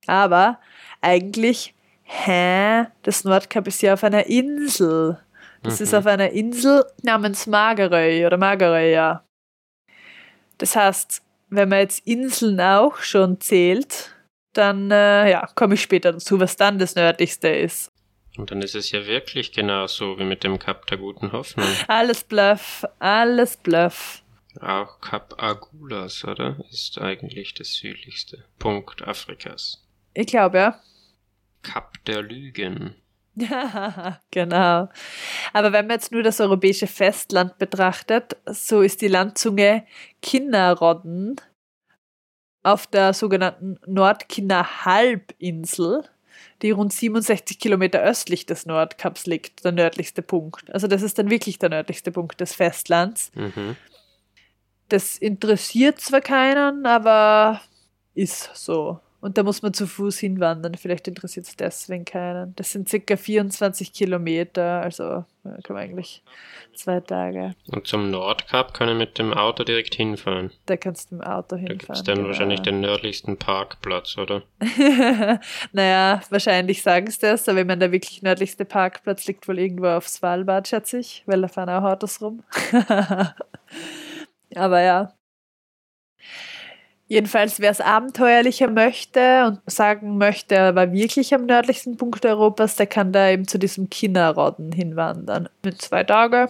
Aber 0.07 0.61
eigentlich, 1.01 1.75
hä, 2.07 2.87
das 3.03 3.25
Nordkap 3.25 3.67
ist 3.67 3.83
ja 3.83 3.95
auf 3.95 4.05
einer 4.05 4.27
Insel. 4.27 5.19
Das 5.63 5.81
ist 5.81 5.93
Mhm. 5.93 5.99
auf 5.99 6.07
einer 6.07 6.31
Insel 6.31 6.85
namens 7.03 7.47
Magerøy 7.47 8.25
oder 8.27 8.37
Magerøya. 8.37 9.25
Das 10.59 10.77
heißt, 10.77 11.23
wenn 11.51 11.69
man 11.69 11.81
jetzt 11.81 12.07
Inseln 12.07 12.61
auch 12.61 12.99
schon 12.99 13.41
zählt, 13.41 14.15
dann 14.53 14.91
äh, 14.91 15.31
ja, 15.31 15.47
komme 15.55 15.75
ich 15.75 15.83
später 15.83 16.13
dazu, 16.13 16.41
was 16.41 16.57
dann 16.57 16.79
das 16.79 16.95
nördlichste 16.95 17.49
ist. 17.49 17.91
Und 18.39 18.51
dann 18.51 18.63
ist 18.63 18.75
es 18.75 18.91
ja 18.91 19.07
wirklich 19.07 19.53
genauso 19.53 20.19
wie 20.19 20.25
mit 20.25 20.45
dem 20.45 20.59
Kap 20.59 20.87
der 20.87 20.99
guten 20.99 21.33
Hoffnung. 21.33 21.67
Alles 21.89 22.23
Bluff, 22.25 22.85
alles 22.99 23.57
Bluff. 23.57 24.23
Auch 24.61 25.01
Kap 25.01 25.43
Agulas, 25.43 26.25
oder? 26.25 26.57
Ist 26.71 26.99
eigentlich 27.01 27.55
der 27.55 27.65
südlichste 27.67 28.45
Punkt 28.59 29.07
Afrikas. 29.07 29.83
Ich 30.15 30.27
glaube, 30.27 30.59
ja. 30.59 30.81
Kap 31.67 32.05
der 32.05 32.23
Lügen. 32.23 32.95
Ja, 33.37 34.21
genau. 34.31 34.89
Aber 35.53 35.73
wenn 35.73 35.87
man 35.87 35.97
jetzt 35.97 36.13
nur 36.13 36.23
das 36.23 36.41
europäische 36.41 36.87
Festland 36.87 37.59
betrachtet, 37.59 38.37
so 38.47 38.83
ist 38.83 39.03
die 39.03 39.09
Landzunge 39.09 39.85
Kinnarodden 40.23 41.37
auf 42.63 42.87
der 42.87 43.13
sogenannten 43.13 43.79
Nordkinna-Halbinsel, 43.87 46.05
die 46.63 46.71
rund 46.71 46.93
67 46.93 47.59
Kilometer 47.59 48.03
östlich 48.03 48.47
des 48.47 48.67
Nordkaps 48.67 49.27
liegt, 49.27 49.65
der 49.65 49.73
nördlichste 49.73 50.23
Punkt. 50.23 50.73
Also 50.73 50.87
das 50.87 51.03
ist 51.03 51.19
dann 51.19 51.31
wirklich 51.31 51.59
der 51.59 51.69
nördlichste 51.69 52.11
Punkt 52.11 52.41
des 52.41 52.55
Festlands. 52.55 53.31
Mhm. 53.35 53.77
Das 54.89 55.19
interessiert 55.19 56.01
zwar 56.01 56.21
keinen, 56.21 56.87
aber 56.87 57.61
ist 58.15 58.51
so. 58.55 59.01
Und 59.27 59.37
da 59.37 59.43
muss 59.43 59.61
man 59.61 59.75
zu 59.75 59.89
Fuß 59.89 60.21
hinwandern. 60.21 60.77
Vielleicht 60.77 61.09
interessiert 61.09 61.49
es 61.49 61.57
deswegen 61.57 62.05
keinen. 62.05 62.55
Das 62.55 62.71
sind 62.71 62.89
circa 62.89 63.17
24 63.17 63.93
Kilometer, 63.93 64.81
also 64.83 65.03
ja, 65.03 65.25
kann 65.65 65.75
man 65.75 65.79
eigentlich 65.79 66.23
zwei 66.75 67.01
Tage. 67.01 67.57
Und 67.67 67.89
zum 67.89 68.13
Nordkap 68.13 68.73
kann 68.73 68.89
ich 68.89 68.95
mit 68.95 69.19
dem 69.19 69.35
Auto 69.35 69.65
direkt 69.65 69.97
hinfahren. 69.97 70.53
Da 70.67 70.77
kannst 70.77 71.11
du 71.11 71.17
mit 71.17 71.25
dem 71.25 71.29
Auto 71.29 71.57
Da 71.57 71.57
hinfahren. 71.57 71.79
gibt 71.79 71.91
es 71.91 72.05
dann 72.05 72.19
genau. 72.19 72.29
wahrscheinlich 72.29 72.61
den 72.61 72.79
nördlichsten 72.81 73.37
Parkplatz, 73.37 74.17
oder? 74.17 74.45
naja, 75.73 76.21
wahrscheinlich 76.31 76.85
sagen 76.85 77.11
sie 77.11 77.19
das, 77.23 77.49
aber 77.49 77.59
ich 77.59 77.67
meine, 77.67 77.81
der 77.81 77.91
wirklich 77.91 78.23
nördlichste 78.23 78.65
Parkplatz 78.65 79.27
liegt 79.27 79.49
wohl 79.49 79.59
irgendwo 79.59 79.89
auf 79.89 80.07
Svalbard, 80.07 80.69
schätze 80.69 81.01
ich, 81.01 81.25
weil 81.27 81.43
da 81.43 81.49
fahren 81.49 81.71
auch 81.71 81.83
Autos 81.83 82.23
rum. 82.23 82.45
aber 84.55 84.83
ja. 84.83 85.13
Jedenfalls, 87.09 87.61
wer 87.61 87.71
es 87.71 87.81
abenteuerlicher 87.81 88.69
möchte 88.69 89.47
und 89.47 89.61
sagen 89.67 90.19
möchte, 90.19 90.57
er 90.57 90.75
war 90.75 90.93
wirklich 90.93 91.33
am 91.35 91.47
nördlichsten 91.47 91.97
Punkt 91.97 92.27
Europas, 92.27 92.75
der 92.75 92.89
kann 92.89 93.13
da 93.13 93.31
eben 93.31 93.47
zu 93.47 93.59
diesem 93.59 93.89
Kinnarodden 93.89 94.73
hinwandern. 94.73 95.49
Mit 95.63 95.81
zwei 95.81 96.03
Tagen 96.03 96.49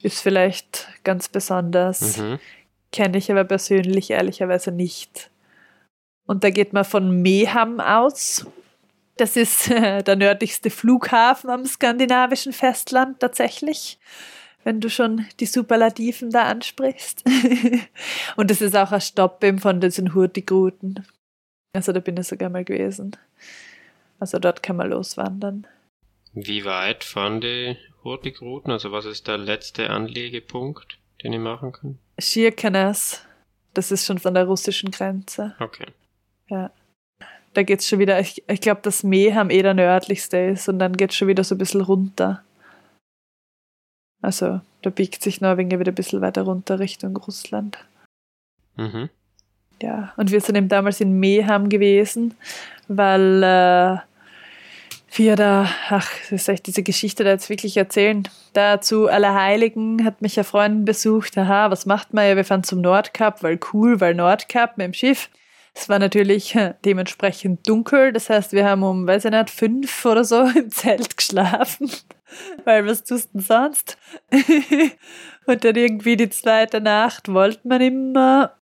ist 0.00 0.20
vielleicht 0.20 0.86
ganz 1.02 1.28
besonders. 1.28 2.18
Mhm. 2.18 2.38
Kenne 2.92 3.18
ich 3.18 3.32
aber 3.32 3.42
persönlich 3.42 4.10
ehrlicherweise 4.10 4.70
nicht. 4.70 5.30
Und 6.26 6.44
da 6.44 6.50
geht 6.50 6.72
man 6.72 6.84
von 6.84 7.22
Meham 7.22 7.80
aus. 7.80 8.46
Das 9.16 9.36
ist 9.36 9.70
äh, 9.70 10.02
der 10.02 10.14
nördlichste 10.14 10.70
Flughafen 10.70 11.50
am 11.50 11.64
skandinavischen 11.64 12.52
Festland 12.52 13.18
tatsächlich, 13.20 13.98
wenn 14.64 14.80
du 14.80 14.90
schon 14.90 15.26
die 15.40 15.46
Superlativen 15.46 16.30
da 16.30 16.44
ansprichst. 16.44 17.22
Und 18.36 18.50
das 18.50 18.60
ist 18.60 18.76
auch 18.76 18.92
ein 18.92 19.00
Stopp 19.00 19.44
eben 19.44 19.58
von 19.58 19.80
diesen 19.80 20.14
Hurtigruten. 20.14 21.06
Also 21.74 21.92
da 21.92 22.00
bin 22.00 22.16
ich 22.16 22.26
sogar 22.26 22.50
mal 22.50 22.64
gewesen. 22.64 23.16
Also 24.18 24.38
dort 24.38 24.62
kann 24.62 24.76
man 24.76 24.90
loswandern. 24.90 25.66
Wie 26.32 26.64
weit 26.64 27.04
fahren 27.04 27.40
die 27.40 27.76
Hurtigruten? 28.02 28.72
Also 28.72 28.90
was 28.90 29.04
ist 29.04 29.28
der 29.28 29.38
letzte 29.38 29.90
Anlegepunkt, 29.90 30.98
den 31.22 31.32
ich 31.32 31.38
machen 31.38 31.72
kann? 31.72 31.98
Schirkenes, 32.18 33.22
das 33.74 33.90
ist 33.90 34.06
schon 34.06 34.18
von 34.18 34.34
der 34.34 34.44
russischen 34.44 34.90
Grenze. 34.90 35.54
Okay. 35.60 35.86
Ja. 36.48 36.70
Da 37.52 37.62
geht's 37.62 37.88
schon 37.88 38.00
wieder, 38.00 38.18
ich, 38.18 38.42
ich 38.48 38.60
glaube, 38.60 38.80
das 38.82 39.04
Meham 39.04 39.50
eh 39.50 39.62
der 39.62 39.74
nördlichste 39.74 40.38
ist 40.38 40.68
und 40.68 40.78
dann 40.78 40.96
geht's 40.96 41.14
schon 41.14 41.28
wieder 41.28 41.44
so 41.44 41.54
ein 41.54 41.58
bisschen 41.58 41.82
runter. 41.82 42.42
Also, 44.24 44.60
da 44.82 44.90
biegt 44.90 45.22
sich 45.22 45.40
Norwegen 45.40 45.78
wieder 45.78 45.92
ein 45.92 45.94
bisschen 45.94 46.22
weiter 46.22 46.42
runter 46.42 46.78
Richtung 46.78 47.16
Russland. 47.16 47.78
Mhm. 48.76 49.10
Ja, 49.82 50.14
und 50.16 50.30
wir 50.30 50.40
sind 50.40 50.56
eben 50.56 50.68
damals 50.68 51.00
in 51.00 51.18
Meham 51.18 51.68
gewesen, 51.68 52.34
weil 52.88 53.42
äh, 53.42 53.98
wir 55.16 55.36
da, 55.36 55.68
ach, 55.90 56.10
das 56.30 56.46
soll 56.46 56.54
ich 56.54 56.62
diese 56.62 56.82
Geschichte 56.82 57.22
da 57.22 57.30
jetzt 57.30 57.50
wirklich 57.50 57.76
erzählen? 57.76 58.26
Da 58.54 58.80
zu 58.80 59.08
Allerheiligen 59.08 60.04
hat 60.04 60.22
mich 60.22 60.38
eine 60.38 60.44
Freundin 60.44 60.84
besucht. 60.86 61.36
Aha, 61.36 61.70
was 61.70 61.84
macht 61.84 62.14
man 62.14 62.26
ja? 62.26 62.36
Wir 62.36 62.44
fahren 62.44 62.64
zum 62.64 62.80
Nordkap, 62.80 63.42
weil 63.42 63.60
cool, 63.72 64.00
weil 64.00 64.14
Nordkap 64.14 64.78
mit 64.78 64.86
dem 64.86 64.94
Schiff. 64.94 65.28
Es 65.74 65.88
war 65.88 65.98
natürlich 65.98 66.54
äh, 66.54 66.74
dementsprechend 66.84 67.68
dunkel, 67.68 68.12
das 68.12 68.30
heißt, 68.30 68.52
wir 68.52 68.64
haben 68.64 68.84
um, 68.84 69.06
weiß 69.06 69.24
ich 69.24 69.30
nicht, 69.32 69.50
fünf 69.50 70.04
oder 70.04 70.24
so 70.24 70.42
im 70.54 70.70
Zelt 70.70 71.16
geschlafen. 71.16 71.90
Weil 72.64 72.86
was 72.86 73.04
tust 73.04 73.28
du 73.34 73.38
denn 73.38 73.42
sonst? 73.42 73.98
Und 75.46 75.64
dann 75.64 75.76
irgendwie 75.76 76.16
die 76.16 76.30
zweite 76.30 76.80
Nacht 76.80 77.32
wollte 77.32 77.66
man 77.68 77.80
immer 77.80 78.56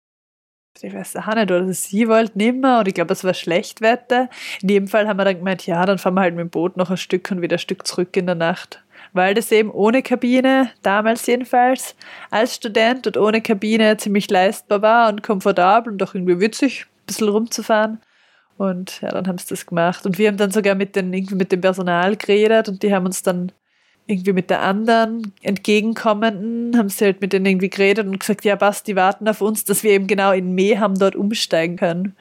ich 0.83 0.95
weiß 0.95 1.17
auch 1.17 1.35
nicht, 1.35 1.51
oder 1.51 1.73
sie 1.73 2.09
wollten 2.09 2.41
immer, 2.41 2.81
und 2.81 2.89
ich 2.89 2.95
glaube, 2.95 3.13
es 3.13 3.25
war 3.25 3.35
Schlechtwetter. 3.35 4.29
In 4.63 4.69
jedem 4.69 4.89
Fall 4.89 5.09
haben 5.09 5.19
wir 5.19 5.25
dann 5.25 5.39
gemeint, 5.39 5.67
ja, 5.67 5.85
dann 5.85 5.99
fahren 5.99 6.15
wir 6.15 6.23
halt 6.23 6.35
mit 6.35 6.43
dem 6.43 6.51
Boot 6.51 6.77
noch 6.77 6.91
ein 6.91 6.97
Stück 6.97 7.31
und 7.31 7.43
wieder 7.43 7.57
ein 7.57 7.61
Stück 7.61 7.87
zurück 7.87 8.17
in 8.17 8.27
der 8.27 8.35
Nacht. 8.35 8.83
Weil 9.13 9.35
das 9.35 9.51
eben 9.53 9.71
ohne 9.71 10.03
Kabine, 10.03 10.71
damals 10.83 11.27
jedenfalls, 11.27 11.97
als 12.31 12.57
Student 12.57 13.07
und 13.07 13.17
ohne 13.17 13.41
Kabine 13.41 13.97
ziemlich 13.97 14.31
leistbar 14.31 14.83
war 14.83 15.09
und 15.09 15.23
komfortabel 15.23 15.93
und 15.93 16.03
auch 16.03 16.15
irgendwie 16.15 16.41
witzig, 16.41 16.87
ein 16.87 17.07
bisschen 17.07 17.29
rumzufahren. 17.29 18.01
Und 18.57 19.01
ja, 19.01 19.11
dann 19.11 19.27
haben 19.29 19.39
sie 19.39 19.49
das 19.49 19.67
gemacht. 19.67 20.05
Und 20.05 20.19
wir 20.19 20.29
haben 20.29 20.37
dann 20.37 20.51
sogar 20.51 20.75
mit, 20.75 20.97
den, 20.97 21.11
mit 21.11 21.53
dem 21.53 21.61
Personal 21.61 22.17
geredet 22.17 22.69
und 22.69 22.83
die 22.83 22.93
haben 22.93 23.07
uns 23.07 23.23
dann 23.23 23.53
irgendwie 24.09 24.33
mit 24.33 24.51
der 24.51 24.63
anderen 24.63 25.35
entgegenkommenden, 25.43 26.77
haben 26.77 26.89
sie 26.89 27.05
halt 27.05 27.21
mit 27.21 27.33
denen 27.33 27.47
irgendwie 27.47 27.69
geredet 27.69 28.07
und 28.07 28.19
gesagt, 28.19 28.45
ja, 28.45 28.57
passt, 28.57 28.87
die 28.89 28.97
warten 28.97 29.29
auf 29.29 29.43
uns, 29.43 29.65
dass 29.65 29.83
wir 29.83 29.93
eben 29.93 30.07
genau 30.07 30.33
in 30.33 30.55
Meham 30.55 30.99
dort 30.99 31.15
umsteigen 31.15 31.77
können. 31.77 32.17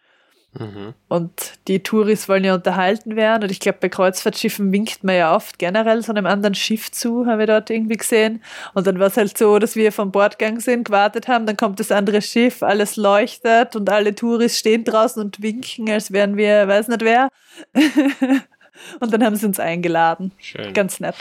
Mhm. 0.59 0.93
Und 1.07 1.31
die 1.67 1.83
Touris 1.83 2.27
wollen 2.27 2.43
ja 2.43 2.55
unterhalten 2.55 3.15
werden. 3.15 3.43
Und 3.43 3.51
ich 3.51 3.59
glaube, 3.59 3.77
bei 3.79 3.89
Kreuzfahrtschiffen 3.89 4.71
winkt 4.71 5.03
man 5.03 5.15
ja 5.15 5.35
oft 5.35 5.59
generell 5.59 6.01
so 6.01 6.11
einem 6.11 6.25
anderen 6.25 6.55
Schiff 6.55 6.91
zu, 6.91 7.25
habe 7.25 7.43
ich 7.43 7.47
dort 7.47 7.69
irgendwie 7.69 7.97
gesehen. 7.97 8.41
Und 8.73 8.85
dann 8.85 8.99
war 8.99 9.07
es 9.07 9.17
halt 9.17 9.37
so, 9.37 9.59
dass 9.59 9.75
wir 9.75 9.91
vom 9.91 10.11
Bord 10.11 10.39
gegangen 10.39 10.59
sind, 10.59 10.85
gewartet 10.85 11.27
haben, 11.27 11.45
dann 11.45 11.57
kommt 11.57 11.79
das 11.79 11.91
andere 11.91 12.21
Schiff, 12.21 12.63
alles 12.63 12.97
leuchtet 12.97 13.75
und 13.75 13.89
alle 13.89 14.15
Touris 14.15 14.57
stehen 14.57 14.83
draußen 14.83 15.21
und 15.21 15.41
winken, 15.41 15.89
als 15.89 16.11
wären 16.11 16.35
wir, 16.35 16.67
weiß 16.67 16.87
nicht 16.89 17.01
wer. 17.01 17.29
und 18.99 19.13
dann 19.13 19.23
haben 19.23 19.35
sie 19.35 19.45
uns 19.45 19.59
eingeladen. 19.59 20.31
Schön. 20.39 20.73
Ganz 20.73 20.99
nett. 20.99 21.15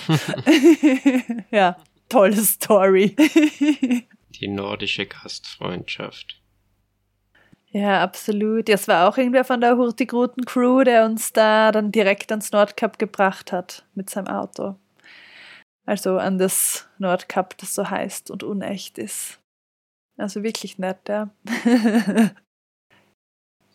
ja, 1.50 1.76
tolle 2.08 2.36
Story. 2.36 3.16
Die 4.30 4.48
nordische 4.48 5.06
Gastfreundschaft. 5.06 6.40
Ja, 7.70 8.02
absolut. 8.02 8.68
Ja, 8.68 8.74
es 8.76 8.88
war 8.88 9.08
auch 9.08 9.18
irgendwer 9.18 9.44
von 9.44 9.60
der 9.60 9.76
Hurtigruten-Crew, 9.76 10.84
der 10.84 11.04
uns 11.04 11.32
da 11.32 11.72
dann 11.72 11.92
direkt 11.92 12.30
ans 12.30 12.50
Nordkap 12.50 12.98
gebracht 12.98 13.52
hat 13.52 13.84
mit 13.94 14.08
seinem 14.08 14.28
Auto. 14.28 14.76
Also 15.84 16.18
an 16.18 16.38
das 16.38 16.88
Nordkap, 16.98 17.56
das 17.58 17.74
so 17.74 17.90
heißt 17.90 18.30
und 18.30 18.42
unecht 18.42 18.98
ist. 18.98 19.40
Also 20.16 20.42
wirklich 20.42 20.78
nett, 20.78 20.98
ja. 21.08 21.28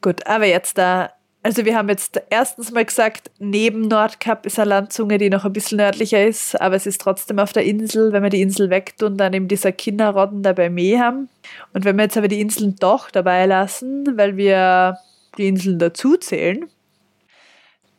Gut, 0.01 0.25
aber 0.25 0.45
jetzt 0.45 0.77
da. 0.77 1.13
Also 1.43 1.65
wir 1.65 1.75
haben 1.75 1.89
jetzt 1.89 2.21
erstens 2.29 2.71
mal 2.71 2.85
gesagt, 2.85 3.31
neben 3.39 3.87
Nordkap 3.87 4.45
ist 4.45 4.59
eine 4.59 4.69
Landzunge, 4.69 5.17
die 5.17 5.31
noch 5.31 5.43
ein 5.43 5.53
bisschen 5.53 5.79
nördlicher 5.79 6.23
ist, 6.23 6.59
aber 6.61 6.75
es 6.75 6.85
ist 6.85 7.01
trotzdem 7.01 7.39
auf 7.39 7.51
der 7.51 7.63
Insel. 7.63 8.13
Wenn 8.13 8.21
wir 8.21 8.29
die 8.29 8.43
Insel 8.43 8.69
wegtun, 8.69 9.17
dann 9.17 9.33
eben 9.33 9.47
dieser 9.47 9.71
Kinderrodden 9.71 10.43
da 10.43 10.53
bei 10.53 10.69
Meham. 10.69 11.29
Und 11.73 11.83
wenn 11.83 11.97
wir 11.97 12.03
jetzt 12.03 12.17
aber 12.17 12.27
die 12.27 12.41
Inseln 12.41 12.75
doch 12.79 13.09
dabei 13.09 13.47
lassen, 13.47 14.17
weil 14.17 14.37
wir 14.37 14.99
die 15.39 15.47
Inseln 15.47 15.79
dazu 15.79 16.15
zählen, 16.15 16.69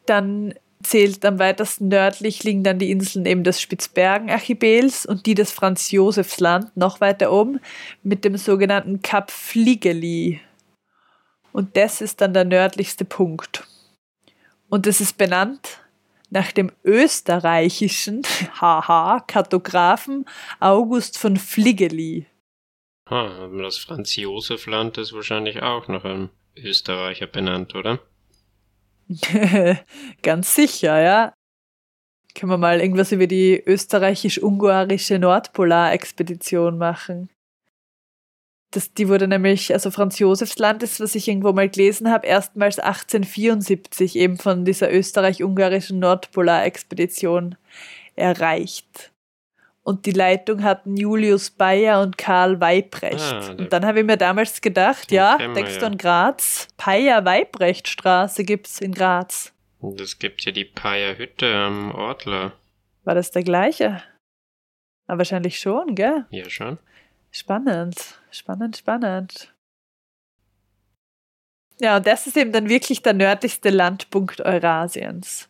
dann 0.06 0.54
zählt 0.84 1.24
am 1.24 1.38
weitesten 1.38 1.88
nördlich 1.88 2.44
liegen 2.44 2.62
dann 2.62 2.78
die 2.78 2.90
Inseln 2.90 3.26
eben 3.26 3.44
des 3.44 3.60
Spitzbergen-Archipels 3.60 5.06
und 5.06 5.26
die 5.26 5.34
des 5.34 5.52
Franz-Josefs-Land 5.52 6.76
noch 6.76 7.00
weiter 7.00 7.32
oben 7.32 7.60
mit 8.02 8.24
dem 8.24 8.36
sogenannten 8.36 9.02
Kap 9.02 9.30
Fligeli. 9.30 10.40
Und 11.52 11.76
das 11.76 12.00
ist 12.00 12.20
dann 12.20 12.34
der 12.34 12.44
nördlichste 12.44 13.04
Punkt. 13.04 13.66
Und 14.68 14.86
es 14.86 15.00
ist 15.00 15.18
benannt 15.18 15.80
nach 16.30 16.50
dem 16.50 16.72
österreichischen 16.82 18.22
haha 18.60 19.20
Kartografen 19.20 20.24
August 20.60 21.18
von 21.18 21.36
Fligeli. 21.36 22.26
Ah, 23.04 23.44
aber 23.44 23.62
das 23.62 23.76
Franz-Josef-Land 23.76 24.96
ist 24.96 25.12
wahrscheinlich 25.12 25.60
auch 25.62 25.88
nach 25.88 26.04
einem 26.04 26.30
Österreicher 26.56 27.26
benannt, 27.26 27.74
oder? 27.74 28.00
Ganz 30.22 30.54
sicher, 30.54 31.00
ja. 31.00 31.34
Können 32.34 32.50
wir 32.50 32.56
mal 32.56 32.80
irgendwas 32.80 33.12
über 33.12 33.26
die 33.26 33.62
österreichisch-ungarische 33.62 35.18
Nordpolarexpedition 35.18 36.78
machen. 36.78 37.28
Das, 38.72 38.94
die 38.94 39.08
wurde 39.08 39.28
nämlich, 39.28 39.72
also 39.72 39.90
Franz 39.90 40.18
Josefs 40.18 40.58
Land 40.58 40.82
ist, 40.82 40.98
was 40.98 41.14
ich 41.14 41.28
irgendwo 41.28 41.52
mal 41.52 41.68
gelesen 41.68 42.10
habe, 42.10 42.26
erstmals 42.26 42.78
1874 42.78 44.16
eben 44.16 44.38
von 44.38 44.64
dieser 44.64 44.90
österreich-ungarischen 44.90 45.98
Nordpolarexpedition 45.98 47.56
erreicht. 48.16 49.12
Und 49.84 50.06
die 50.06 50.12
Leitung 50.12 50.62
hatten 50.62 50.96
Julius 50.96 51.50
Bayer 51.50 52.00
und 52.00 52.16
Karl 52.16 52.60
Weibrecht. 52.60 53.20
Ah, 53.20 53.50
und 53.58 53.72
dann 53.72 53.84
habe 53.84 54.00
ich 54.00 54.06
mir 54.06 54.16
damals 54.16 54.60
gedacht, 54.60 55.10
ja, 55.12 55.36
denkst 55.36 55.78
du 55.78 55.86
an 55.86 55.98
Graz? 55.98 56.68
Bayer-Weibrecht-Straße 56.82 58.44
gibt's 58.44 58.80
in 58.80 58.92
Graz. 58.92 59.52
Und 59.80 60.00
es 60.00 60.18
gibt 60.18 60.44
ja 60.44 60.52
die 60.52 60.64
Paya 60.64 61.14
Hütte 61.14 61.52
am 61.52 61.92
Ortler. 61.92 62.52
War 63.04 63.16
das 63.16 63.32
der 63.32 63.42
gleiche? 63.42 64.02
Aber 65.08 65.18
wahrscheinlich 65.18 65.58
schon, 65.58 65.96
gell? 65.96 66.26
Ja, 66.30 66.48
schon. 66.48 66.78
Spannend, 67.32 68.20
spannend, 68.30 68.76
spannend. 68.76 69.52
Ja, 71.80 71.96
und 71.96 72.06
das 72.06 72.26
ist 72.26 72.36
eben 72.36 72.52
dann 72.52 72.68
wirklich 72.68 73.02
der 73.02 73.14
nördlichste 73.14 73.70
Landpunkt 73.70 74.42
Eurasiens. 74.42 75.48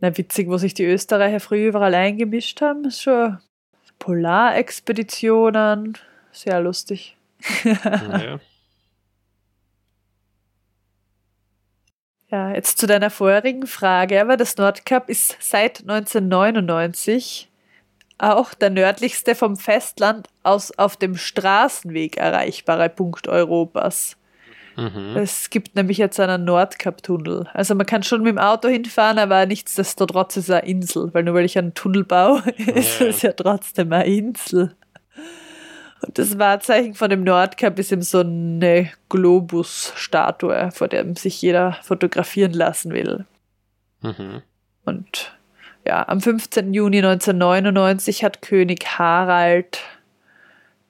Na, 0.00 0.16
witzig, 0.16 0.48
wo 0.48 0.56
sich 0.56 0.74
die 0.74 0.84
Österreicher 0.84 1.40
früher 1.40 1.68
überall 1.68 1.94
eingemischt 1.94 2.62
haben, 2.62 2.90
schon 2.90 3.38
Polarexpeditionen. 3.98 5.98
Sehr 6.32 6.60
lustig. 6.60 7.16
ja. 7.64 8.40
Ja, 12.30 12.52
jetzt 12.52 12.76
zu 12.76 12.86
deiner 12.86 13.08
vorherigen 13.08 13.66
Frage, 13.66 14.20
aber 14.20 14.36
das 14.36 14.58
Nordkap 14.58 15.08
ist 15.08 15.38
seit 15.40 15.80
1999 15.80 17.47
auch 18.18 18.54
der 18.54 18.70
nördlichste 18.70 19.34
vom 19.34 19.56
Festland 19.56 20.28
aus 20.42 20.76
auf 20.76 20.96
dem 20.96 21.16
Straßenweg 21.16 22.16
erreichbare 22.16 22.88
Punkt 22.88 23.28
Europas. 23.28 24.16
Mhm. 24.76 25.16
Es 25.16 25.50
gibt 25.50 25.74
nämlich 25.74 25.98
jetzt 25.98 26.20
einen 26.20 26.44
Nordkap-Tunnel. 26.44 27.48
Also 27.52 27.74
man 27.74 27.86
kann 27.86 28.04
schon 28.04 28.22
mit 28.22 28.30
dem 28.30 28.38
Auto 28.38 28.68
hinfahren, 28.68 29.18
aber 29.18 29.44
nichtsdestotrotz 29.46 30.36
ist 30.36 30.44
es 30.44 30.50
eine 30.50 30.68
Insel, 30.68 31.12
weil 31.12 31.24
nur 31.24 31.34
weil 31.34 31.44
ich 31.44 31.58
einen 31.58 31.74
Tunnel 31.74 32.04
baue, 32.04 32.42
ist 32.58 33.00
es 33.00 33.22
ja 33.22 33.32
trotzdem 33.32 33.92
eine 33.92 34.06
Insel. 34.06 34.76
Und 36.06 36.16
das 36.16 36.38
Wahrzeichen 36.38 36.94
von 36.94 37.10
dem 37.10 37.24
Nordkap 37.24 37.76
ist 37.78 37.90
eben 37.90 38.02
so 38.02 38.20
eine 38.20 38.90
Globus-Statue, 39.08 40.70
vor 40.70 40.86
der 40.86 41.16
sich 41.16 41.42
jeder 41.42 41.72
fotografieren 41.82 42.52
lassen 42.52 42.92
will. 42.92 43.26
Mhm. 44.02 44.42
Und 44.84 45.37
ja, 45.88 46.06
am 46.06 46.20
15. 46.20 46.72
Juni 46.74 46.98
1999 46.98 48.22
hat 48.22 48.42
König 48.42 48.98
Harald 48.98 49.80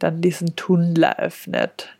dann 0.00 0.20
diesen 0.20 0.56
Tunnel 0.56 1.04
eröffnet. 1.04 1.96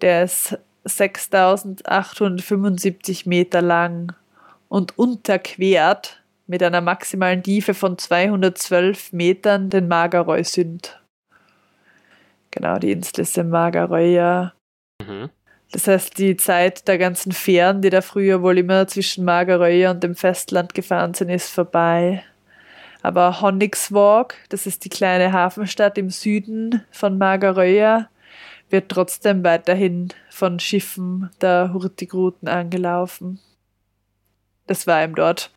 Der 0.00 0.24
ist 0.24 0.58
6875 0.84 3.26
Meter 3.26 3.62
lang 3.62 4.16
und 4.68 4.98
unterquert 4.98 6.20
mit 6.48 6.64
einer 6.64 6.80
maximalen 6.80 7.44
Tiefe 7.44 7.74
von 7.74 7.96
212 7.96 9.12
Metern 9.12 9.70
den 9.70 9.86
Magereu-Sünd. 9.86 11.00
Genau, 12.50 12.78
die 12.78 12.90
Insel 12.90 13.20
ist 13.20 13.38
im 13.38 13.50
Magereuer. 13.50 14.52
Mhm. 15.00 15.30
Das 15.70 15.86
heißt, 15.86 16.18
die 16.18 16.34
Zeit 16.36 16.88
der 16.88 16.98
ganzen 16.98 17.30
Fähren, 17.30 17.82
die 17.82 17.90
da 17.90 18.00
früher 18.00 18.42
wohl 18.42 18.58
immer 18.58 18.88
zwischen 18.88 19.24
Magereuer 19.24 19.92
und 19.92 20.02
dem 20.02 20.16
Festland 20.16 20.74
gefahren 20.74 21.14
sind, 21.14 21.28
ist 21.30 21.48
vorbei. 21.48 22.24
Aber 23.02 23.40
Honnigswalk, 23.40 24.36
das 24.48 24.66
ist 24.66 24.84
die 24.84 24.88
kleine 24.88 25.32
Hafenstadt 25.32 25.98
im 25.98 26.10
Süden 26.10 26.82
von 26.90 27.18
Magereuer, 27.18 28.08
wird 28.70 28.88
trotzdem 28.88 29.44
weiterhin 29.44 30.08
von 30.30 30.58
Schiffen 30.58 31.30
der 31.40 31.72
Hurtigruten 31.72 32.48
angelaufen. 32.48 33.40
Das 34.66 34.86
war 34.86 35.02
eben 35.02 35.14
dort, 35.14 35.50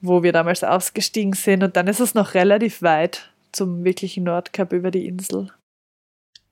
wo 0.00 0.22
wir 0.22 0.32
damals 0.32 0.62
ausgestiegen 0.62 1.32
sind. 1.32 1.64
Und 1.64 1.76
dann 1.76 1.88
ist 1.88 2.00
es 2.00 2.14
noch 2.14 2.34
relativ 2.34 2.82
weit 2.82 3.30
zum 3.52 3.84
wirklichen 3.84 4.24
Nordkap 4.24 4.72
über 4.72 4.90
die 4.90 5.06
Insel. 5.06 5.48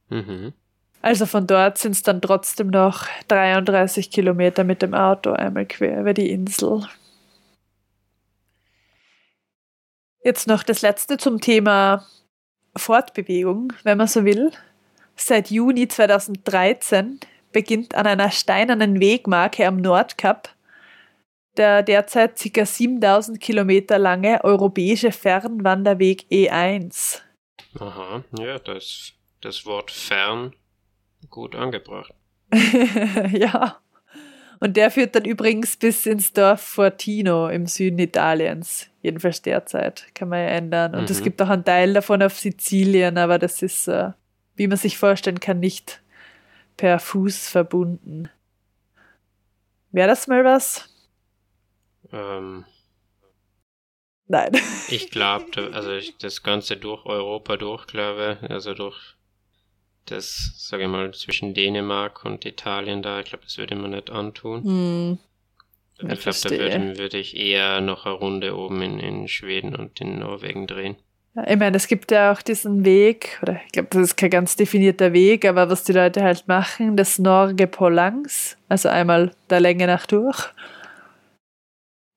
Mhm. 0.08 0.52
Also 1.00 1.26
von 1.26 1.46
dort 1.46 1.78
sind 1.78 1.92
es 1.92 2.02
dann 2.02 2.20
trotzdem 2.20 2.68
noch 2.68 3.06
33 3.28 4.10
Kilometer 4.10 4.64
mit 4.64 4.82
dem 4.82 4.94
Auto 4.94 5.32
einmal 5.32 5.66
quer 5.66 6.00
über 6.00 6.12
die 6.12 6.30
Insel. 6.30 6.88
Jetzt 10.22 10.46
noch 10.46 10.62
das 10.62 10.82
letzte 10.82 11.16
zum 11.16 11.40
Thema 11.40 12.06
Fortbewegung, 12.76 13.72
wenn 13.84 13.98
man 13.98 14.08
so 14.08 14.24
will. 14.24 14.50
Seit 15.16 15.50
Juni 15.50 15.88
2013 15.88 17.20
beginnt 17.52 17.94
an 17.94 18.06
einer 18.06 18.30
steinernen 18.30 19.00
Wegmarke 19.00 19.66
am 19.66 19.76
Nordkap 19.76 20.54
der 21.58 21.82
derzeit 21.82 22.40
ca. 22.54 22.64
7000 22.64 23.40
Kilometer 23.40 23.98
lange 23.98 24.42
europäische 24.44 25.12
Fernwanderweg 25.12 26.24
E1. 26.30 27.20
Aha, 27.78 28.24
ja, 28.38 28.58
das 28.58 29.12
das 29.40 29.66
Wort 29.66 29.90
fern 29.90 30.54
gut 31.30 31.54
angebracht. 31.54 32.12
ja. 33.32 33.78
Und 34.60 34.76
der 34.76 34.90
führt 34.90 35.14
dann 35.14 35.24
übrigens 35.24 35.76
bis 35.76 36.06
ins 36.06 36.32
Dorf 36.32 36.60
Fortino 36.60 37.48
im 37.48 37.66
Süden 37.66 37.98
Italiens. 38.00 38.87
Jedenfalls 39.08 39.40
derzeit. 39.40 40.06
Kann 40.14 40.28
man 40.28 40.40
ja 40.40 40.48
ändern. 40.48 40.94
Und 40.94 41.04
mhm. 41.04 41.10
es 41.10 41.22
gibt 41.22 41.40
auch 41.40 41.48
einen 41.48 41.64
Teil 41.64 41.94
davon 41.94 42.22
auf 42.22 42.38
Sizilien, 42.38 43.16
aber 43.16 43.38
das 43.38 43.62
ist, 43.62 43.88
äh, 43.88 44.10
wie 44.54 44.66
man 44.66 44.76
sich 44.76 44.98
vorstellen 44.98 45.40
kann, 45.40 45.60
nicht 45.60 46.02
per 46.76 46.98
Fuß 46.98 47.48
verbunden. 47.48 48.28
Wäre 49.92 50.08
das 50.08 50.26
mal 50.26 50.44
was? 50.44 50.94
Ähm, 52.12 52.66
Nein. 54.26 54.52
Ich 54.90 55.10
glaube, 55.10 55.70
also 55.72 55.92
ich, 55.92 56.18
das 56.18 56.42
Ganze 56.42 56.76
durch 56.76 57.04
Europa 57.06 57.56
durch, 57.56 57.86
glaube 57.86 58.38
also 58.48 58.74
durch 58.74 59.16
das, 60.04 60.52
sage 60.56 60.84
ich 60.84 60.88
mal, 60.88 61.12
zwischen 61.12 61.54
Dänemark 61.54 62.24
und 62.24 62.44
Italien 62.44 63.02
da, 63.02 63.20
ich 63.20 63.26
glaube, 63.26 63.44
das 63.44 63.58
würde 63.58 63.74
man 63.74 63.90
nicht 63.90 64.10
antun. 64.10 64.64
Hm. 64.64 65.18
Ja, 66.00 66.12
ich 66.12 66.20
glaube, 66.20 66.38
da 66.42 66.50
würde, 66.50 66.98
würde, 66.98 67.18
ich 67.18 67.36
eher 67.36 67.80
noch 67.80 68.06
eine 68.06 68.14
Runde 68.14 68.56
oben 68.56 68.82
in, 68.82 69.00
in 69.00 69.28
Schweden 69.28 69.74
und 69.74 70.00
in 70.00 70.20
Norwegen 70.20 70.66
drehen. 70.66 70.96
Ja, 71.34 71.48
ich 71.48 71.56
meine, 71.56 71.76
es 71.76 71.88
gibt 71.88 72.10
ja 72.12 72.32
auch 72.32 72.40
diesen 72.40 72.84
Weg, 72.84 73.38
oder 73.42 73.60
ich 73.66 73.72
glaube, 73.72 73.88
das 73.90 74.02
ist 74.02 74.16
kein 74.16 74.30
ganz 74.30 74.54
definierter 74.56 75.12
Weg, 75.12 75.44
aber 75.44 75.68
was 75.70 75.84
die 75.84 75.92
Leute 75.92 76.22
halt 76.22 76.46
machen, 76.46 76.96
das 76.96 77.18
Norge 77.18 77.66
Polangs, 77.66 78.56
also 78.68 78.88
einmal 78.88 79.32
der 79.50 79.60
Länge 79.60 79.86
nach 79.86 80.06
durch. 80.06 80.52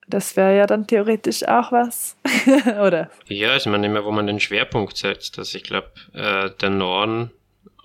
Das 0.08 0.36
wäre 0.36 0.58
ja 0.58 0.68
dann 0.68 0.88
theoretisch 0.88 1.48
auch 1.48 1.72
was, 1.72 2.18
oder? 2.66 3.10
Ja, 3.28 3.52
also 3.52 3.70
man 3.70 3.84
immer, 3.84 4.04
wo 4.04 4.12
man 4.12 4.28
den 4.28 4.40
Schwerpunkt 4.40 4.98
setzt. 4.98 5.40
Also 5.40 5.58
ich 5.58 5.64
glaube, 5.64 5.92
äh, 6.14 6.50
der 6.60 6.70
Norden 6.70 7.32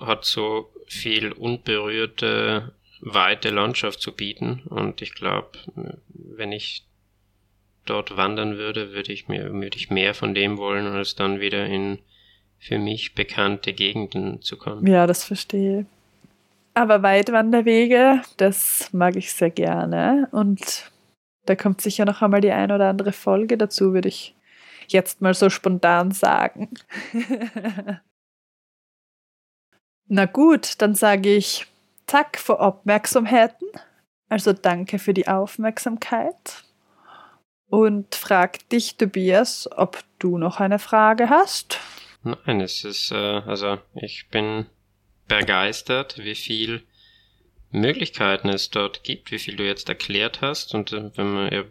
hat 0.01 0.25
so 0.25 0.71
viel 0.87 1.33
unberührte, 1.33 2.73
weite 3.01 3.51
Landschaft 3.51 4.01
zu 4.01 4.13
bieten. 4.13 4.63
Und 4.69 5.03
ich 5.03 5.15
glaube, 5.15 5.59
wenn 6.15 6.53
ich 6.53 6.87
dort 7.85 8.17
wandern 8.17 8.57
würde, 8.57 8.93
würde 8.93 9.13
ich 9.13 9.29
mir, 9.29 9.53
würde 9.53 9.77
ich 9.77 9.91
mehr 9.91 10.15
von 10.15 10.35
dem 10.35 10.59
wollen, 10.59 10.87
als 10.87 11.15
dann 11.15 11.41
wieder 11.41 11.67
in 11.67 11.99
für 12.59 12.79
mich 12.79 13.15
bekannte 13.15 13.73
Gegenden 13.75 14.43
zu 14.43 14.57
kommen. 14.57 14.87
Ja, 14.87 15.07
das 15.07 15.25
verstehe. 15.25 15.87
Aber 16.75 17.03
Weitwanderwege, 17.03 18.23
das 18.37 18.93
mag 18.93 19.17
ich 19.17 19.33
sehr 19.33 19.51
gerne. 19.51 20.29
Und 20.33 20.91
da 21.45 21.55
kommt 21.55 21.81
sicher 21.81 22.05
noch 22.05 22.23
einmal 22.23 22.41
die 22.41 22.51
ein 22.51 22.73
oder 22.73 22.89
andere 22.89 23.13
Folge 23.13 23.57
dazu, 23.57 23.93
würde 23.93 24.09
ich 24.09 24.35
jetzt 24.89 25.21
mal 25.21 25.35
so 25.35 25.49
spontan 25.49 26.11
sagen. 26.11 26.71
Na 30.09 30.27
gut, 30.27 30.81
dann 30.83 30.95
sage 30.95 31.35
ich 31.35 31.67
Dank 32.07 32.39
für 32.39 32.61
Aufmerksamkeiten. 32.61 33.69
Also 34.29 34.53
danke 34.53 34.99
für 34.99 35.15
die 35.15 35.29
Aufmerksamkeit. 35.29 36.65
Und 37.69 38.15
frag 38.15 38.69
dich, 38.69 38.97
Tobias, 38.97 39.69
ob 39.77 40.03
du 40.19 40.39
noch 40.39 40.61
eine 40.61 40.79
Frage 40.79 41.31
hast. 41.31 41.81
Nein, 42.23 42.61
es 42.61 42.85
ist, 42.85 43.11
äh, 43.11 43.15
also 43.15 43.79
ich 43.95 44.29
bin 44.31 44.67
begeistert, 45.29 46.19
wie 46.19 46.35
viel 46.35 46.83
Möglichkeiten 47.71 48.49
es 48.49 48.71
dort 48.71 49.03
gibt, 49.03 49.31
wie 49.31 49.39
viel 49.39 49.57
du 49.57 49.65
jetzt 49.65 49.89
erklärt 49.89 50.41
hast. 50.41 50.75
Und 50.75 50.93
äh, 50.93 51.17
wenn 51.17 51.33
man 51.33 51.53
äh, 51.53 51.65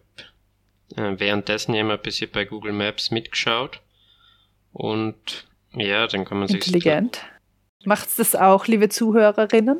währenddessen 0.95 1.73
ja 1.73 1.87
ein 1.87 1.99
bisschen 1.99 2.31
bei 2.31 2.45
Google 2.45 2.73
Maps 2.73 3.11
mitgeschaut. 3.11 3.81
Und 4.73 5.47
ja, 5.73 6.07
dann 6.07 6.25
kann 6.25 6.39
man 6.39 6.47
sich. 6.47 6.67
Intelligent. 6.67 7.21
Macht's 7.85 8.15
das 8.15 8.35
auch, 8.35 8.67
liebe 8.67 8.89
Zuhörerinnen? 8.89 9.77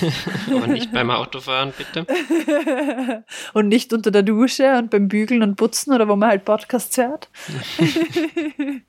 Aber 0.50 0.66
nicht 0.66 0.92
beim 0.92 1.10
Autofahren, 1.10 1.72
bitte. 1.76 2.06
und 3.54 3.68
nicht 3.68 3.92
unter 3.92 4.10
der 4.10 4.22
Dusche 4.22 4.76
und 4.76 4.90
beim 4.90 5.08
Bügeln 5.08 5.42
und 5.42 5.56
Putzen 5.56 5.94
oder 5.94 6.08
wo 6.08 6.16
man 6.16 6.30
halt 6.30 6.44
Podcasts 6.44 6.96
hört. 6.96 7.28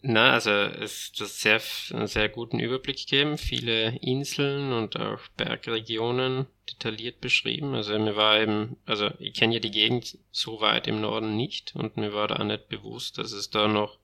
Na, 0.00 0.32
also 0.32 0.50
es 0.50 1.12
ist 1.18 1.40
sehr, 1.40 1.60
einen 1.92 2.06
sehr 2.06 2.28
guten 2.28 2.60
Überblick 2.60 2.98
gegeben, 2.98 3.36
viele 3.36 3.96
Inseln 3.98 4.72
und 4.72 4.96
auch 4.98 5.20
Bergregionen 5.36 6.46
detailliert 6.70 7.20
beschrieben. 7.20 7.74
Also 7.74 7.98
mir 7.98 8.14
war 8.14 8.40
eben, 8.40 8.76
also 8.86 9.10
ich 9.18 9.34
kenne 9.34 9.54
ja 9.54 9.60
die 9.60 9.72
Gegend 9.72 10.16
so 10.30 10.60
weit 10.60 10.86
im 10.86 11.00
Norden 11.00 11.36
nicht 11.36 11.74
und 11.74 11.96
mir 11.96 12.14
war 12.14 12.28
da 12.28 12.36
auch 12.36 12.44
nicht 12.44 12.68
bewusst, 12.68 13.18
dass 13.18 13.32
es 13.32 13.50
da 13.50 13.66
noch, 13.66 13.98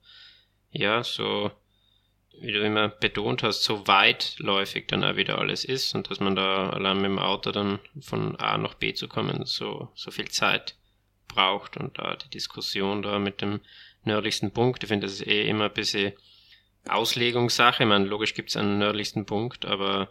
ja, 0.71 1.01
so 1.03 1.51
wie 2.41 2.51
du 2.51 2.63
immer 2.63 2.89
betont 2.89 3.43
hast, 3.43 3.63
so 3.63 3.87
weitläufig 3.87 4.87
dann 4.87 5.03
auch 5.03 5.15
wieder 5.15 5.39
alles 5.39 5.65
ist 5.65 5.95
und 5.95 6.09
dass 6.09 6.19
man 6.19 6.35
da 6.35 6.69
allein 6.69 6.97
mit 6.97 7.05
dem 7.05 7.19
Auto 7.19 7.51
dann 7.51 7.79
von 8.01 8.35
A 8.37 8.57
nach 8.57 8.75
B 8.75 8.93
zu 8.93 9.07
kommen 9.07 9.45
so, 9.45 9.89
so 9.95 10.11
viel 10.11 10.29
Zeit 10.29 10.75
braucht 11.27 11.77
und 11.77 11.97
da 11.97 12.15
die 12.15 12.29
Diskussion 12.29 13.01
da 13.01 13.19
mit 13.19 13.41
dem 13.41 13.61
nördlichsten 14.03 14.51
Punkt, 14.51 14.83
ich 14.83 14.89
finde, 14.89 15.07
das 15.07 15.15
ist 15.15 15.27
eh 15.27 15.47
immer 15.47 15.65
ein 15.65 15.73
bisschen 15.73 16.13
Auslegungssache. 16.87 17.83
Ich 17.83 17.89
meine, 17.89 18.05
logisch 18.05 18.33
gibt 18.33 18.49
es 18.49 18.57
einen 18.57 18.77
nördlichsten 18.77 19.25
Punkt, 19.25 19.65
aber 19.65 20.09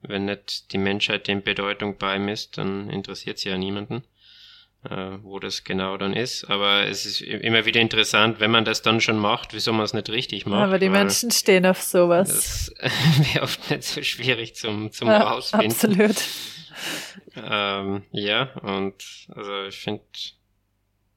wenn 0.00 0.24
nicht 0.24 0.72
die 0.72 0.78
Menschheit 0.78 1.28
dem 1.28 1.42
Bedeutung 1.42 1.98
beimisst, 1.98 2.58
dann 2.58 2.90
interessiert 2.90 3.38
sie 3.38 3.48
ja 3.48 3.58
niemanden, 3.58 4.04
äh, 4.88 5.18
wo 5.22 5.38
das 5.38 5.64
genau 5.64 5.96
dann 5.96 6.12
ist. 6.12 6.44
Aber 6.44 6.86
es 6.86 7.06
ist 7.06 7.20
immer 7.20 7.64
wieder 7.64 7.80
interessant, 7.80 8.40
wenn 8.40 8.50
man 8.50 8.64
das 8.64 8.82
dann 8.82 9.00
schon 9.00 9.18
macht, 9.18 9.54
wieso 9.54 9.72
man 9.72 9.84
es 9.84 9.94
nicht 9.94 10.10
richtig 10.10 10.46
macht. 10.46 10.62
Aber 10.62 10.78
die 10.78 10.88
Menschen 10.88 11.30
stehen 11.30 11.66
auf 11.66 11.80
sowas. 11.80 12.28
Das 12.28 12.74
wäre 13.32 13.44
oft 13.44 13.70
nicht 13.70 13.84
so 13.84 14.02
schwierig 14.02 14.54
zum, 14.54 14.90
zum 14.90 15.08
ja, 15.08 15.22
Rausfinden. 15.22 15.70
Absolut. 15.70 16.16
Ähm, 17.36 18.02
ja, 18.10 18.52
und 18.62 18.94
also 19.28 19.64
ich 19.64 19.78
finde, 19.78 20.04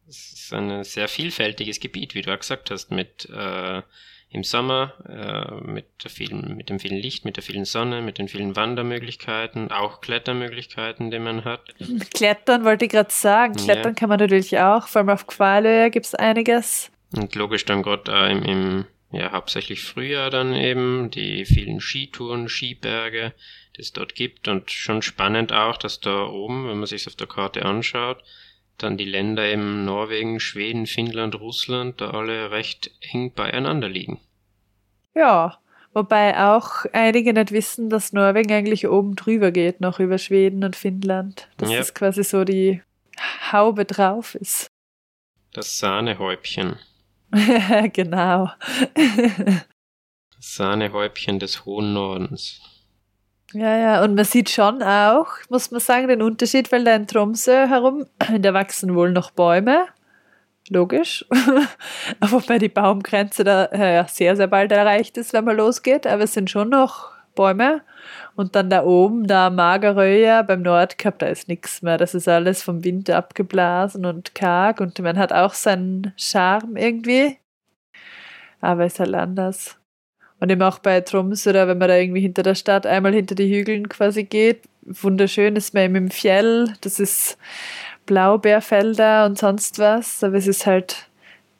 es 0.08 0.34
ist 0.34 0.54
ein 0.54 0.84
sehr 0.84 1.08
vielfältiges 1.08 1.80
Gebiet, 1.80 2.14
wie 2.14 2.22
du 2.22 2.34
auch 2.34 2.40
gesagt 2.40 2.70
hast, 2.70 2.92
mit 2.92 3.28
äh, 3.30 3.82
im 4.30 4.44
Sommer 4.44 4.94
äh, 5.08 5.72
mit, 5.72 5.86
der 6.04 6.12
vielen, 6.12 6.58
mit 6.58 6.70
dem 6.70 6.80
vielen 6.80 6.98
Licht, 6.98 7.26
mit 7.26 7.38
der 7.38 7.44
vielen 7.44 7.66
Sonne, 7.66 8.02
mit 8.02 8.18
den 8.18 8.28
vielen 8.28 8.56
Wandermöglichkeiten, 8.56 9.72
auch 9.72 10.02
Klettermöglichkeiten, 10.02 11.10
die 11.10 11.20
man 11.20 11.46
hat. 11.46 11.62
Klettern 12.14 12.66
wollte 12.66 12.86
ich 12.86 12.92
gerade 12.92 13.12
sagen. 13.12 13.56
Klettern 13.56 13.94
ja. 13.94 14.00
kann 14.00 14.10
man 14.10 14.20
natürlich 14.20 14.60
auch, 14.60 14.88
vor 14.88 15.00
allem 15.00 15.10
auf 15.10 15.28
Quale 15.28 15.90
gibt 15.90 16.06
es 16.06 16.16
einiges. 16.16 16.92
Und 17.16 17.34
logisch 17.36 17.66
dann 17.66 17.82
gerade 17.82 18.12
äh, 18.12 18.32
im, 18.32 18.44
im 18.44 18.86
ja, 19.12 19.32
hauptsächlich 19.32 19.82
Frühjahr 19.84 20.30
dann 20.30 20.54
eben 20.54 21.10
die 21.12 21.46
vielen 21.46 21.80
Skitouren, 21.80 22.50
Skiberge, 22.50 23.34
die 23.78 23.82
es 23.82 23.94
dort 23.94 24.16
gibt 24.16 24.48
und 24.48 24.72
schon 24.72 25.02
spannend 25.02 25.54
auch, 25.54 25.78
dass 25.78 26.02
da 26.02 26.26
oben, 26.26 26.68
wenn 26.68 26.78
man 26.78 26.88
sich 26.88 27.08
auf 27.08 27.16
der 27.16 27.28
Karte 27.28 27.64
anschaut, 27.64 28.22
dann 28.78 28.98
die 28.98 29.06
Länder 29.06 29.46
eben 29.46 29.86
Norwegen, 29.86 30.40
Schweden, 30.40 30.86
Finnland, 30.86 31.40
Russland 31.40 32.02
da 32.02 32.12
alle 32.12 32.52
recht 32.52 32.92
eng 33.12 33.34
beieinander 33.34 33.90
liegen. 33.90 34.20
Ja, 35.14 35.60
wobei 35.94 36.38
auch 36.38 36.86
einige 36.92 37.34
nicht 37.34 37.52
wissen, 37.52 37.90
dass 37.90 38.14
Norwegen 38.14 38.52
eigentlich 38.52 38.88
oben 38.88 39.16
drüber 39.16 39.52
geht, 39.52 39.82
noch 39.82 40.00
über 40.00 40.18
Schweden 40.18 40.64
und 40.64 40.76
Finnland. 40.76 41.48
Dass 41.58 41.72
ja. 41.72 41.78
das 41.78 41.94
quasi 41.94 42.24
so 42.24 42.44
die 42.44 42.82
Haube 43.52 43.86
drauf 43.86 44.36
ist. 44.36 44.68
Das 45.54 45.78
Sahnehäubchen. 45.78 46.78
genau. 47.94 48.52
das 48.96 50.56
Sahnehäubchen 50.56 51.40
des 51.40 51.66
hohen 51.66 51.94
Nordens. 51.94 52.62
Ja, 53.56 53.78
ja, 53.78 54.04
und 54.04 54.16
man 54.16 54.26
sieht 54.26 54.50
schon 54.50 54.84
auch, 54.84 55.28
muss 55.48 55.72
man 55.72 55.80
sagen, 55.80 56.10
den 56.10 56.22
Unterschied, 56.22 56.74
weil 56.74 56.84
da 56.84 56.94
in 56.94 57.08
Tromsø 57.08 57.70
herum, 57.70 58.06
da 58.40 58.54
wachsen 58.54 58.96
wohl 58.96 59.14
noch 59.14 59.32
Bäume, 59.32 59.86
logisch, 60.68 61.26
wobei 62.20 62.60
die 62.60 62.68
Baumgrenze 62.68 63.46
da 63.46 63.70
ja, 63.72 64.06
sehr, 64.10 64.36
sehr 64.36 64.48
bald 64.48 64.74
erreicht 64.74 65.16
ist, 65.16 65.32
wenn 65.32 65.46
man 65.46 65.56
losgeht, 65.56 66.06
aber 66.06 66.24
es 66.24 66.34
sind 66.34 66.50
schon 66.50 66.68
noch 66.68 67.12
Bäume. 67.34 67.82
Und 68.36 68.56
dann 68.56 68.70
da 68.70 68.84
oben, 68.84 69.26
da 69.26 69.50
Mageröja 69.50 70.42
beim 70.42 70.62
Nordkap, 70.62 71.20
da 71.20 71.28
ist 71.28 71.48
nichts 71.48 71.82
mehr. 71.82 71.98
Das 71.98 72.14
ist 72.14 72.28
alles 72.28 72.62
vom 72.62 72.84
Wind 72.84 73.10
abgeblasen 73.10 74.06
und 74.06 74.36
karg 74.36 74.82
und 74.82 75.00
man 75.00 75.18
hat 75.18 75.32
auch 75.32 75.54
seinen 75.54 76.14
Charme 76.18 76.76
irgendwie. 76.76 77.38
Aber 78.60 78.84
es 78.84 78.94
ist 78.94 79.00
halt 79.00 79.16
anders. 79.16 79.78
Und 80.40 80.52
eben 80.52 80.62
auch 80.62 80.80
bei 80.80 81.02
Tromsø, 81.02 81.52
oder 81.52 81.68
wenn 81.68 81.78
man 81.78 81.88
da 81.88 81.96
irgendwie 81.96 82.22
hinter 82.22 82.44
der 82.44 82.56
Stadt 82.56 82.86
einmal 82.86 83.14
hinter 83.14 83.36
die 83.36 83.50
Hügeln 83.50 83.90
quasi 83.90 84.24
geht, 84.26 84.64
wunderschön 84.82 85.56
ist 85.56 85.74
man 85.74 85.84
eben 85.84 85.96
im 85.96 86.12
Fjell, 86.12 86.74
das 86.82 87.00
ist 87.00 87.38
Blaubeerfelder 88.06 89.26
und 89.26 89.38
sonst 89.38 89.80
was, 89.80 90.24
aber 90.24 90.36
es 90.36 90.48
ist 90.48 90.66
halt 90.66 91.10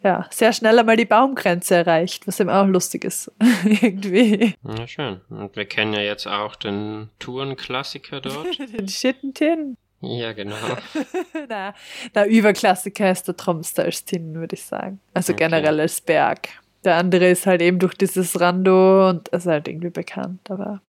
ja, 0.06 0.28
sehr 0.30 0.54
schnell 0.54 0.78
einmal 0.78 0.98
die 0.98 1.06
Baumgrenze 1.06 1.76
erreicht, 1.78 2.28
was 2.28 2.40
eben 2.40 2.52
auch 2.52 2.68
lustig 2.68 3.04
ist. 3.06 3.32
Irgendwie. 3.66 4.54
Ja, 4.64 4.88
schön. 4.88 5.22
Und 5.30 5.56
wir 5.56 5.66
kennen 5.66 5.94
ja 5.94 6.02
jetzt 6.02 6.28
auch 6.28 6.56
den 6.56 7.10
Tourenklassiker 7.18 8.22
dort. 8.22 8.60
den 8.78 8.88
Schittentin. 8.88 9.78
Ja, 10.02 10.34
genau. 10.34 10.56
na, 11.50 11.74
der 12.14 12.28
Überklassiker 12.28 13.10
ist 13.10 13.28
der 13.28 13.36
Tromster 13.36 13.86
als 13.86 14.06
Tin, 14.06 14.36
würde 14.36 14.54
ich 14.54 14.64
sagen. 14.64 15.00
Also 15.16 15.34
okay. 15.34 15.46
generell 15.46 15.80
als 15.80 16.00
Berg. 16.02 16.50
Der 16.86 16.98
andere 16.98 17.30
ist 17.30 17.48
halt 17.48 17.62
eben 17.62 17.80
durch 17.80 17.96
dieses 17.96 18.40
Rando 18.40 19.10
und 19.10 19.28
ist 19.30 19.48
halt 19.48 19.68
irgendwie 19.68 19.90
bekannt, 19.90 20.50
aber. 20.52 20.82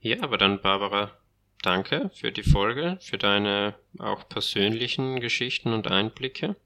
Ja, 0.00 0.22
aber 0.22 0.36
dann, 0.36 0.60
Barbara, 0.60 1.12
danke 1.62 2.10
für 2.14 2.30
die 2.30 2.42
Folge, 2.42 2.98
für 3.00 3.16
deine 3.16 3.74
auch 3.98 4.28
persönlichen 4.28 5.20
Geschichten 5.20 5.72
und 5.72 5.90
Einblicke. 5.90 6.56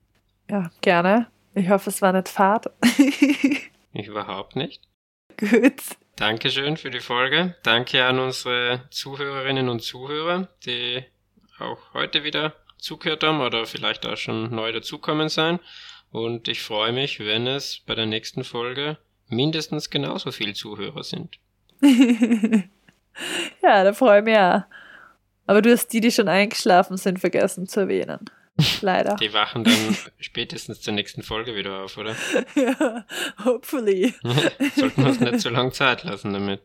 Ja, 0.51 0.71
gerne. 0.81 1.29
Ich 1.55 1.69
hoffe, 1.69 1.91
es 1.91 2.03
war 2.03 2.13
nicht 2.13 2.29
fad. 2.29 2.71
ich 3.93 4.07
überhaupt 4.07 4.57
nicht. 4.57 4.83
Gut. 5.39 5.81
Dankeschön 6.17 6.77
für 6.77 6.91
die 6.91 7.01
Folge. 7.01 7.55
Danke 7.63 8.05
an 8.05 8.19
unsere 8.19 8.83
Zuhörerinnen 8.91 9.69
und 9.69 9.83
Zuhörer, 9.83 10.49
die 10.67 11.05
auch 11.61 11.95
heute 11.95 12.25
wieder 12.25 12.55
zugehört 12.79 13.23
haben 13.23 13.41
oder 13.41 13.67
vielleicht 13.67 14.05
auch 14.05 14.17
schon 14.17 14.53
neu 14.53 14.73
dazukommen 14.73 15.29
sein. 15.29 15.61
Und 16.11 16.49
ich 16.49 16.63
freue 16.63 16.93
mich, 16.93 17.21
wenn 17.21 17.47
es 17.47 17.81
bei 17.87 17.95
der 17.95 18.07
nächsten 18.07 18.45
Folge 18.45 18.99
mindestens 19.29 19.91
genauso 19.91 20.33
viel 20.33 20.55
Zuhörer 20.55 21.05
sind. 21.05 21.39
ja, 23.63 23.85
da 23.85 23.93
freue 23.93 24.21
ich 24.21 24.25
mich 24.25 24.39
auch. 24.39 24.63
Aber 25.47 25.63
du 25.63 25.71
hast 25.71 25.89
die, 25.89 26.01
die 26.01 26.11
schon 26.11 26.29
eingeschlafen 26.29 26.97
sind, 26.97 27.21
vergessen 27.21 27.67
zu 27.67 27.81
erwähnen. 27.81 28.21
Leider. 28.81 29.15
Die 29.17 29.33
wachen 29.33 29.65
dann 29.65 29.97
spätestens 30.19 30.81
zur 30.81 30.95
nächsten 30.95 31.23
Folge 31.23 31.55
wieder 31.55 31.85
auf, 31.85 31.97
oder? 31.97 32.17
ja, 32.55 33.05
hopefully. 33.45 34.15
Sollten 34.75 35.03
wir 35.03 35.09
uns 35.09 35.21
nicht 35.21 35.41
zu 35.41 35.51
lange 35.51 35.71
Zeit 35.73 36.05
lassen 36.05 36.33
damit. 36.33 36.61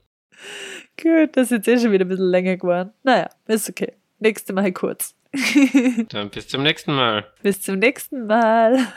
Gut, 1.01 1.37
das 1.37 1.51
ist 1.51 1.51
jetzt 1.51 1.67
eh 1.67 1.79
schon 1.79 1.91
wieder 1.91 2.05
ein 2.05 2.09
bisschen 2.09 2.29
länger 2.29 2.57
geworden. 2.57 2.91
Naja, 3.03 3.29
ist 3.47 3.69
okay. 3.69 3.93
Nächste 4.19 4.53
Mal 4.53 4.71
kurz. 4.71 5.15
dann 6.09 6.29
bis 6.29 6.47
zum 6.47 6.63
nächsten 6.63 6.93
Mal. 6.93 7.25
Bis 7.41 7.61
zum 7.61 7.79
nächsten 7.79 8.25
Mal. 8.25 8.87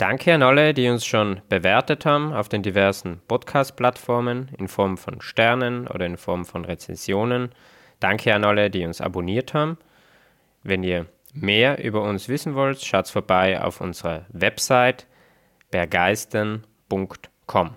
Danke 0.00 0.32
an 0.32 0.42
alle, 0.42 0.72
die 0.72 0.88
uns 0.88 1.04
schon 1.04 1.42
bewertet 1.50 2.06
haben 2.06 2.32
auf 2.32 2.48
den 2.48 2.62
diversen 2.62 3.20
Podcast-Plattformen 3.28 4.48
in 4.56 4.66
Form 4.66 4.96
von 4.96 5.20
Sternen 5.20 5.86
oder 5.86 6.06
in 6.06 6.16
Form 6.16 6.46
von 6.46 6.64
Rezensionen. 6.64 7.50
Danke 7.98 8.34
an 8.34 8.44
alle, 8.44 8.70
die 8.70 8.86
uns 8.86 9.02
abonniert 9.02 9.52
haben. 9.52 9.76
Wenn 10.62 10.84
ihr 10.84 11.04
mehr 11.34 11.84
über 11.84 12.00
uns 12.00 12.30
wissen 12.30 12.54
wollt, 12.54 12.80
schaut 12.80 13.08
vorbei 13.08 13.60
auf 13.60 13.82
unserer 13.82 14.24
Website 14.30 15.06
bergeistern.com. 15.70 17.76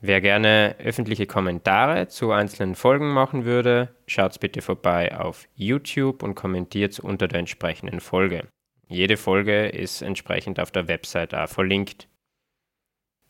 Wer 0.00 0.20
gerne 0.20 0.76
öffentliche 0.78 1.26
Kommentare 1.26 2.06
zu 2.06 2.30
einzelnen 2.30 2.76
Folgen 2.76 3.12
machen 3.12 3.44
würde, 3.44 3.88
schaut 4.06 4.38
bitte 4.38 4.62
vorbei 4.62 5.18
auf 5.18 5.48
YouTube 5.56 6.22
und 6.22 6.36
kommentiert 6.36 7.00
unter 7.00 7.26
der 7.26 7.40
entsprechenden 7.40 7.98
Folge. 7.98 8.46
Jede 8.88 9.16
Folge 9.16 9.66
ist 9.66 10.02
entsprechend 10.02 10.60
auf 10.60 10.70
der 10.70 10.86
Website 10.86 11.34
auch 11.34 11.48
verlinkt. 11.48 12.06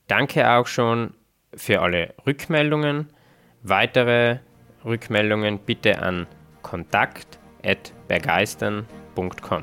Danke 0.07 0.51
auch 0.51 0.67
schon 0.67 1.15
für 1.55 1.81
alle 1.81 2.13
Rückmeldungen. 2.27 3.09
Weitere 3.63 4.41
Rückmeldungen 4.85 5.59
bitte 5.59 6.03
an 6.03 6.27
kontakt.bergeistern.com. 6.63 9.63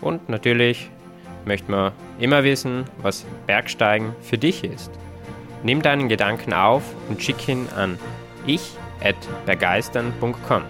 Und 0.00 0.28
natürlich 0.28 0.90
möchten 1.44 1.70
wir 1.72 1.92
immer 2.18 2.42
wissen, 2.44 2.84
was 2.98 3.24
Bergsteigen 3.46 4.16
für 4.20 4.36
dich 4.36 4.64
ist. 4.64 4.90
Nimm 5.62 5.80
deinen 5.80 6.08
Gedanken 6.08 6.52
auf 6.52 6.82
und 7.08 7.22
schick 7.22 7.48
ihn 7.48 7.68
an 7.76 7.96
ich.bergeistern.com. 8.46 10.62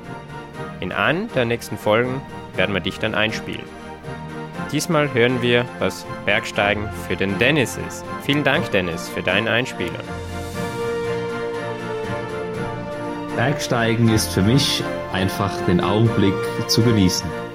In 0.81 0.93
einer 0.93 1.29
der 1.29 1.47
nächsten 1.47 1.79
Folgen 1.79 2.21
werden 2.55 2.75
wir 2.75 2.81
dich 2.81 2.99
dann 2.99 3.15
einspielen. 3.15 3.76
Diesmal 4.73 5.13
hören 5.13 5.43
wir, 5.43 5.65
was 5.79 6.07
Bergsteigen 6.25 6.89
für 7.07 7.17
den 7.17 7.39
Dennis 7.39 7.79
ist. 7.89 8.05
Vielen 8.23 8.45
Dank, 8.45 8.71
Dennis, 8.73 9.09
für 9.09 9.23
deinen 9.23 9.49
Einspieler. 9.49 10.01
Bergsteigen 13.37 14.09
ist 14.09 14.33
für 14.33 14.43
mich 14.43 14.83
einfach 15.13 15.53
den 15.67 15.81
Augenblick 15.81 16.35
zu 16.69 16.83
genießen. 16.83 17.46